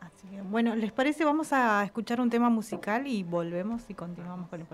Así 0.00 0.26
que, 0.26 0.42
bueno, 0.42 0.74
¿les 0.74 0.90
parece? 0.90 1.24
Vamos 1.24 1.52
a 1.52 1.84
escuchar 1.84 2.20
un 2.20 2.30
tema 2.30 2.50
musical 2.50 3.06
y 3.06 3.22
volvemos 3.22 3.88
y 3.88 3.94
continuamos 3.94 4.48
con 4.48 4.60
el 4.60 4.66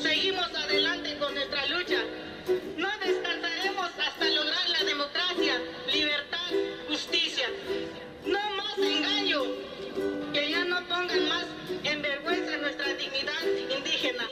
Seguimos 0.00 0.48
adelante 0.54 1.18
con 1.18 1.34
nuestra 1.34 1.66
lucha. 1.66 1.98
No 2.78 2.88
descansaremos 3.04 3.90
hasta 3.98 4.24
lograr 4.30 4.68
la 4.70 4.84
democracia, 4.84 5.60
libertad, 5.92 6.52
justicia. 6.88 7.48
No 8.24 8.38
más 8.56 8.78
engaño 8.78 9.42
que 10.32 10.50
ya 10.50 10.64
no 10.64 10.76
pongan 10.88 11.28
más 11.28 11.46
en 11.84 12.00
vergüenza 12.00 12.56
nuestra 12.56 12.94
dignidad 12.94 13.44
indígena, 13.76 14.24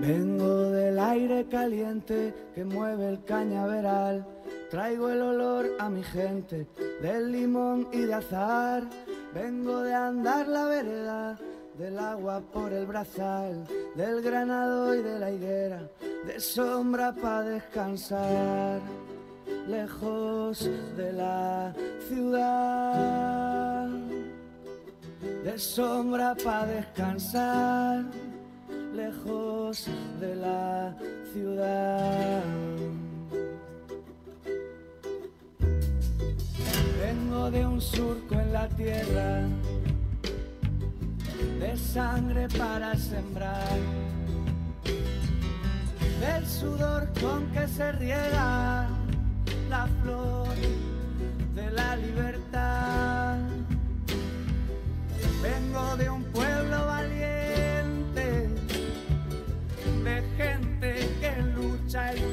Vengo 0.00 0.70
del 0.70 0.98
aire 0.98 1.46
caliente 1.50 2.34
que 2.54 2.64
mueve 2.64 3.08
el 3.08 3.24
cañaveral. 3.24 4.39
Traigo 4.70 5.10
el 5.10 5.20
olor 5.20 5.66
a 5.80 5.88
mi 5.88 6.02
gente 6.02 6.66
del 7.02 7.32
limón 7.32 7.88
y 7.92 8.02
de 8.02 8.14
azar. 8.14 8.84
Vengo 9.34 9.80
de 9.82 9.92
andar 9.92 10.46
la 10.46 10.66
vereda, 10.66 11.38
del 11.76 11.98
agua 11.98 12.40
por 12.52 12.72
el 12.72 12.86
brazal, 12.86 13.66
del 13.96 14.22
granado 14.22 14.94
y 14.94 15.02
de 15.02 15.18
la 15.18 15.30
higuera, 15.32 15.90
de 16.24 16.38
sombra 16.38 17.12
para 17.12 17.42
descansar 17.42 18.80
lejos 19.66 20.68
de 20.96 21.12
la 21.12 21.74
ciudad, 22.08 23.88
de 25.44 25.58
sombra 25.58 26.36
para 26.44 26.66
descansar, 26.66 28.04
lejos 28.94 29.86
de 30.20 30.34
la 30.36 30.96
ciudad. 31.32 32.42
Vengo 37.00 37.50
de 37.50 37.66
un 37.66 37.80
surco 37.80 38.34
en 38.34 38.52
la 38.52 38.68
tierra, 38.68 39.48
de 41.58 41.76
sangre 41.76 42.46
para 42.58 42.94
sembrar 42.94 43.78
del 46.20 46.46
sudor 46.46 47.08
con 47.18 47.50
que 47.52 47.66
se 47.66 47.92
riega 47.92 48.86
la 49.70 49.88
flor 50.02 50.54
de 51.54 51.70
la 51.70 51.96
libertad. 51.96 53.38
Vengo 55.42 55.96
de 55.96 56.10
un 56.10 56.22
pueblo 56.24 56.84
valiente, 56.84 58.50
de 60.04 60.22
gente 60.36 61.10
que 61.20 61.42
lucha 61.54 62.12
el 62.12 62.29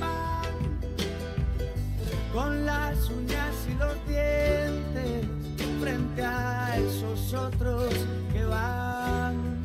otros 7.57 7.93
que 8.31 8.45
van 8.45 9.63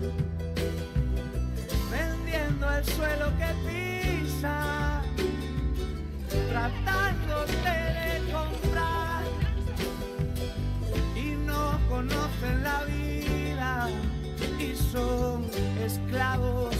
vendiendo 1.90 2.70
el 2.70 2.84
suelo 2.84 3.26
que 3.36 3.50
pisa, 3.68 5.02
tratándote 6.50 7.74
de 7.98 8.32
comprar 8.32 9.24
y 11.14 11.34
no 11.46 11.78
conocen 11.88 12.62
la 12.62 12.84
vida 12.84 13.88
y 14.58 14.74
son 14.90 15.44
esclavos 15.84 16.71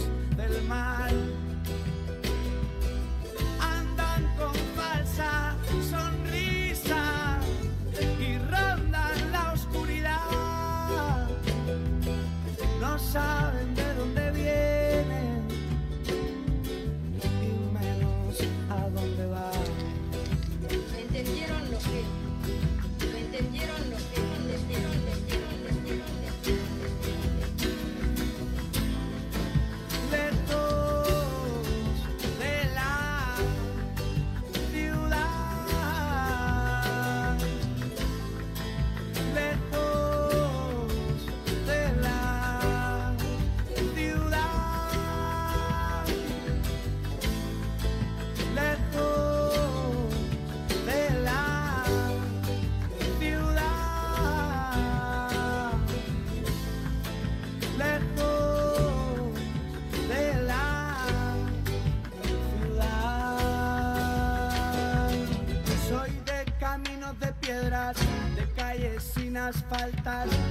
sin 69.83 70.42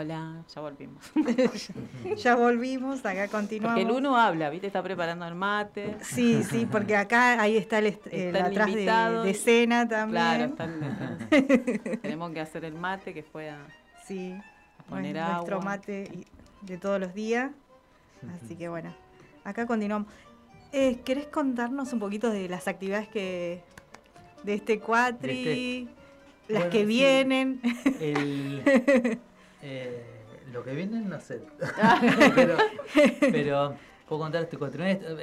Hola, 0.00 0.42
ya 0.54 0.60
volvimos. 0.62 1.04
ya 2.22 2.34
volvimos, 2.34 3.04
acá 3.04 3.28
continuamos. 3.28 3.74
Porque 3.78 3.90
el 3.90 3.94
uno 3.94 4.16
habla, 4.16 4.48
¿viste? 4.48 4.66
Está 4.68 4.82
preparando 4.82 5.26
el 5.26 5.34
mate. 5.34 5.94
Sí, 6.00 6.42
sí, 6.42 6.66
porque 6.72 6.96
acá 6.96 7.38
ahí 7.38 7.58
está 7.58 7.80
el, 7.80 7.88
atrás 8.34 8.66
de, 8.66 8.72
invitado. 8.72 9.22
de 9.24 9.30
escena 9.30 9.86
también. 9.86 10.22
Claro, 10.22 10.44
está 10.44 10.64
el- 10.64 11.98
tenemos 12.00 12.30
que 12.32 12.40
hacer 12.40 12.64
el 12.64 12.72
mate 12.76 13.12
que 13.12 13.22
fue 13.22 13.50
a, 13.50 13.58
Sí, 14.06 14.32
a 14.78 14.82
poner 14.84 15.12
bueno, 15.16 15.32
nuestro 15.34 15.60
mate 15.60 16.24
de 16.62 16.78
todos 16.78 16.98
los 16.98 17.12
días. 17.12 17.50
Así 18.42 18.56
que 18.56 18.70
bueno, 18.70 18.94
acá 19.44 19.66
continuamos. 19.66 20.10
Eh, 20.72 21.00
¿Querés 21.04 21.26
contarnos 21.26 21.92
un 21.92 21.98
poquito 22.00 22.30
de 22.30 22.48
las 22.48 22.68
actividades 22.68 23.06
que 23.08 23.60
de 24.44 24.54
este 24.54 24.80
cuatri, 24.80 25.90
las 26.48 26.60
Bueno, 26.62 26.70
que 26.70 26.78
sí. 26.80 26.84
vienen? 26.86 27.60
El, 28.00 29.20
eh, 29.62 30.02
lo 30.52 30.62
que 30.64 30.74
viene, 30.74 31.00
no 31.00 31.20
sé. 31.20 31.42
pero, 32.34 32.56
pero 33.20 33.74
puedo 34.08 34.22
contar 34.22 34.42
este. 34.42 34.56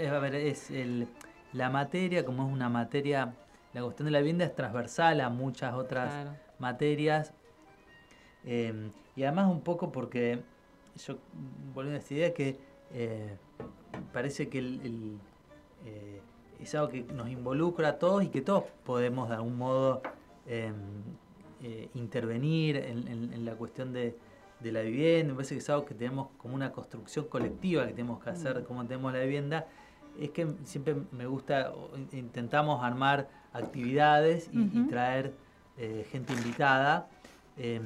Eh, 0.03 0.07
A 0.09 0.19
ver, 0.19 0.35
es 0.35 0.69
el, 0.71 1.07
la 1.53 1.69
materia, 1.69 2.23
como 2.25 2.45
es 2.47 2.53
una 2.53 2.69
materia, 2.69 3.33
la 3.73 3.81
cuestión 3.83 4.05
de 4.05 4.11
la 4.11 4.19
vivienda 4.19 4.45
es 4.45 4.55
transversal 4.55 5.21
a 5.21 5.29
muchas 5.29 5.73
otras 5.73 6.13
Claro. 6.13 6.35
materias. 6.59 7.33
Eh, 8.45 8.91
y 9.15 9.23
además 9.23 9.49
un 9.51 9.61
poco 9.61 9.91
porque 9.91 10.41
yo 11.05 11.17
volviendo 11.73 11.97
a 11.97 11.99
esta 12.01 12.13
idea 12.13 12.33
que 12.33 12.57
eh, 12.93 13.35
parece 14.13 14.47
que 14.47 14.59
el, 14.59 14.81
el, 14.83 15.17
eh, 15.85 16.21
es 16.61 16.73
algo 16.75 16.89
que 16.89 17.03
nos 17.03 17.29
involucra 17.29 17.89
a 17.89 17.99
todos 17.99 18.23
y 18.23 18.29
que 18.29 18.41
todos 18.41 18.63
podemos 18.85 19.27
de 19.29 19.35
algún 19.35 19.57
modo 19.57 20.01
eh, 20.47 20.71
intervenir 21.95 22.77
en, 22.77 23.07
en- 23.07 23.33
en 23.33 23.45
la 23.45 23.55
cuestión 23.55 23.91
de, 23.91 24.15
de 24.59 24.71
la 24.71 24.81
vivienda. 24.81 25.33
Me 25.33 25.35
parece 25.35 25.55
que 25.55 25.59
es 25.59 25.69
algo 25.69 25.85
que 25.85 25.93
tenemos 25.93 26.29
como 26.37 26.55
una 26.55 26.71
construcción 26.71 27.25
colectiva 27.25 27.85
que 27.85 27.93
tenemos 27.93 28.23
que 28.23 28.29
hacer, 28.29 28.63
como 28.63 28.85
tenemos 28.85 29.13
la 29.13 29.19
vivienda. 29.19 29.67
Es 30.19 30.31
que 30.31 30.47
siempre 30.63 30.95
me 31.11 31.25
gusta, 31.27 31.71
intentamos 32.11 32.83
armar 32.83 33.29
actividades 33.53 34.49
y, 34.51 34.83
traer 34.87 35.33
eh, 35.77 36.07
gente 36.11 36.33
invitada. 36.33 37.07
Em, 37.57 37.83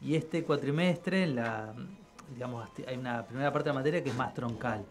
y 0.00 0.14
este 0.14 0.44
cuatrimestre, 0.44 1.26
la, 1.26 1.74
digamos, 2.34 2.66
este- 2.68 2.88
hay 2.88 2.96
una 2.98 3.24
primera 3.26 3.52
parte 3.52 3.68
de 3.68 3.74
la 3.74 3.80
materia 3.80 4.02
que 4.02 4.10
es 4.10 4.16
más 4.16 4.34
troncal, 4.34 4.84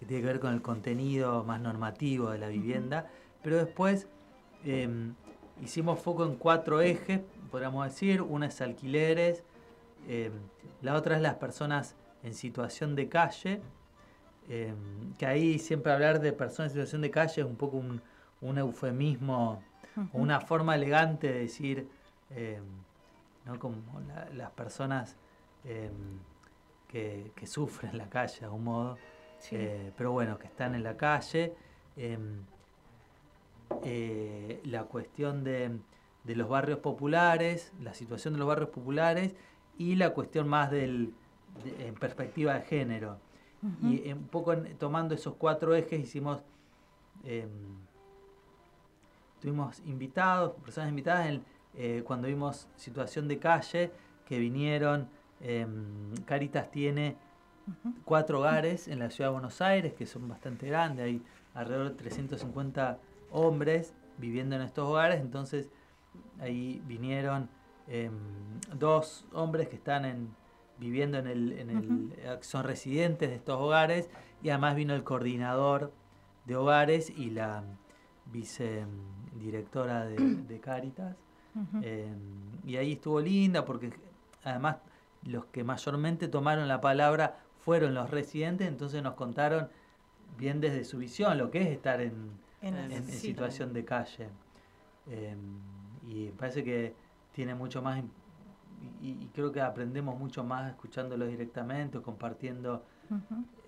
que 0.00 0.06
tiene 0.06 0.22
que 0.22 0.26
ver 0.26 0.40
con 0.40 0.52
el 0.52 0.62
contenido 0.62 1.44
más 1.44 1.60
normativo 1.60 2.30
de 2.30 2.38
la 2.38 2.48
vivienda, 2.48 3.08
pero 3.42 3.56
después 3.56 4.08
em, 4.64 5.14
hicimos 5.62 6.00
foco 6.00 6.24
en 6.24 6.34
cuatro 6.34 6.80
ejes, 6.80 7.20
podríamos 7.52 7.86
decir, 7.86 8.20
una 8.22 8.46
es 8.46 8.60
alquileres, 8.60 9.44
em, 10.06 10.32
la 10.82 10.94
otra 10.94 11.16
es 11.16 11.22
las 11.22 11.34
personas 11.34 11.96
en 12.22 12.34
situación 12.34 12.94
de 12.94 13.08
calle, 13.08 13.60
em, 14.48 15.14
que 15.18 15.26
ahí 15.26 15.58
siempre 15.58 15.92
hablar 15.92 16.20
de 16.20 16.32
personas 16.32 16.72
en 16.72 16.74
situación 16.74 17.02
de 17.02 17.10
calle 17.10 17.42
es 17.42 17.46
un 17.46 17.56
poco 17.56 17.76
un, 17.76 18.00
un 18.40 18.58
eufemismo 18.58 19.62
o 20.12 20.18
una 20.18 20.40
forma 20.40 20.74
elegante 20.74 21.32
de 21.32 21.40
decir, 21.40 21.88
em, 22.30 22.64
¿no? 23.44 23.58
como 23.58 23.76
las 24.34 24.50
personas 24.50 25.16
em, 25.64 26.18
que, 26.88 27.32
sufren 27.46 27.92
en 27.92 27.98
la 27.98 28.08
calle 28.08 28.40
de 28.40 28.46
algún 28.46 28.64
modo, 28.64 28.98
eh, 29.50 29.92
pero 29.96 30.12
bueno, 30.12 30.38
que 30.38 30.46
están 30.46 30.74
en 30.74 30.82
la 30.82 30.96
calle. 30.96 31.54
Eh, 33.84 34.60
la 34.64 34.84
cuestión 34.84 35.44
de, 35.44 35.78
los 36.24 36.48
barrios 36.48 36.78
populares, 36.78 37.72
la 37.80 37.94
situación 37.94 38.34
de 38.34 38.38
los 38.38 38.48
barrios 38.48 38.70
populares 38.70 39.34
y 39.78 39.94
la 39.96 40.10
cuestión 40.10 40.48
más 40.48 40.70
del, 40.70 41.12
en 41.78 41.94
perspectiva 41.94 42.54
de 42.54 42.62
género. 42.62 43.18
Y 43.82 44.12
un 44.12 44.28
poco 44.28 44.56
tomando 44.78 45.14
esos 45.14 45.34
cuatro 45.34 45.74
ejes 45.74 45.98
hicimos, 46.00 46.40
em, 47.24 47.48
tuvimos 49.40 49.80
invitados, 49.86 50.52
personas 50.62 50.90
invitadas 50.90 51.40
eh, 51.74 52.02
cuando 52.06 52.28
vimos 52.28 52.68
situación 52.76 53.26
de 53.26 53.38
calle, 53.38 53.90
que 54.24 54.38
vinieron, 54.38 55.08
em, 55.40 56.14
Caritas 56.26 56.70
tiene 56.70 57.16
cuatro 58.04 58.40
hogares 58.40 58.86
en 58.86 59.00
la 59.00 59.10
ciudad 59.10 59.30
de 59.30 59.32
Buenos 59.32 59.60
Aires, 59.60 59.94
que 59.94 60.06
son 60.06 60.28
bastante 60.28 60.68
grandes, 60.68 61.04
hay 61.04 61.22
alrededor 61.54 61.90
de 61.90 61.96
350 61.96 62.98
hombres 63.32 63.94
viviendo 64.18 64.54
en 64.54 64.62
estos 64.62 64.88
hogares, 64.88 65.20
entonces 65.20 65.68
ahí 66.40 66.80
vinieron 66.86 67.48
em, 67.88 68.12
dos 68.74 69.26
hombres 69.32 69.68
que 69.68 69.76
están 69.76 70.04
en, 70.04 70.28
viviendo 70.78 71.18
en 71.18 71.26
el, 71.26 71.52
en 71.52 71.70
el 71.70 72.12
eh, 72.18 72.38
son 72.40 72.64
residentes 72.64 73.28
de 73.30 73.36
estos 73.36 73.60
hogares 73.60 74.08
y 74.42 74.50
además 74.50 74.76
vino 74.76 74.94
el 74.94 75.04
coordinador 75.04 75.92
de 76.44 76.56
hogares 76.56 77.10
y 77.10 77.30
la 77.30 77.64
vicedirectora 78.32 80.06
de, 80.06 80.16
de 80.48 80.60
Cáritas. 80.60 81.16
Em, 81.80 82.18
y 82.66 82.76
ahí 82.76 82.92
estuvo 82.92 83.18
linda 83.18 83.64
porque 83.64 83.90
además 84.44 84.76
los 85.22 85.46
que 85.46 85.64
mayormente 85.64 86.28
tomaron 86.28 86.68
la 86.68 86.82
palabra 86.82 87.38
fueron 87.60 87.94
los 87.94 88.10
residentes, 88.10 88.68
entonces 88.68 89.02
nos 89.02 89.14
contaron 89.14 89.70
bien 90.36 90.60
desde 90.60 90.84
su 90.84 90.98
visión 90.98 91.38
lo 91.38 91.50
que 91.50 91.62
es 91.62 91.68
estar 91.68 92.02
en, 92.02 92.30
en, 92.60 93.02
situación 93.08 93.72
de 93.72 93.86
calle. 93.86 94.28
Em, 95.08 95.58
y 96.06 96.28
parece 96.32 96.62
que 96.62 96.94
tiene 97.36 97.54
mucho 97.54 97.82
más, 97.82 98.02
y, 99.00 99.28
creo 99.34 99.52
que 99.52 99.60
aprendemos 99.60 100.18
mucho 100.18 100.42
más 100.42 100.70
escuchándolos 100.70 101.28
directamente 101.28 101.98
o 101.98 102.02
compartiendo 102.02 102.82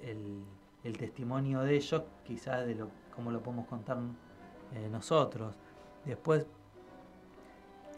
el, 0.03 0.97
testimonio 0.97 1.61
de 1.61 1.77
ellos, 1.77 2.03
quizás 2.25 2.67
de 2.67 2.75
lo, 2.75 2.89
cómo 3.15 3.31
lo 3.31 3.43
podemos 3.43 3.67
contar 3.67 3.99
eh, 4.75 4.89
nosotros. 4.91 5.55
Después, 6.07 6.47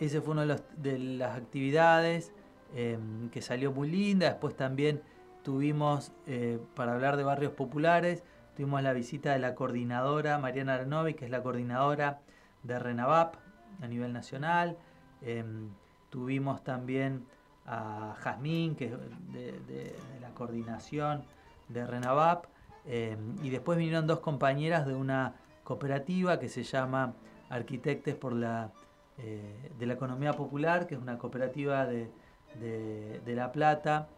ese 0.00 0.20
fue 0.20 0.32
una 0.32 0.44
de, 0.44 0.60
de 0.76 0.98
las 0.98 1.36
actividades 1.36 2.32
em, 2.74 3.30
que 3.30 3.40
salió 3.40 3.70
muy 3.70 3.88
linda. 3.88 4.26
Después 4.26 4.56
también 4.56 5.00
tuvimos, 5.44 6.10
eh, 6.26 6.58
para 6.74 6.94
hablar 6.94 7.16
de 7.16 7.22
barrios 7.22 7.52
populares, 7.52 8.24
Tuvimos 8.60 8.82
la 8.82 8.92
visita 8.92 9.32
de 9.32 9.38
la 9.38 9.54
coordinadora 9.54 10.38
Mariana 10.38 10.74
Arnovi, 10.74 11.14
que 11.14 11.24
es 11.24 11.30
la 11.30 11.42
coordinadora 11.42 12.20
de 12.62 12.78
RENAVAP 12.78 13.36
a 13.80 13.86
nivel 13.86 14.12
nacional. 14.12 14.76
Em, 15.22 15.68
tuvimos 16.10 16.62
también 16.64 17.26
a 17.66 18.16
Jazmín, 18.20 18.74
que 18.74 18.86
es 18.86 18.92
de, 19.32 19.94
la 20.20 20.30
coordinación 20.30 21.24
de 21.68 21.86
RENAVAP. 21.86 22.46
Em, 22.86 23.36
y 23.42 23.50
después 23.50 23.78
vinieron 23.78 24.06
dos 24.06 24.20
compañeras 24.20 24.86
de 24.86 24.94
una 24.94 25.34
cooperativa 25.64 26.38
que 26.38 26.48
se 26.48 26.62
llama 26.62 27.14
Arquitectes 27.48 28.14
por 28.16 28.32
la, 28.32 28.72
eh, 29.18 29.70
de 29.78 29.86
la 29.86 29.94
Economía 29.94 30.32
Popular, 30.32 30.86
que 30.86 30.94
es 30.94 31.00
una 31.00 31.18
cooperativa 31.18 31.86
de, 31.86 32.10
de 32.58 33.34
La 33.36 33.52
Plata, 33.52 34.08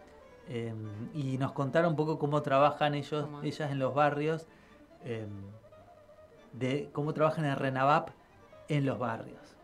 Em, 0.49 1.09
y 1.15 1.39
nos 1.39 1.53
contaron 1.53 1.91
un 1.91 1.97
poco 1.97 2.19
cómo 2.19 2.43
trabajan 2.43 2.95
ellos, 2.95 3.29
ellas 3.43 3.71
en 3.71 3.79
los 3.79 3.95
barrios, 3.95 4.47
de 6.53 6.91
cómo 6.93 7.13
trabajan 7.15 7.45
en 7.45 7.57
Renavap 7.57 8.11
en 8.69 8.87
los 8.87 8.99
barrios. 8.99 9.57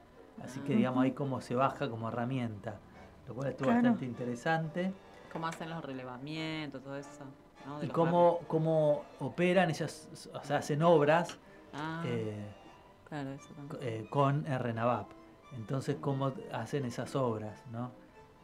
Así 0.45 0.61
que 0.61 0.75
digamos 0.75 1.05
ahí 1.05 1.13
cómo 1.13 1.41
se 1.41 1.55
baja 1.55 1.91
como 1.91 2.09
herramienta, 2.09 2.79
lo 3.27 3.35
cual 3.35 3.49
estuvo 3.49 3.69
bastante 3.69 4.05
interesante. 4.05 4.93
Cómo 5.33 5.47
hacen 5.47 5.71
los 5.71 5.85
relevamientos, 5.85 6.83
todo 6.83 6.97
eso. 6.97 7.25
y 7.83 7.89
cómo, 7.89 8.41
cómo 8.47 9.05
operan, 9.21 9.71
ellas 9.71 10.31
o 10.33 10.45
sea, 10.45 10.59
hacen 10.59 10.83
obras 10.83 11.39
ah, 11.75 12.03
eh, 12.07 12.47
eh, 13.81 14.07
con 14.11 14.45
Renavap. 14.45 15.11
Entonces, 15.57 15.97
cómo 16.01 16.33
hacen 16.53 16.85
esas 16.85 17.15
obras, 17.17 17.63
¿no? 17.71 17.91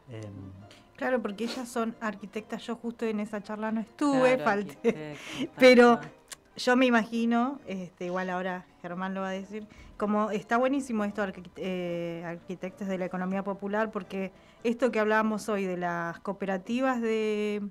Em, 0.09 0.51
Claro, 0.95 1.21
porque 1.21 1.43
ellas 1.43 1.67
son 1.67 1.95
arquitectas. 1.99 2.65
Yo 2.65 2.75
justo 2.77 3.05
en 3.05 3.19
esa 3.19 3.41
charla 3.41 3.71
no 3.71 3.81
estuve, 3.81 4.37
falté. 4.37 5.17
Pero 5.59 5.99
yo 6.57 6.75
me 6.75 6.85
imagino, 6.85 7.59
este, 7.67 8.05
igual 8.05 8.29
ahora 8.29 8.65
Germán 8.81 9.13
lo 9.13 9.21
va 9.21 9.29
a 9.29 9.31
decir, 9.31 9.67
como 9.97 10.31
está 10.31 10.57
buenísimo 10.57 11.03
esto 11.03 11.25
eh, 11.57 12.23
arquitectos 12.25 12.87
de 12.87 12.97
la 12.97 13.05
economía 13.05 13.43
popular, 13.43 13.91
porque 13.91 14.31
esto 14.63 14.91
que 14.91 14.99
hablábamos 14.99 15.49
hoy 15.49 15.65
de 15.65 15.77
las 15.77 16.19
cooperativas 16.19 17.01
de, 17.01 17.61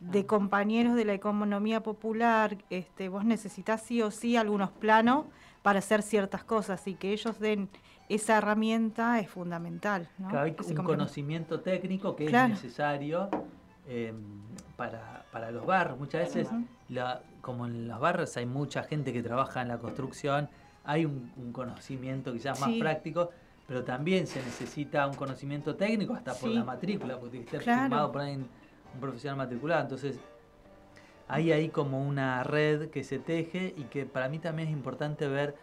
de 0.00 0.20
ah. 0.20 0.26
compañeros 0.26 0.94
de 0.94 1.04
la 1.04 1.14
economía 1.14 1.82
popular, 1.82 2.58
este, 2.70 3.08
vos 3.08 3.24
necesitas 3.24 3.82
sí 3.82 4.02
o 4.02 4.10
sí 4.10 4.36
algunos 4.36 4.70
planos 4.70 5.26
para 5.62 5.80
hacer 5.80 6.02
ciertas 6.02 6.44
cosas 6.44 6.86
y 6.86 6.94
que 6.94 7.12
ellos 7.12 7.40
den 7.40 7.68
esa 8.08 8.38
herramienta 8.38 9.18
es 9.18 9.28
fundamental. 9.28 10.08
¿no? 10.18 10.28
hay 10.38 10.54
un 10.68 10.84
conocimiento 10.84 11.60
técnico 11.60 12.14
que 12.14 12.26
es 12.26 12.32
necesario 12.32 13.28
em, 13.88 14.14
para, 14.76 15.50
los 15.50 15.66
barrios. 15.66 15.98
Muchas 15.98 16.32
veces, 16.32 16.48
la, 16.88 17.20
como 17.46 17.64
en 17.64 17.86
los 17.86 18.00
barrios 18.00 18.36
hay 18.36 18.44
mucha 18.44 18.82
gente 18.82 19.12
que 19.12 19.22
trabaja 19.22 19.62
en 19.62 19.68
la 19.68 19.78
construcción, 19.78 20.48
hay 20.82 21.04
un, 21.04 21.52
conocimiento 21.52 22.32
quizás 22.32 22.58
más 22.58 22.72
práctico, 22.72 23.30
pero 23.68 23.84
también 23.84 24.26
se 24.26 24.40
necesita 24.42 25.06
un 25.06 25.14
conocimiento 25.14 25.76
técnico 25.76 26.12
hasta 26.12 26.34
por 26.34 26.50
la 26.50 26.64
matrícula, 26.64 27.20
porque 27.20 27.38
tiene 27.38 27.46
que 27.46 27.56
estar 27.58 27.82
firmado 27.82 28.10
por 28.10 28.22
ahí 28.22 28.34
un 28.34 29.00
profesional 29.00 29.36
matriculado. 29.38 29.82
Entonces, 29.82 30.18
hay 31.28 31.52
ahí 31.52 31.68
como 31.68 32.04
una 32.04 32.42
red 32.42 32.90
que 32.90 33.04
se 33.04 33.20
teje 33.20 33.72
y 33.76 33.84
que 33.84 34.06
para 34.06 34.28
mí 34.28 34.40
también 34.40 34.66
es 34.66 34.74
importante 34.74 35.28
ver 35.28 35.54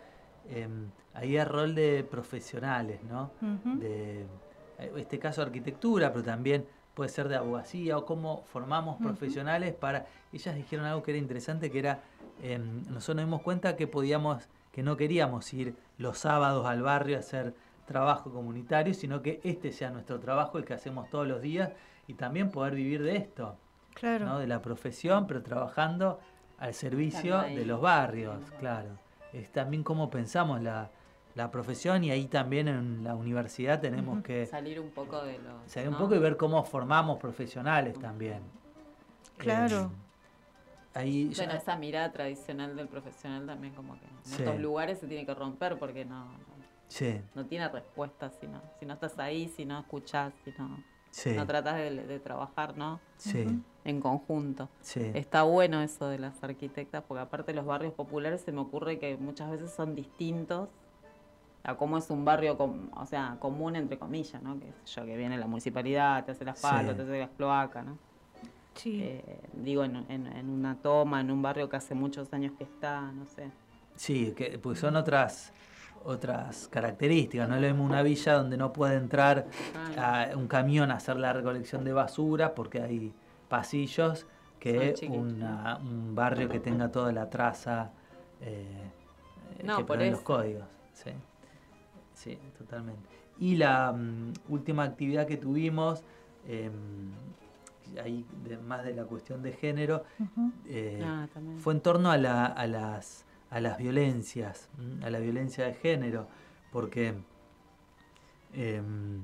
em, 0.49 0.89
ahí 1.13 1.36
el 1.36 1.45
rol 1.45 1.75
de 1.75 2.07
profesionales, 2.09 3.03
¿no? 3.03 3.31
De 3.41 4.21
eh, 4.79 4.91
este 4.95 5.19
caso 5.19 5.41
arquitectura, 5.41 6.13
pero 6.13 6.23
también 6.23 6.65
puede 6.93 7.09
ser 7.09 7.27
de 7.27 7.35
abogacía 7.35 7.97
o 7.97 8.05
cómo 8.05 8.43
formamos 8.45 8.97
profesionales 9.01 9.73
para. 9.73 10.07
Ellas 10.31 10.55
dijeron 10.55 10.85
algo 10.85 11.03
que 11.03 11.11
era 11.11 11.17
interesante, 11.17 11.71
que 11.71 11.79
era 11.79 12.01
em, 12.41 12.83
nosotros 12.89 13.17
nos 13.17 13.25
dimos 13.25 13.41
cuenta 13.41 13.75
que 13.75 13.87
podíamos, 13.87 14.47
que 14.71 14.83
no 14.83 14.97
queríamos 14.97 15.51
ir 15.53 15.75
los 15.97 16.17
sábados 16.19 16.65
al 16.65 16.81
barrio 16.81 17.17
a 17.17 17.19
hacer 17.19 17.53
trabajo 17.85 18.31
comunitario, 18.31 18.93
sino 18.93 19.21
que 19.21 19.41
este 19.43 19.71
sea 19.71 19.89
nuestro 19.89 20.19
trabajo, 20.19 20.57
el 20.57 20.65
que 20.65 20.73
hacemos 20.73 21.09
todos 21.09 21.27
los 21.27 21.41
días, 21.41 21.71
y 22.07 22.13
también 22.13 22.51
poder 22.51 22.75
vivir 22.75 23.03
de 23.03 23.17
esto, 23.17 23.57
claro. 23.93 24.25
¿no? 24.25 24.39
de 24.39 24.47
la 24.47 24.61
profesión, 24.61 25.27
pero 25.27 25.41
trabajando 25.41 26.19
al 26.57 26.73
servicio 26.73 27.39
de 27.41 27.65
los 27.65 27.81
barrios, 27.81 28.39
claro. 28.59 28.97
Es 29.33 29.51
también 29.51 29.83
cómo 29.83 30.09
pensamos 30.09 30.61
la, 30.61 30.91
la 31.36 31.49
profesión 31.49 32.03
y 32.03 32.11
ahí 32.11 32.27
también 32.27 32.67
en 32.67 33.03
la 33.03 33.15
universidad 33.15 33.81
tenemos 33.81 34.21
que 34.21 34.45
salir 34.45 34.79
un 34.79 34.91
poco 34.91 35.23
de 35.23 35.39
lo 35.39 35.61
salir 35.65 35.89
un 35.89 35.97
poco 35.97 36.15
y 36.15 36.19
ver 36.19 36.38
cómo 36.38 36.63
formamos 36.63 37.19
profesionales 37.19 37.97
también. 37.99 38.41
Claro. 39.38 39.91
Eh, 40.93 40.99
ahí 40.99 41.34
bueno 41.36 41.53
esa 41.53 41.75
mirada 41.75 42.11
tradicional 42.11 42.75
del 42.75 42.88
profesional 42.88 43.47
también 43.47 43.73
como 43.73 43.99
que 43.99 44.05
en 44.05 44.34
estos 44.39 44.59
lugares 44.59 44.99
se 44.99 45.07
tiene 45.07 45.25
que 45.25 45.34
romper 45.34 45.79
porque 45.79 46.05
no 46.05 46.27
no 47.34 47.45
tiene 47.47 47.67
respuesta 47.67 48.29
si 48.39 48.47
no 48.47 48.61
si 48.79 48.86
no 48.86 48.93
estás 48.93 49.17
ahí 49.17 49.49
si 49.49 49.65
no 49.65 49.79
escuchás 49.79 50.34
si 50.43 50.53
no 50.57 50.84
no 51.36 51.45
tratas 51.45 51.75
de, 51.77 52.19
trabajar 52.19 52.75
no 52.75 52.99
en 53.86 54.01
conjunto. 54.01 54.69
Está 54.95 55.43
bueno 55.43 55.81
eso 55.81 56.07
de 56.07 56.17
las 56.17 56.43
arquitectas 56.43 57.03
porque 57.07 57.21
aparte 57.21 57.53
los 57.53 57.65
barrios 57.65 57.93
populares 57.93 58.41
se 58.41 58.51
me 58.51 58.61
ocurre 58.61 58.97
que 58.97 59.15
muchas 59.17 59.51
veces 59.51 59.71
son 59.71 59.93
distintos 59.95 60.69
a 61.64 61.76
cómo 61.76 61.97
es 61.97 62.09
un 62.09 62.26
barrio, 62.26 62.57
o 62.59 63.05
sea, 63.05 63.38
común 63.39 63.76
entre 63.76 63.97
comillas, 63.97 64.41
¿no? 64.43 64.59
Que 64.59 64.74
yo, 64.86 65.05
que 65.05 65.16
viene 65.16 65.38
la 65.38 65.47
municipalidad, 65.47 66.26
te 66.26 66.32
hace 66.34 66.43
las 66.43 66.64
asfalto, 66.64 66.95
te 66.95 67.03
hace 67.03 67.20
las 67.20 67.30
cloacas, 67.32 67.86
¿no? 67.86 67.97
Sí. 68.76 68.99
Eh, 69.01 69.39
digo, 69.53 69.84
en, 69.84 70.05
en, 70.09 70.49
una 70.49 70.76
toma, 70.76 71.22
en 71.22 71.32
un 71.32 71.41
barrio 71.41 71.70
que 71.70 71.78
hace 71.78 71.93
muchos 71.95 72.34
años 72.34 72.53
que 72.57 72.66
está, 72.66 73.01
no 73.14 73.26
sé. 73.26 73.49
Sí, 73.95 74.34
que 74.36 74.57
pues 74.59 74.80
son 74.80 74.95
otras 74.95 75.53
otras 76.05 76.68
características, 76.68 77.47
no 77.47 77.55
es 77.55 77.61
lo 77.61 77.68
mismo 77.70 77.86
una 77.86 78.01
villa 78.01 78.34
donde 78.34 78.57
no 78.57 78.74
puede 78.74 78.95
entrar 78.95 79.45
un 80.36 80.47
camión 80.47 80.91
a 80.91 80.95
hacer 80.95 81.16
la 81.16 81.32
recolección 81.32 81.86
de 81.86 81.93
basura 81.93 82.53
porque 82.55 82.82
hay 82.82 83.14
pasillos 83.47 84.26
que 84.59 84.95
un 85.09 86.14
barrio 86.14 86.49
que 86.49 86.59
tenga 86.59 86.91
toda 86.91 87.14
la 87.14 87.30
traza 87.30 87.91
eh, 88.41 88.91
que 89.78 89.84
por 89.86 90.01
los 90.01 90.20
códigos. 90.22 90.66
Sí. 90.93 91.11
Sí, 92.14 92.38
totalmente. 92.57 93.09
Y 93.39 93.55
la 93.55 93.91
mm, 93.91 94.34
última 94.49 94.84
actividad 94.84 95.28
que 95.28 95.38
tuvimos, 95.38 96.03
em, 96.47 97.11
ahí 98.01 98.26
más 98.66 98.86
de 98.86 98.93
la 98.93 99.05
cuestión 99.05 99.41
de 99.41 99.53
género, 99.53 100.03
eh, 100.68 101.01
ah, 101.03 101.28
fue 101.57 101.74
en 101.74 101.82
torno 101.82 102.11
a, 102.11 102.18
las, 102.18 103.26
a 103.49 103.59
las 103.59 103.78
violencias, 103.78 104.70
a 105.03 105.09
la 105.09 105.20
violencia 105.20 105.66
de 105.66 105.74
género, 105.74 106.28
porque 106.72 107.16
em, 108.53 109.22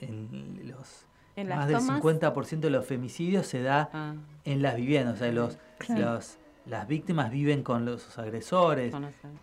en 0.00 0.68
los 0.68 1.06
más 1.36 1.68
del 1.68 1.78
50% 1.78 2.60
de 2.60 2.70
los 2.70 2.86
femicidios 2.86 3.46
se 3.46 3.62
da 3.62 3.90
ah. 3.92 4.14
en 4.44 4.62
las 4.62 4.76
viviendas, 4.76 5.16
o 5.16 5.18
sea, 5.18 5.32
los, 5.32 6.38
las 6.66 6.86
víctimas 6.86 7.30
viven 7.30 7.62
con 7.62 7.84
los 7.84 8.18
agresores. 8.18 8.94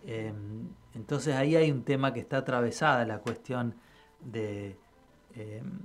Em, 0.06 0.68
entonces 0.94 1.34
ahí 1.34 1.56
hay 1.56 1.70
un 1.70 1.82
tema 1.82 2.12
que 2.12 2.20
está 2.20 2.38
atravesada, 2.38 3.04
la 3.04 3.18
cuestión 3.18 3.74
de... 4.20 4.78
Em, 5.34 5.80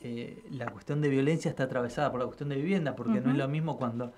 eh, 0.00 0.44
la 0.52 0.70
cuestión 0.70 1.00
de 1.00 1.08
violencia 1.08 1.48
está 1.48 1.64
atravesada 1.64 2.10
por 2.12 2.20
la 2.20 2.26
cuestión 2.26 2.48
de 2.50 2.56
vivienda, 2.56 2.94
porque 2.94 3.20
no 3.20 3.32
es 3.32 3.36
lo 3.36 3.48
mismo 3.48 3.76
cuando 3.76 4.12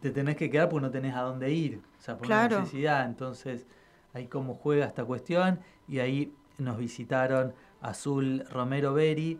te 0.00 0.10
tenés 0.10 0.36
que 0.36 0.48
quedar 0.48 0.70
porque 0.70 0.86
no 0.86 0.90
tenés 0.90 1.14
a 1.14 1.20
dónde 1.20 1.52
ir, 1.52 1.82
o 1.98 2.02
sea, 2.02 2.16
por 2.16 2.28
una 2.28 2.48
necesidad. 2.48 3.04
Entonces, 3.04 3.66
ahí 4.14 4.26
cómo 4.26 4.54
juega 4.54 4.86
esta 4.86 5.04
cuestión, 5.04 5.60
y 5.86 5.98
ahí 5.98 6.32
nos 6.56 6.78
visitaron 6.78 7.52
Azul 7.82 8.44
Romero 8.50 8.94
Beri, 8.94 9.38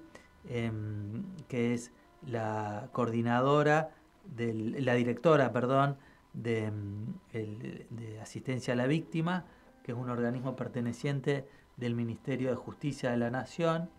Em, 0.49 1.23
que 1.49 1.73
es 1.75 1.93
la 2.27 2.89
coordinadora, 2.93 3.91
la 4.37 4.95
directora, 4.95 5.53
perdón, 5.53 5.97
em, 6.35 7.15
de, 7.33 8.19
asistencia 8.21 8.75
a 8.75 8.77
la 8.77 8.87
víctima, 8.87 9.45
que 9.83 9.93
es 9.93 9.99
un 9.99 10.11
organismo 10.11 10.57
perteneciente 10.57 11.47
del 11.77 11.95
Ministerio 11.95 12.51
de 12.51 12.57
Justicia 12.57 13.11
de 13.11 13.17
la 13.17 13.31
Nación, 13.31 13.91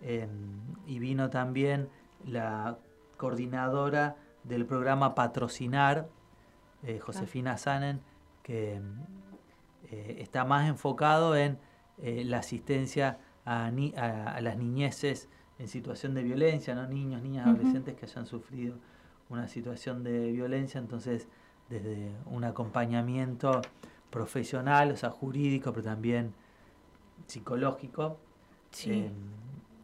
em, 0.00 0.28
y 0.86 0.98
vino 0.98 1.30
también 1.30 1.88
la 2.24 2.78
coordinadora 3.16 4.16
del 4.44 4.64
programa 4.66 5.14
Patrocinar, 5.14 6.08
eh, 6.82 6.98
Josefina 7.00 7.58
Sanen, 7.58 8.00
que 8.42 8.80
eh, 9.90 10.16
está 10.20 10.44
más 10.44 10.68
enfocado 10.68 11.36
en 11.36 11.58
eh, 11.98 12.22
la 12.24 12.38
asistencia 12.38 13.18
a, 13.44 13.66
a 13.66 14.40
las 14.40 14.56
niñeces 14.56 15.28
en 15.58 15.68
situación 15.68 16.14
de 16.14 16.22
violencia, 16.22 16.74
¿no? 16.74 16.86
niños, 16.86 17.22
niñas, 17.22 17.46
adolescentes 17.46 17.96
que 17.96 18.06
hayan 18.06 18.26
sufrido 18.26 18.76
una 19.28 19.48
situación 19.48 20.04
de 20.04 20.30
violencia, 20.30 20.78
entonces 20.78 21.28
desde 21.68 22.12
un 22.26 22.44
acompañamiento 22.44 23.60
profesional, 24.10 24.92
o 24.92 24.96
sea, 24.96 25.10
jurídico, 25.10 25.72
pero 25.72 25.84
también 25.84 26.32
psicológico. 27.26 28.18
Eh, 28.86 29.10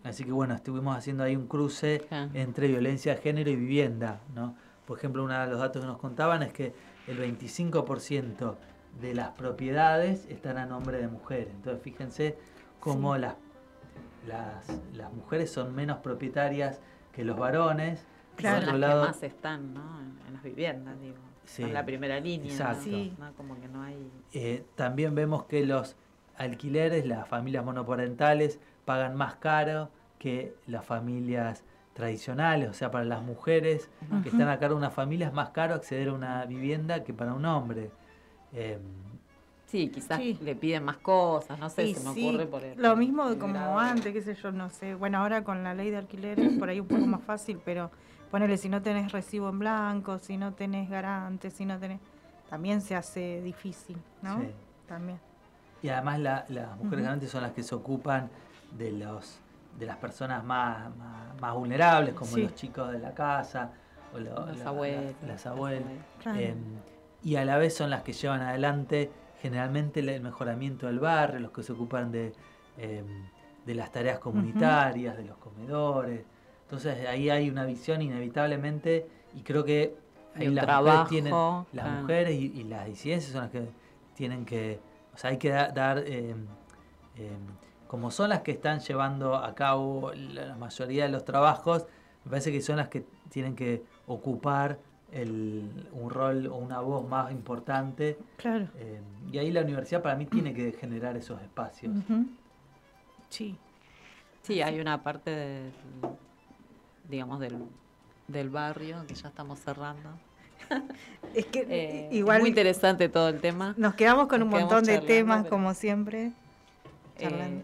así 0.02 0.24
que 0.24 0.32
bueno, 0.32 0.54
estuvimos 0.54 0.96
haciendo 0.96 1.24
ahí 1.24 1.36
un 1.36 1.46
cruce 1.46 2.06
entre 2.34 2.68
violencia 2.68 3.14
de 3.14 3.20
género 3.20 3.50
y 3.50 3.56
vivienda, 3.56 4.20
¿no? 4.34 4.56
Por 4.86 4.98
ejemplo, 4.98 5.24
uno 5.24 5.38
de 5.38 5.46
los 5.46 5.58
datos 5.58 5.80
que 5.80 5.86
nos 5.86 5.98
contaban 5.98 6.42
es 6.42 6.52
que 6.52 6.74
el 7.06 7.18
25% 7.18 8.56
de 9.00 9.14
las 9.14 9.30
propiedades 9.30 10.26
están 10.26 10.58
a 10.58 10.66
nombre 10.66 10.98
de 10.98 11.08
mujeres. 11.08 11.48
Entonces, 11.50 11.82
fíjense 11.82 12.38
cómo 12.80 13.16
las 13.16 13.36
las, 14.26 14.66
las 14.94 15.12
mujeres 15.12 15.50
son 15.50 15.74
menos 15.74 15.98
propietarias 15.98 16.80
que 17.12 17.24
los 17.24 17.38
varones. 17.38 18.06
Claro, 18.36 18.66
las 18.66 18.78
lado, 18.78 19.02
que 19.02 19.08
más 19.08 19.22
están 19.22 19.74
¿no? 19.74 20.00
en, 20.00 20.34
las 20.34 20.42
viviendas, 20.42 21.00
digo. 21.00 21.16
Sí, 21.44 21.64
la 21.64 21.84
primera 21.84 22.18
línea. 22.20 22.50
Exacto. 22.50 22.90
Como 23.36 23.60
que 23.60 23.68
no 23.68 23.82
hay... 23.82 24.10
Eh, 24.32 24.64
también 24.74 25.14
vemos 25.14 25.44
que 25.44 25.64
los 25.64 25.96
alquileres, 26.36 27.06
las 27.06 27.28
familias 27.28 27.64
monoparentales, 27.64 28.58
pagan 28.84 29.16
más 29.16 29.36
caro 29.36 29.90
que 30.18 30.54
las 30.66 30.84
familias 30.84 31.64
tradicionales, 31.92 32.68
o 32.70 32.72
sea, 32.72 32.90
para 32.90 33.04
las 33.04 33.22
mujeres 33.22 33.88
que 34.22 34.28
están 34.28 34.48
a 34.48 34.58
cargo 34.58 34.74
de 34.74 34.78
una 34.78 34.90
familia 34.90 35.28
es 35.28 35.32
más 35.32 35.50
caro 35.50 35.74
acceder 35.74 36.08
a 36.08 36.12
una 36.12 36.44
vivienda 36.44 37.04
que 37.04 37.14
para 37.14 37.34
un 37.34 37.44
hombre. 37.44 37.90
Eh, 38.52 38.78
Sí, 39.66 39.88
quizás 39.88 40.20
le 40.20 40.54
piden 40.54 40.84
más 40.84 40.98
cosas, 40.98 41.58
no 41.58 41.68
sé, 41.68 41.92
se 41.94 42.00
me 42.04 42.10
ocurre 42.10 42.46
por 42.46 42.62
el, 42.62 42.80
Lo 42.80 42.94
mismo 42.94 43.24
como 43.40 43.76
antes, 43.76 44.12
qué 44.12 44.22
sé 44.22 44.36
yo, 44.36 44.52
no 44.52 44.70
sé. 44.70 44.94
Bueno, 44.94 45.18
ahora 45.18 45.42
con 45.42 45.64
la 45.64 45.74
ley 45.74 45.90
de 45.90 45.96
alquileres 45.96 46.52
por 46.60 46.68
ahí 46.68 46.78
un 46.78 46.86
poco 46.86 47.04
más 47.06 47.22
fácil, 47.22 47.58
pero 47.64 47.90
ponele 48.34 48.56
si 48.56 48.68
no 48.68 48.82
tenés 48.82 49.12
recibo 49.12 49.48
en 49.48 49.60
blanco, 49.60 50.18
si 50.18 50.36
no 50.36 50.54
tenés 50.54 50.90
garante, 50.90 51.52
si 51.52 51.64
no 51.64 51.78
tenés... 51.78 52.00
También 52.50 52.80
se 52.80 52.96
hace 52.96 53.40
difícil, 53.40 53.96
¿no? 54.22 54.40
Sí. 54.40 54.48
También. 54.88 55.20
Y 55.80 55.88
además 55.88 56.18
las 56.48 56.76
mujeres 56.76 57.04
garantes 57.04 57.30
son 57.30 57.42
las 57.42 57.52
que 57.52 57.62
se 57.62 57.76
ocupan 57.76 58.28
de 58.76 58.90
los 58.90 59.38
de 59.78 59.86
las 59.86 59.98
personas 59.98 60.42
más, 60.42 60.90
más, 61.40 61.54
vulnerables, 61.54 62.12
como 62.14 62.36
los 62.36 62.56
chicos 62.56 62.90
de 62.90 62.98
la 62.98 63.14
casa, 63.14 63.70
o 64.12 64.18
las 64.18 64.66
abuelas. 64.66 65.14
las 65.24 65.46
abuelas. 65.46 65.92
Em, 66.26 66.56
y 67.22 67.36
a 67.36 67.44
la 67.44 67.56
vez 67.56 67.76
son 67.76 67.88
las 67.88 68.02
que 68.02 68.14
llevan 68.14 68.40
adelante 68.40 69.12
generalmente 69.40 70.00
el 70.00 70.20
mejoramiento 70.20 70.88
del 70.88 70.98
barrio, 70.98 71.38
los 71.38 71.52
que 71.52 71.62
se 71.62 71.72
ocupan 71.72 72.10
de, 72.10 72.32
em, 72.78 73.28
de 73.64 73.74
las 73.76 73.92
tareas 73.92 74.18
comunitarias, 74.18 75.16
de 75.16 75.22
los 75.22 75.36
comedores. 75.36 76.33
Entonces 76.64 77.06
ahí 77.06 77.30
hay 77.30 77.50
una 77.50 77.64
visión 77.64 78.02
inevitablemente 78.02 79.06
y 79.34 79.42
creo 79.42 79.64
que 79.64 79.94
ahí 80.34 80.48
las 80.48 80.66
mujeres 80.66 81.08
tienen, 81.08 81.32
las 81.72 82.00
mujeres 82.00 82.34
y, 82.34 82.64
las 82.64 82.86
disidencias 82.86 83.32
son 83.32 83.42
las 83.42 83.50
que 83.50 83.68
tienen 84.14 84.44
que, 84.44 84.80
o 85.14 85.18
sea, 85.18 85.30
hay 85.30 85.38
que 85.38 85.50
dar, 85.50 85.98
em, 85.98 86.46
em, 87.16 87.40
como 87.86 88.10
son 88.10 88.30
las 88.30 88.40
que 88.40 88.52
están 88.52 88.80
llevando 88.80 89.36
a 89.36 89.54
cabo 89.54 90.12
la 90.14 90.56
mayoría 90.56 91.04
de 91.04 91.10
los 91.10 91.24
trabajos, 91.24 91.86
me 92.24 92.30
parece 92.30 92.50
que 92.50 92.60
son 92.60 92.76
las 92.76 92.88
que 92.88 93.04
tienen 93.30 93.54
que 93.54 93.84
ocupar 94.06 94.78
un 95.12 96.10
rol 96.10 96.46
o 96.48 96.56
una 96.56 96.80
voz 96.80 97.08
más 97.08 97.30
importante. 97.30 98.18
Claro. 98.36 98.66
Eh, 98.76 99.00
y 99.30 99.38
ahí 99.38 99.52
la 99.52 99.60
universidad 99.60 100.02
para 100.02 100.16
mí 100.16 100.26
tiene 100.26 100.52
que 100.52 100.72
generar 100.72 101.16
esos 101.16 101.40
espacios. 101.40 101.94
Sí. 103.28 103.56
Sí, 104.42 104.60
hay 104.60 104.80
una 104.80 105.02
parte, 105.02 105.30
de, 105.30 105.70
digamos, 107.08 107.40
del, 107.40 107.58
del 108.28 108.50
barrio 108.50 109.04
que 109.06 109.14
ya 109.14 109.28
estamos 109.28 109.58
cerrando. 109.60 110.10
es 111.34 111.46
que 111.46 111.66
eh, 111.68 112.08
igual 112.12 112.40
muy 112.40 112.48
interesante 112.48 113.08
todo 113.08 113.28
el 113.28 113.40
tema. 113.40 113.74
Nos 113.76 113.94
quedamos 113.94 114.28
con 114.28 114.42
un 114.42 114.48
montón 114.48 114.84
de 114.84 114.98
temas 114.98 115.46
como 115.46 115.74
siempre. 115.74 116.32
Eh, 117.18 117.62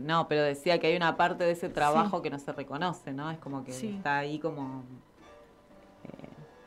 no, 0.00 0.28
pero 0.28 0.42
decía 0.42 0.78
que 0.78 0.88
hay 0.88 0.96
una 0.96 1.16
parte 1.16 1.44
de 1.44 1.52
ese 1.52 1.68
trabajo 1.68 2.22
que 2.22 2.30
no 2.30 2.38
se 2.38 2.52
reconoce, 2.52 3.12
¿no? 3.12 3.30
Es 3.30 3.38
como 3.38 3.64
que 3.64 3.72
está 3.72 4.18
ahí 4.18 4.38
como 4.38 4.84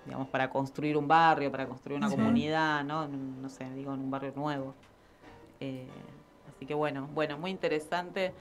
digamos, 0.05 0.27
para 0.27 0.49
construir 0.49 0.97
un 0.97 1.07
barrio, 1.07 1.51
para 1.51 1.67
construir 1.67 1.97
una 1.97 2.09
comunidad, 2.09 2.83
¿no? 2.83 3.07
No 3.07 3.49
sé, 3.49 3.69
digo, 3.71 3.93
en 3.93 4.01
un 4.01 4.11
barrio 4.11 4.33
nuevo. 4.35 4.73
Eh, 5.59 5.87
así 6.49 6.65
que 6.65 6.73
bueno, 6.73 7.07
bueno, 7.13 7.37
muy 7.37 7.51
interesante. 7.51 8.33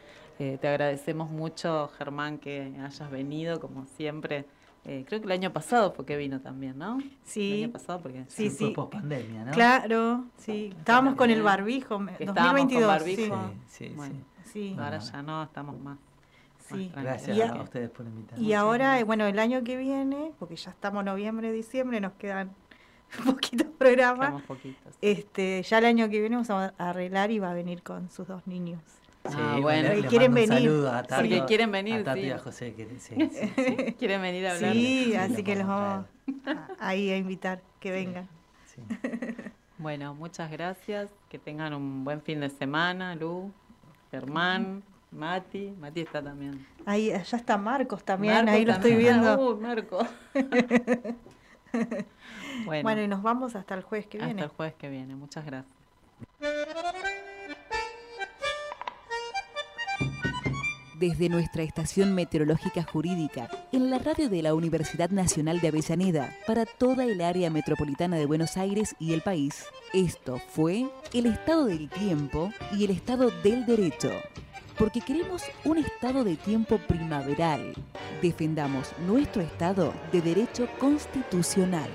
Eh, 0.42 0.58
te 0.60 0.66
agradecemos 0.66 1.30
mucho, 1.30 1.88
Germán, 1.96 2.38
que 2.38 2.74
hayas 2.84 3.08
venido, 3.12 3.60
como 3.60 3.86
siempre. 3.86 4.44
Eh, 4.84 5.04
creo 5.06 5.20
que 5.20 5.26
el 5.26 5.30
año 5.30 5.52
pasado 5.52 5.92
fue 5.92 6.04
que 6.04 6.16
vino 6.16 6.40
también, 6.40 6.76
¿no? 6.76 6.98
Sí. 7.22 7.52
El 7.52 7.64
año 7.64 7.72
pasado, 7.72 8.00
porque 8.00 8.24
sí, 8.26 8.50
sí. 8.50 8.72
Fue 8.74 8.90
pandemia, 8.90 9.44
¿no? 9.44 9.52
Claro, 9.52 10.24
sí. 10.38 10.74
Estábamos 10.76 11.14
con 11.14 11.30
el 11.30 11.44
barbijo. 11.44 11.96
2022. 11.96 12.80
Con 12.80 12.86
barbijo. 12.88 13.50
Sí, 13.68 13.94
sí, 13.96 14.12
sí. 14.52 14.76
Ahora 14.76 14.98
ya 14.98 15.22
no, 15.22 15.44
estamos 15.44 15.80
más. 15.80 15.98
Gracias 16.96 17.50
a, 17.50 17.62
ustedes 17.62 17.90
por 17.90 18.04
invitarnos. 18.04 18.44
Y 18.44 18.52
ahora, 18.54 19.04
bueno, 19.04 19.26
el 19.26 19.38
año 19.38 19.62
que 19.62 19.76
viene, 19.76 20.32
porque 20.40 20.56
ya 20.56 20.72
estamos 20.72 21.04
noviembre, 21.04 21.52
diciembre, 21.52 22.00
nos 22.00 22.14
quedan 22.14 22.50
poquitos 23.24 23.68
programas. 23.78 24.42
Este, 25.00 25.62
ya 25.62 25.78
el 25.78 25.84
año 25.84 26.10
que 26.10 26.18
viene 26.18 26.34
vamos 26.34 26.50
a 26.50 26.74
arreglar 26.78 27.30
y 27.30 27.38
va 27.38 27.52
a 27.52 27.54
venir 27.54 27.84
con 27.84 28.10
sus 28.10 28.26
dos 28.26 28.44
niños. 28.48 28.80
Ah, 29.24 29.58
bueno, 29.60 29.96
y 29.96 30.02
quieren 30.04 30.34
venir. 30.34 30.70
A 30.86 31.02
Porque 31.02 31.44
quieren 31.46 31.70
venir. 31.70 32.08
A 32.08 32.12
a 32.12 32.38
José, 32.38 32.74
quieren 33.98 34.22
venir 34.22 34.46
a 34.46 34.52
hablar. 34.52 34.72
Sí, 34.72 35.14
así 35.14 35.42
que 35.42 35.56
los 35.56 35.66
vamos 35.66 36.06
ahí 36.78 37.10
a 37.10 37.16
invitar 37.16 37.62
que 37.80 37.90
vengan. 37.90 38.28
Bueno, 39.78 40.14
muchas 40.14 40.48
gracias. 40.48 41.10
Que 41.28 41.40
tengan 41.40 41.74
un 41.74 42.04
buen 42.04 42.22
fin 42.22 42.38
de 42.38 42.50
semana, 42.50 43.16
Lu, 43.16 43.50
Germán. 44.12 44.84
Mati, 45.10 45.74
Mati 45.78 46.00
está 46.00 46.22
también. 46.22 46.64
Ahí, 46.86 47.12
allá 47.12 47.36
está 47.36 47.58
Marcos 47.58 48.02
también, 48.02 48.48
ahí 48.48 48.64
lo 48.64 48.72
estoy 48.72 48.94
viendo. 48.94 49.38
Uh, 49.38 49.60
Marco. 49.60 50.06
bueno, 52.64 53.02
y 53.02 53.08
nos 53.08 53.22
vamos 53.22 53.54
hasta 53.54 53.74
el 53.74 53.82
jueves 53.82 54.06
que 54.06 54.18
viene. 54.18 54.32
Hasta 54.32 54.44
el 54.44 54.50
jueves 54.50 54.74
que 54.74 54.88
viene, 54.88 55.14
muchas 55.14 55.44
gracias. 55.44 55.76
Desde 61.02 61.28
nuestra 61.28 61.64
estación 61.64 62.14
meteorológica 62.14 62.84
jurídica, 62.84 63.48
en 63.72 63.90
la 63.90 63.98
radio 63.98 64.28
de 64.28 64.40
la 64.40 64.54
Universidad 64.54 65.10
Nacional 65.10 65.60
de 65.60 65.66
Avellaneda, 65.66 66.32
para 66.46 66.64
toda 66.64 67.02
el 67.02 67.20
área 67.20 67.50
metropolitana 67.50 68.18
de 68.18 68.26
Buenos 68.26 68.56
Aires 68.56 68.94
y 69.00 69.12
el 69.12 69.20
país, 69.20 69.64
esto 69.92 70.40
fue 70.52 70.88
el 71.12 71.26
estado 71.26 71.64
del 71.64 71.90
tiempo 71.90 72.52
y 72.78 72.84
el 72.84 72.92
estado 72.92 73.32
del 73.42 73.66
derecho 73.66 74.12
porque 74.78 75.00
queremos 75.00 75.42
un 75.64 75.78
estado 75.78 76.22
de 76.22 76.36
tiempo 76.36 76.78
primaveral. 76.78 77.74
Defendamos 78.22 78.92
nuestro 79.04 79.42
estado 79.42 79.92
de 80.12 80.22
derecho 80.22 80.68
constitucional. 80.78 81.90